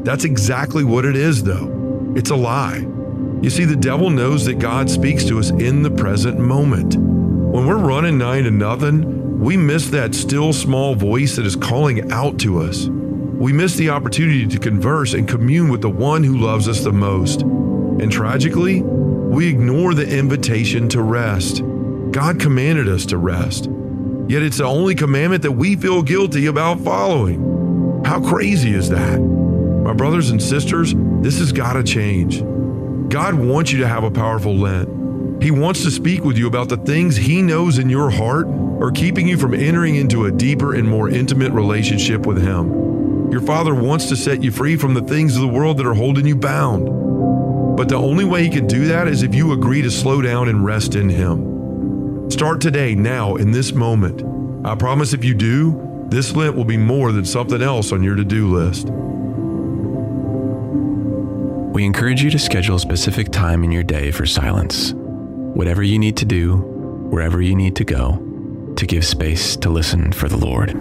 [0.03, 2.13] That's exactly what it is, though.
[2.15, 2.77] It's a lie.
[3.43, 6.95] You see, the devil knows that God speaks to us in the present moment.
[6.95, 12.11] When we're running nine to nothing, we miss that still small voice that is calling
[12.11, 12.89] out to us.
[13.38, 16.94] We miss the opportunity to converse and commune with the one who loves us the
[16.94, 17.41] most.
[17.41, 21.62] And tragically, we ignore the invitation to rest.
[22.12, 23.70] God commanded us to rest.
[24.30, 28.03] Yet it's the only commandment that we feel guilty about following.
[28.06, 29.20] How crazy is that?
[29.20, 32.41] My brothers and sisters, this has got to change.
[33.10, 35.44] God wants you to have a powerful Lent.
[35.44, 38.48] He wants to speak with you about the things He knows in your heart
[38.82, 42.85] are keeping you from entering into a deeper and more intimate relationship with Him.
[43.31, 45.93] Your Father wants to set you free from the things of the world that are
[45.93, 46.85] holding you bound.
[47.76, 50.47] But the only way He can do that is if you agree to slow down
[50.47, 52.30] and rest in Him.
[52.31, 54.23] Start today, now, in this moment.
[54.65, 58.15] I promise if you do, this Lent will be more than something else on your
[58.15, 58.89] to do list.
[61.73, 64.93] We encourage you to schedule a specific time in your day for silence.
[64.95, 70.11] Whatever you need to do, wherever you need to go, to give space to listen
[70.11, 70.73] for the Lord.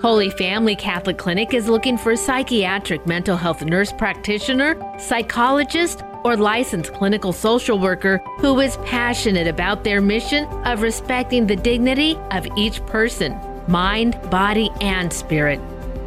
[0.00, 6.38] Holy Family Catholic Clinic is looking for a psychiatric mental health nurse practitioner, psychologist, or
[6.38, 12.48] licensed clinical social worker who is passionate about their mission of respecting the dignity of
[12.56, 15.60] each person, mind, body, and spirit.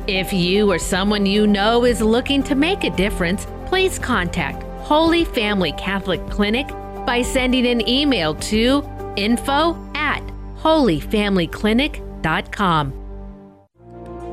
[0.07, 5.23] If you or someone you know is looking to make a difference, please contact Holy
[5.23, 6.67] Family Catholic Clinic
[7.05, 8.83] by sending an email to
[9.17, 10.23] info at
[10.57, 13.02] holyfamilyclinic.com.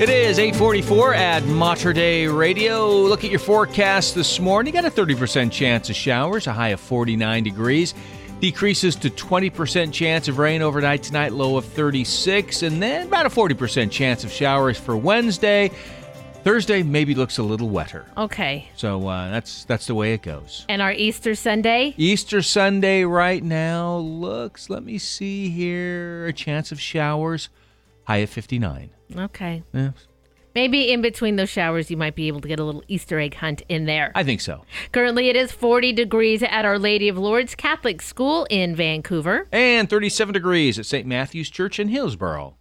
[0.00, 2.88] It is 844 at Mater Dei Radio.
[2.88, 4.72] Look at your forecast this morning.
[4.72, 7.94] You got a 30% chance of showers, a high of 49 degrees.
[8.38, 12.62] Decreases to 20% chance of rain overnight tonight, low of 36.
[12.62, 15.72] And then about a 40% chance of showers for Wednesday.
[16.44, 18.06] Thursday maybe looks a little wetter.
[18.16, 18.68] Okay.
[18.76, 20.64] So uh, that's that's the way it goes.
[20.68, 21.94] And our Easter Sunday?
[21.96, 27.48] Easter Sunday right now looks, let me see here, a chance of showers,
[28.08, 28.88] high of 59.
[29.16, 29.62] Okay.
[29.74, 29.90] Yeah,
[30.54, 33.34] Maybe in between those showers, you might be able to get a little Easter egg
[33.34, 34.10] hunt in there.
[34.14, 34.64] I think so.
[34.92, 39.46] Currently, it is 40 degrees at Our Lady of Lourdes Catholic School in Vancouver.
[39.52, 41.06] And 37 degrees at St.
[41.06, 42.56] Matthew's Church in Hillsboro.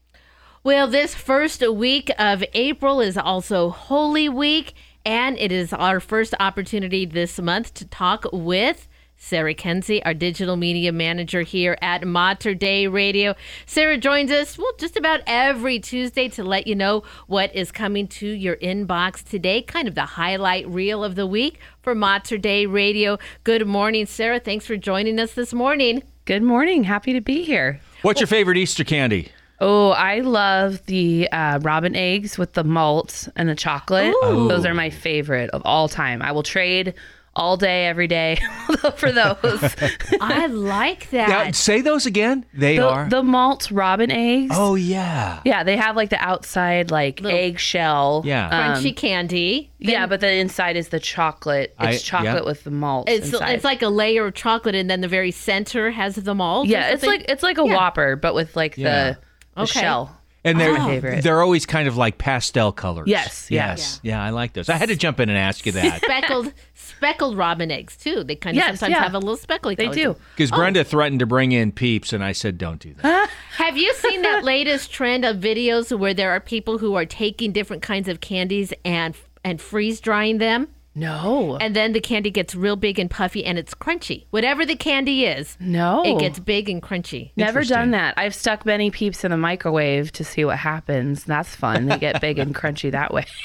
[0.66, 4.74] Well, this first week of April is also Holy Week,
[5.06, 10.56] and it is our first opportunity this month to talk with Sarah Kenzie, our digital
[10.56, 13.36] media manager here at Mater Dei Radio.
[13.66, 18.08] Sarah joins us, well, just about every Tuesday to let you know what is coming
[18.08, 22.68] to your inbox today, kind of the highlight reel of the week for Mater Dei
[22.68, 23.18] Radio.
[23.44, 24.40] Good morning, Sarah.
[24.40, 26.04] Thanks for joining us this morning.
[26.26, 26.84] Good morning.
[26.84, 27.80] Happy to be here.
[28.04, 29.30] What's your favorite Easter candy?
[29.60, 34.14] Oh, I love the uh, robin eggs with the malt and the chocolate.
[34.24, 34.48] Ooh.
[34.48, 36.22] Those are my favorite of all time.
[36.22, 36.94] I will trade
[37.38, 38.38] all day, every day
[38.96, 39.38] for those.
[40.22, 41.30] I like that.
[41.30, 42.46] Now, say those again.
[42.54, 43.10] They the, are.
[43.10, 44.52] the malt robin eggs.
[44.56, 45.42] oh yeah.
[45.46, 48.24] Yeah, they have like the outside like eggshell.
[48.26, 48.48] Yeah.
[48.48, 48.52] Um,
[48.84, 49.72] crunchy candy.
[49.80, 51.74] yeah, but the inside is the chocolate.
[51.78, 52.50] I- It's chocolate yeah.
[52.50, 53.08] with the malt.
[53.10, 53.52] It's inside.
[53.54, 56.68] it's like a layer of chocolate, and then the very center has the malt.
[56.68, 57.76] yeah, it's like it's like a Yeah.
[57.76, 59.12] Whopper, but with like Yeah.
[59.12, 59.18] the,
[59.56, 59.80] the Okay.
[59.80, 60.14] shell.
[60.44, 61.24] And they're My favorite.
[61.24, 63.08] they're always kind of like pastel colors.
[63.10, 63.70] Yes, yeah.
[63.70, 64.24] yes, yeah.
[64.24, 64.70] I like those.
[64.70, 66.54] I had to jump in and ask you that speckled
[66.88, 68.24] speckled robin eggs too.
[68.24, 69.04] They kind of Yes, sometimes yeah.
[69.04, 69.76] have a little speckly.
[69.76, 70.02] They color do.
[70.04, 70.22] to them.
[70.36, 70.56] because oh.
[70.56, 74.22] Brenda threatened to bring in peeps, and I said, "Don't do that." Have you seen
[74.22, 78.20] that latest trend of videos where there are people who are taking different kinds of
[78.22, 80.68] candies and and freeze drying them?
[80.96, 81.58] No.
[81.62, 84.26] And then the candy gets real big and puffy and it's crunchy.
[84.32, 86.02] Whatever the candy is, No.
[86.04, 87.30] it gets big and crunchy.
[87.36, 88.16] Never done that.
[88.18, 91.24] I've stuck many Peeps in the microwave to see what happens.
[91.24, 91.86] That's fun.
[91.86, 93.26] They get big and crunchy that way.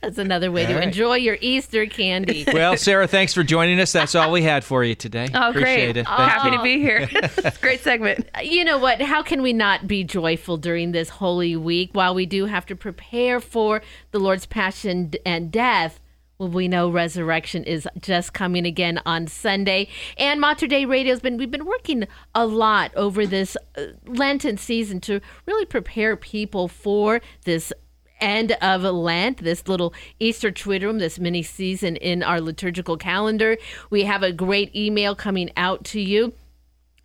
[0.00, 0.84] That's another way All to right.
[0.84, 2.44] enjoy your Easter candy.
[2.52, 3.92] well, Sarah, thanks for joining us.
[3.92, 5.28] That's all we had for you today.
[5.34, 5.96] Oh, Appreciate great.
[5.98, 6.06] it.
[6.08, 6.16] Oh.
[6.16, 6.56] Thank Happy you.
[6.56, 7.52] to be here.
[7.60, 8.28] Great segment.
[8.42, 9.00] you know what?
[9.02, 12.76] How can we not be joyful during this holy week while we do have to
[12.76, 16.00] prepare for the Lord's passion and death?
[16.38, 19.88] Well, we know resurrection is just coming again on Sunday.
[20.16, 25.00] And Mater Dei Radio's been we've been working a lot over this uh, Lenten season
[25.02, 27.74] to really prepare people for this
[28.20, 33.56] end of Lent, this little Easter Triduum, this mini season in our liturgical calendar.
[33.90, 36.32] We have a great email coming out to you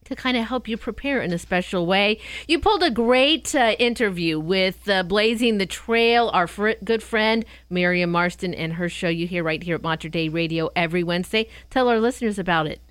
[0.05, 2.19] to kind of help you prepare in a special way.
[2.47, 7.43] You pulled a great uh, interview with uh, Blazing the Trail, our fr- good friend
[7.69, 11.47] Miriam Marston, and her show you hear right here at Mater Dei Radio every Wednesday.
[11.69, 12.81] Tell our listeners about it.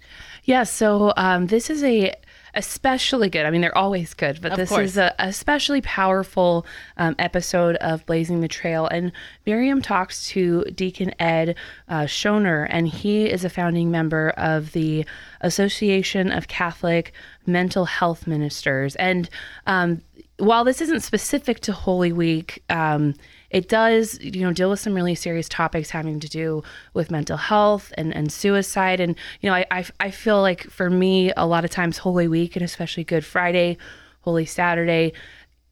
[0.42, 2.14] Yeah, so um, this is a
[2.54, 3.46] especially good.
[3.46, 4.90] I mean, they're always good, but Of this course.
[4.90, 6.66] is a especially powerful
[6.96, 8.86] um, episode of Blazing the Trail.
[8.86, 9.12] And
[9.46, 11.56] Miriam talks to Deacon Ed
[11.88, 15.04] uh, Shoener, and he is a founding member of the
[15.40, 17.12] Association of Catholic
[17.46, 18.96] Mental Health Ministers.
[18.96, 19.28] And
[19.66, 20.02] um,
[20.38, 23.14] while this isn't specific to Holy Week, um,
[23.54, 27.36] it does, you know, deal with some really serious topics having to do with mental
[27.36, 28.98] health and, and suicide.
[28.98, 32.26] And, you know, I, I, I feel like for me, a lot of times Holy
[32.26, 33.78] Week and especially Good Friday,
[34.22, 35.12] Holy Saturday,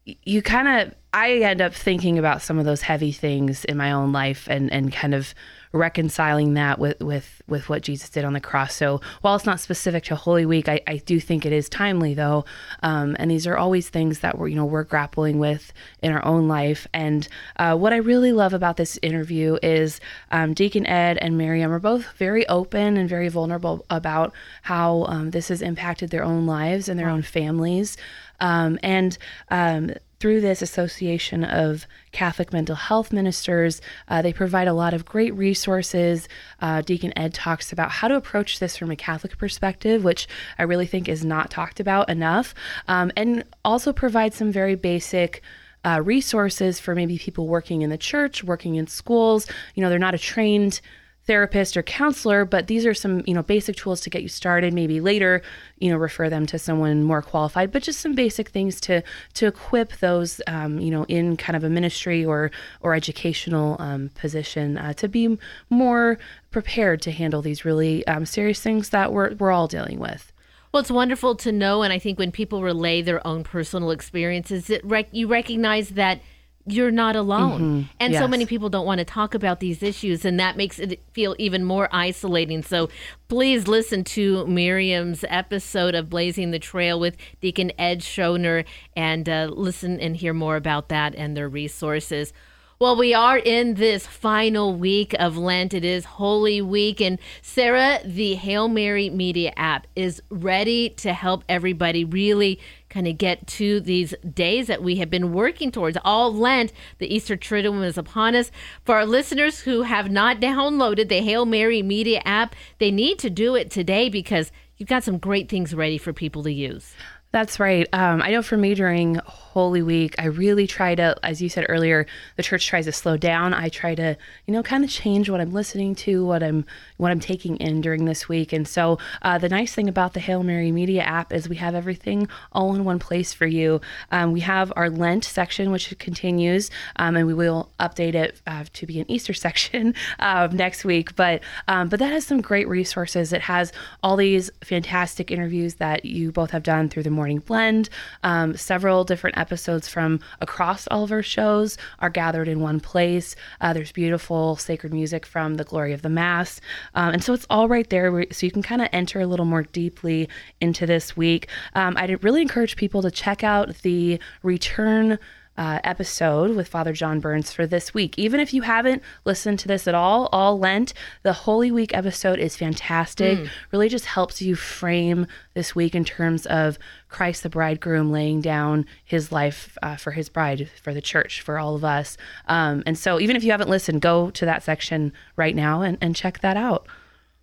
[0.05, 3.91] you kind of, I end up thinking about some of those heavy things in my
[3.91, 5.35] own life and, and kind of
[5.73, 8.75] reconciling that with, with, with what Jesus did on the cross.
[8.75, 12.13] So while it's not specific to Holy Week, I, I do think it is timely
[12.13, 12.45] though.
[12.83, 16.23] Um, and these are always things that we're, you know, we're grappling with in our
[16.23, 16.87] own life.
[16.93, 17.27] And
[17.57, 19.99] uh, what I really love about this interview is
[20.31, 24.31] um, Deacon Ed and Miriam are both very open and very vulnerable about
[24.61, 27.97] how um, this has impacted their own lives and their own families.
[28.39, 29.17] Um, and
[29.49, 29.93] um,
[30.23, 35.35] through this association of Catholic mental health ministers, uh, they provide a lot of great
[35.35, 36.29] resources.
[36.61, 40.63] Uh, Deacon Ed talks about how to approach this from a Catholic perspective, which I
[40.63, 42.55] really think is not talked about enough,
[42.87, 45.43] um, and also provide some very basic.
[45.85, 49.45] Uh, resources for maybe people working in the church, working in schools.
[49.75, 50.79] You know, they're not a trained
[51.25, 54.73] therapist or counselor, but these are some, you know, basic tools to get you started.
[54.73, 55.41] Maybe later,
[55.79, 59.03] you know, refer them to someone more qualified, but just some basic things to
[59.35, 62.51] to equip those, um, you know, in kind of a ministry or
[62.81, 65.37] or educational um, position uh, to be
[65.69, 66.17] more
[66.51, 70.33] prepared to handle these really um, serious things that we're we're all dealing with.
[70.73, 74.71] Well, it's wonderful to know, and I think when people relay their own personal experiences,
[74.71, 76.19] it rec- you recognize that
[76.65, 77.61] you're not alone.
[77.61, 77.89] Mhm.
[77.99, 80.99] And so many people don't want to talk about these issues, and that makes it
[81.11, 82.63] feel even more isolating.
[82.63, 82.89] So
[83.27, 88.63] please listen to Miriam's episode of Blazing the Trail with Deacon Ed Shoener
[88.95, 92.31] and uh, listen and hear more about that and their resources.
[92.79, 95.73] Well, we are in this final week of Lent.
[95.73, 96.99] It is Holy Week.
[96.99, 102.59] And Sarah, the Hail Mary Media app is ready to help everybody really
[102.93, 105.97] kind of get to these days that we have been working towards.
[106.05, 108.51] All Lent, the Easter Triduum is upon us.
[108.85, 113.31] For our listeners who have not downloaded the Hail Mary Media app, they need to
[113.31, 116.93] do it today because you've got some great things ready for people to use.
[117.33, 117.87] That's right.
[117.93, 121.65] Um, I know for me during Holy Week, I really try to, as you said
[121.67, 122.05] earlier,
[122.35, 123.55] the church tries to slow down.
[123.55, 124.15] I try to,
[124.45, 126.63] you know, kind of change what I'm listening to, what I'm,
[126.97, 128.53] what I'm taking in during this week.
[128.53, 131.73] And so, uh, the nice thing about the Hail Mary Media app is we have
[131.73, 133.81] everything all in one place for you.
[134.11, 138.65] Um, we have our Lent section, which continues, um, and we will update it uh,
[138.73, 141.15] to be an Easter section uh, next week.
[141.15, 143.33] But, um, but that has some great resources.
[143.33, 143.73] It has
[144.03, 147.89] all these fantastic interviews that you both have done through the Morning Blend.
[148.23, 153.35] Um, several different episodes from across all of our shows are gathered in one place.
[153.61, 156.61] Uh, there's beautiful sacred music from the Glory of the Mass.
[156.95, 158.25] Um, and so it's all right there.
[158.31, 160.29] So you can kind of enter a little more deeply
[160.61, 161.47] into this week.
[161.75, 165.17] Um, I'd really encourage people to check out the return
[165.57, 168.17] uh, episode with Father John Burns for this week.
[168.17, 172.39] Even if you haven't listened to this at all, all Lent, the Holy Week episode
[172.39, 173.37] is fantastic.
[173.37, 173.49] Mm.
[173.71, 178.85] Really just helps you frame this week in terms of Christ the bridegroom laying down
[179.03, 182.17] his life uh, for his bride, for the church, for all of us.
[182.47, 185.97] Um, and so even if you haven't listened, go to that section right now and,
[186.01, 186.87] and check that out.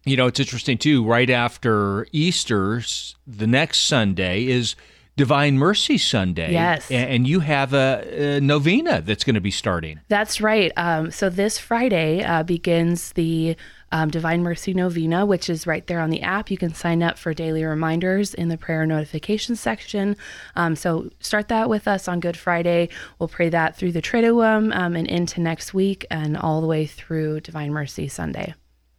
[0.05, 1.05] You know, it's interesting too.
[1.05, 2.83] Right after Easter,
[3.27, 4.75] the next Sunday is
[5.21, 6.53] Divine Mercy Sunday.
[6.53, 6.91] Yes.
[6.91, 10.01] And you have a, a novena that's going to be starting.
[10.09, 10.73] That's right.
[10.79, 13.55] Um, so this Friday uh, begins the
[13.93, 16.51] um, Divine Mercy Novena, which is right there on the app.
[16.51, 20.17] You can sign up for daily reminders in the prayer notification section.
[20.57, 22.89] Um, so start that with us on Good Friday.
[23.19, 26.87] We'll pray that through the Triduum um, and into next week and all the way
[26.87, 28.55] through Divine Mercy Sunday.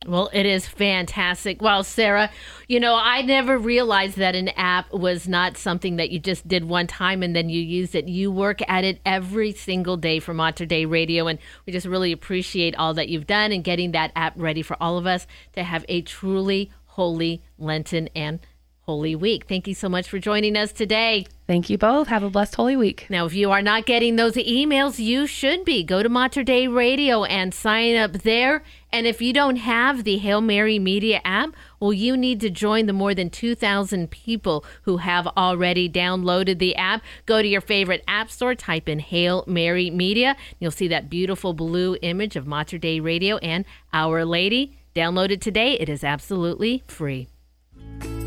[0.08, 1.62] Well, it is fantastic.
[1.62, 2.32] Well, Sarah,
[2.68, 6.66] you know, I never realized that an app was not something that you just did
[6.66, 8.08] one time and then you used it.
[8.08, 11.38] You work at it every single day for Mater Dei Radio, and
[11.68, 14.98] we just really appreciate all that you've done and getting that app ready for all
[14.98, 18.40] of us to have a truly holy Lenten and
[18.86, 19.46] Holy Week.
[19.48, 21.26] Thank you so much for joining us today.
[21.48, 22.08] Thank you both.
[22.08, 23.06] Have a blessed Holy Week.
[23.10, 25.84] Now, if you are not getting those emails, you should be.
[25.84, 28.64] Go to Mater Dei Radio and sign up there.
[28.92, 32.86] And if you don't have the Hail Mary Media app, well, you need to join
[32.86, 37.02] the more than 2,000 people who have already downloaded the app.
[37.26, 40.36] Go to your favorite app store, type in Hail Mary Media.
[40.60, 44.78] You'll see that beautiful blue image of Mater Dei Radio and Our Lady.
[44.96, 45.74] Download it today.
[45.74, 47.31] It is absolutely free.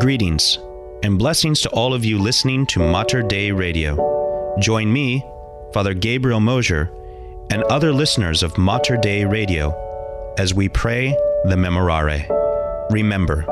[0.00, 0.58] Greetings
[1.02, 4.54] and blessings to all of you listening to Mater Dei Radio.
[4.58, 5.22] Join me,
[5.74, 6.90] Father Gabriel Mosier,
[7.50, 9.74] and other listeners of Mater Dei Radio
[10.38, 11.10] as we pray
[11.44, 12.26] the Memorare.
[12.90, 13.44] Remember,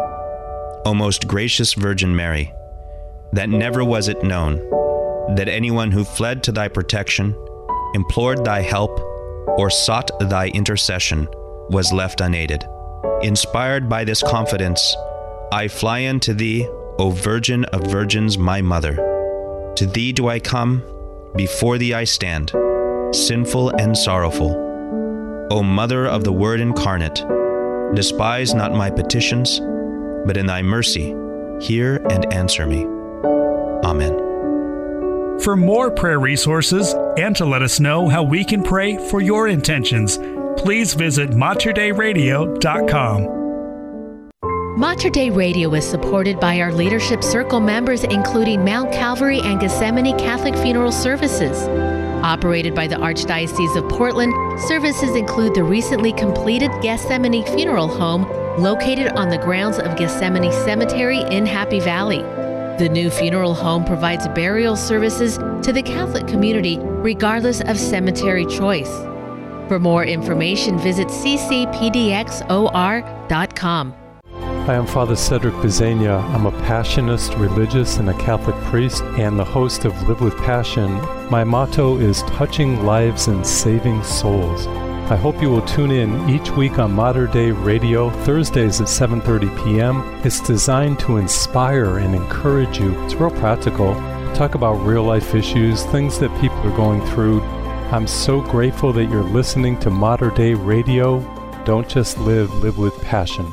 [0.87, 2.51] O most gracious Virgin Mary,
[3.35, 4.57] that never was it known
[5.37, 7.37] that anyone who fled to thy protection,
[7.95, 8.99] implored thy help,
[9.59, 11.29] or sought thy intercession
[11.69, 12.65] was left unaided.
[13.21, 14.97] Inspired by this confidence,
[15.51, 16.69] I fly unto thee,
[16.99, 18.97] O Virgin of Virgins, my mother.
[19.77, 20.83] To thee do I come,
[21.37, 22.53] before thee I stand,
[23.13, 25.49] sinful and sorrowful.
[25.51, 27.25] O Mother of the Word incarnate,
[27.95, 29.59] despise not my petitions,
[30.27, 31.15] but in thy mercy
[31.61, 32.85] hear and answer me.
[33.85, 34.19] Amen.
[35.41, 39.49] For more prayer resources and to let us know how we can pray for your
[39.49, 40.19] intentions,
[40.59, 43.38] please visit materdeiradio.com.
[44.79, 50.17] Mater Dei Radio is supported by our Leadership Circle members, including Mount Calvary and Gethsemane
[50.17, 51.67] Catholic Funeral Services.
[52.23, 54.33] Operated by the Archdiocese of Portland,
[54.69, 58.23] services include the recently completed Gethsemane Funeral Home
[58.63, 62.23] located on the grounds of Gethsemane Cemetery in Happy Valley.
[62.79, 68.97] The new funeral home provides burial services to the Catholic community regardless of cemetery choice.
[69.67, 71.69] For more information, visit ccpdxor.com.
[74.69, 76.23] Hi, I'm Father Cedric Pisegna.
[76.35, 80.93] I'm a Passionist, religious, and a Catholic priest, and the host of Live with Passion.
[81.31, 84.67] My motto is touching lives and saving souls.
[85.11, 89.65] I hope you will tune in each week on Mater Dei Radio, Thursdays at 7:30
[89.65, 90.03] p.m.
[90.23, 92.93] It's designed to inspire and encourage you.
[93.05, 93.95] It's real practical.
[94.35, 97.41] Talk about real life issues, things that people are going through.
[97.91, 101.21] I'm so grateful that you're listening to Mater Dei Radio.
[101.65, 103.51] Don't just live, live with passion.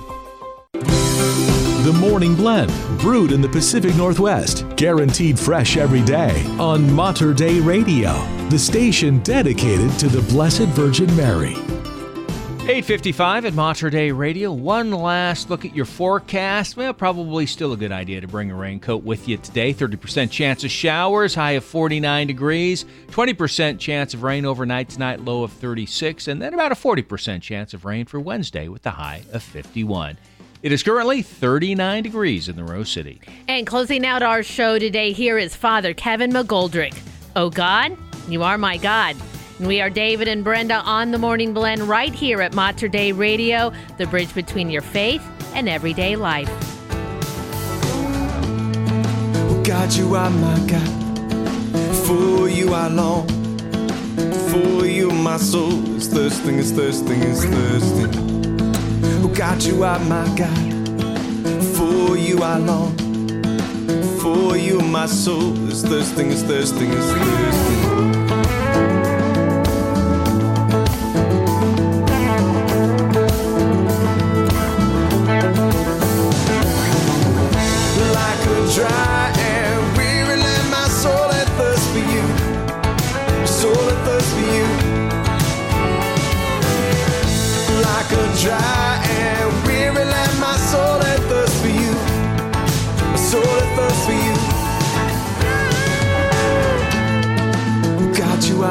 [1.85, 7.59] The Morning Blend, brewed in the Pacific Northwest, guaranteed fresh every day on Mater Dei
[7.59, 8.13] Radio,
[8.49, 11.53] the station dedicated to the Blessed Virgin Mary.
[12.67, 14.51] 855 at Mater Dei Radio.
[14.51, 16.75] One last look at your forecast.
[16.75, 19.71] Well, probably still a good idea to bring a raincoat with you today.
[19.71, 22.85] 30% chance of showers, high of 49 degrees.
[23.09, 26.27] 20% chance of rain overnight tonight, low of 36.
[26.27, 30.17] And then about a 40% chance of rain for Wednesday with the high of 51.
[30.65, 33.21] It is currently 39 degrees in the Rose City.
[33.47, 36.97] And closing out our show today, here is Father Kevin McGoldrick.
[37.35, 37.95] Oh God,
[38.27, 39.15] you are my God.
[39.59, 43.11] And we are David and Brenda on the Morning Blend right here at Mater Dei
[43.11, 45.21] Radio, the bridge between your faith
[45.53, 46.49] and everyday life.
[49.37, 52.07] Oh, God, you are my God.
[52.07, 53.27] For you I long.
[54.49, 58.34] For you my soul is thirsting, is thirsting, is thirsting.
[59.33, 60.57] God, you are my God.
[61.75, 62.95] For you I long.
[64.19, 67.85] For you my soul is thirsting, is thirsting, is thirsting.
[78.13, 80.69] like a dry and weary land.
[80.69, 82.23] My soul that thirsts for you,
[83.47, 84.67] soul that thirsts for you.
[87.81, 88.84] Like a dry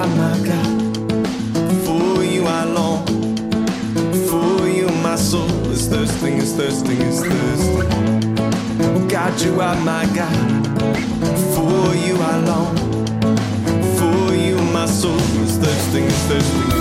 [0.07, 1.07] God.
[1.85, 3.07] For you I long.
[4.29, 9.09] For you my soul is thirsting, is thirsting, is thirsting.
[9.09, 10.67] God, you are my God.
[11.55, 12.77] For you I long.
[13.97, 16.74] For you my soul is thirsting, is thirsting.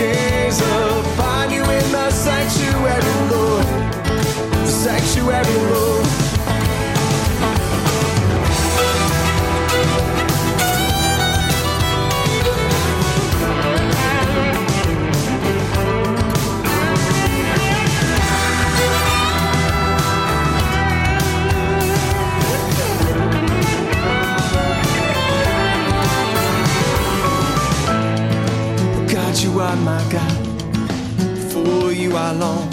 [0.00, 3.66] Gaze upon you in the sanctuary, Lord.
[4.64, 6.09] The sanctuary, Lord.
[29.60, 31.52] You are my God.
[31.52, 32.70] For you I long.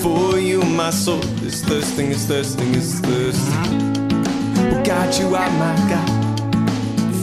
[0.00, 3.92] For you my soul is thirsting, is thirsting, is thirsting.
[4.82, 6.10] God, you are my God.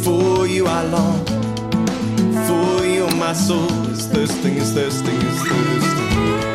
[0.04, 1.26] For you I long.
[2.46, 6.55] For you my soul is thirsting, is thirsting, is thirsting.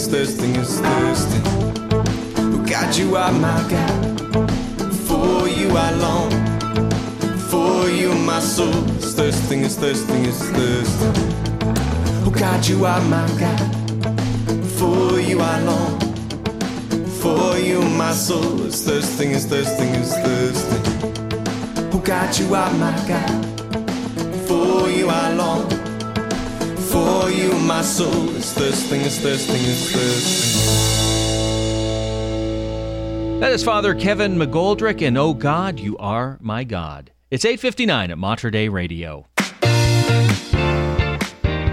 [0.00, 1.42] Is thirsting, is thirsting.
[2.38, 4.20] Oh, God, you are my God.
[5.06, 6.30] For you I long.
[7.50, 11.12] For you my soul is thirsting, is thirsting, is thirsting.
[12.24, 13.60] Oh, God, you are my God.
[14.78, 16.00] For you I long.
[17.20, 20.84] For you my soul is thirsting, is thirsting, is thirsting.
[21.92, 23.44] Oh God, you are my God.
[24.48, 25.79] For you I long.
[26.90, 31.00] For you my soul is thirsting, is thirsting, is thirsting.
[33.38, 37.12] That is Father Kevin McGoldrick, and oh God, you are my God.
[37.30, 39.26] It's 859 at Mater Dei Radio.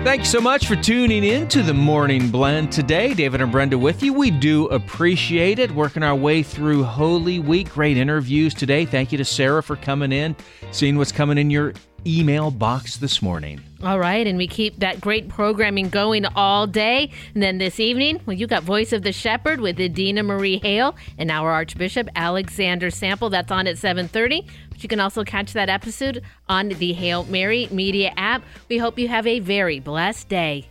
[0.03, 3.13] Thanks so much for tuning in to the Morning Blend today.
[3.13, 4.13] David and Brenda with you.
[4.13, 5.71] We do appreciate it.
[5.71, 7.71] Working our way through Holy Week.
[7.71, 8.85] Great interviews today.
[8.85, 10.35] Thank you to Sarah for coming in,
[10.71, 11.73] seeing what's coming in your
[12.05, 13.61] email box this morning.
[13.83, 17.11] All right, and we keep that great programming going all day.
[17.35, 20.95] And then this evening, well, you got Voice of the Shepherd with Adina Marie Hale
[21.19, 23.29] and our Archbishop Alexander Sample.
[23.29, 24.47] That's on at 7:30.
[24.71, 28.41] But you can also catch that episode on the Hail Mary Media app.
[28.67, 30.69] We hope you have a very blessed day.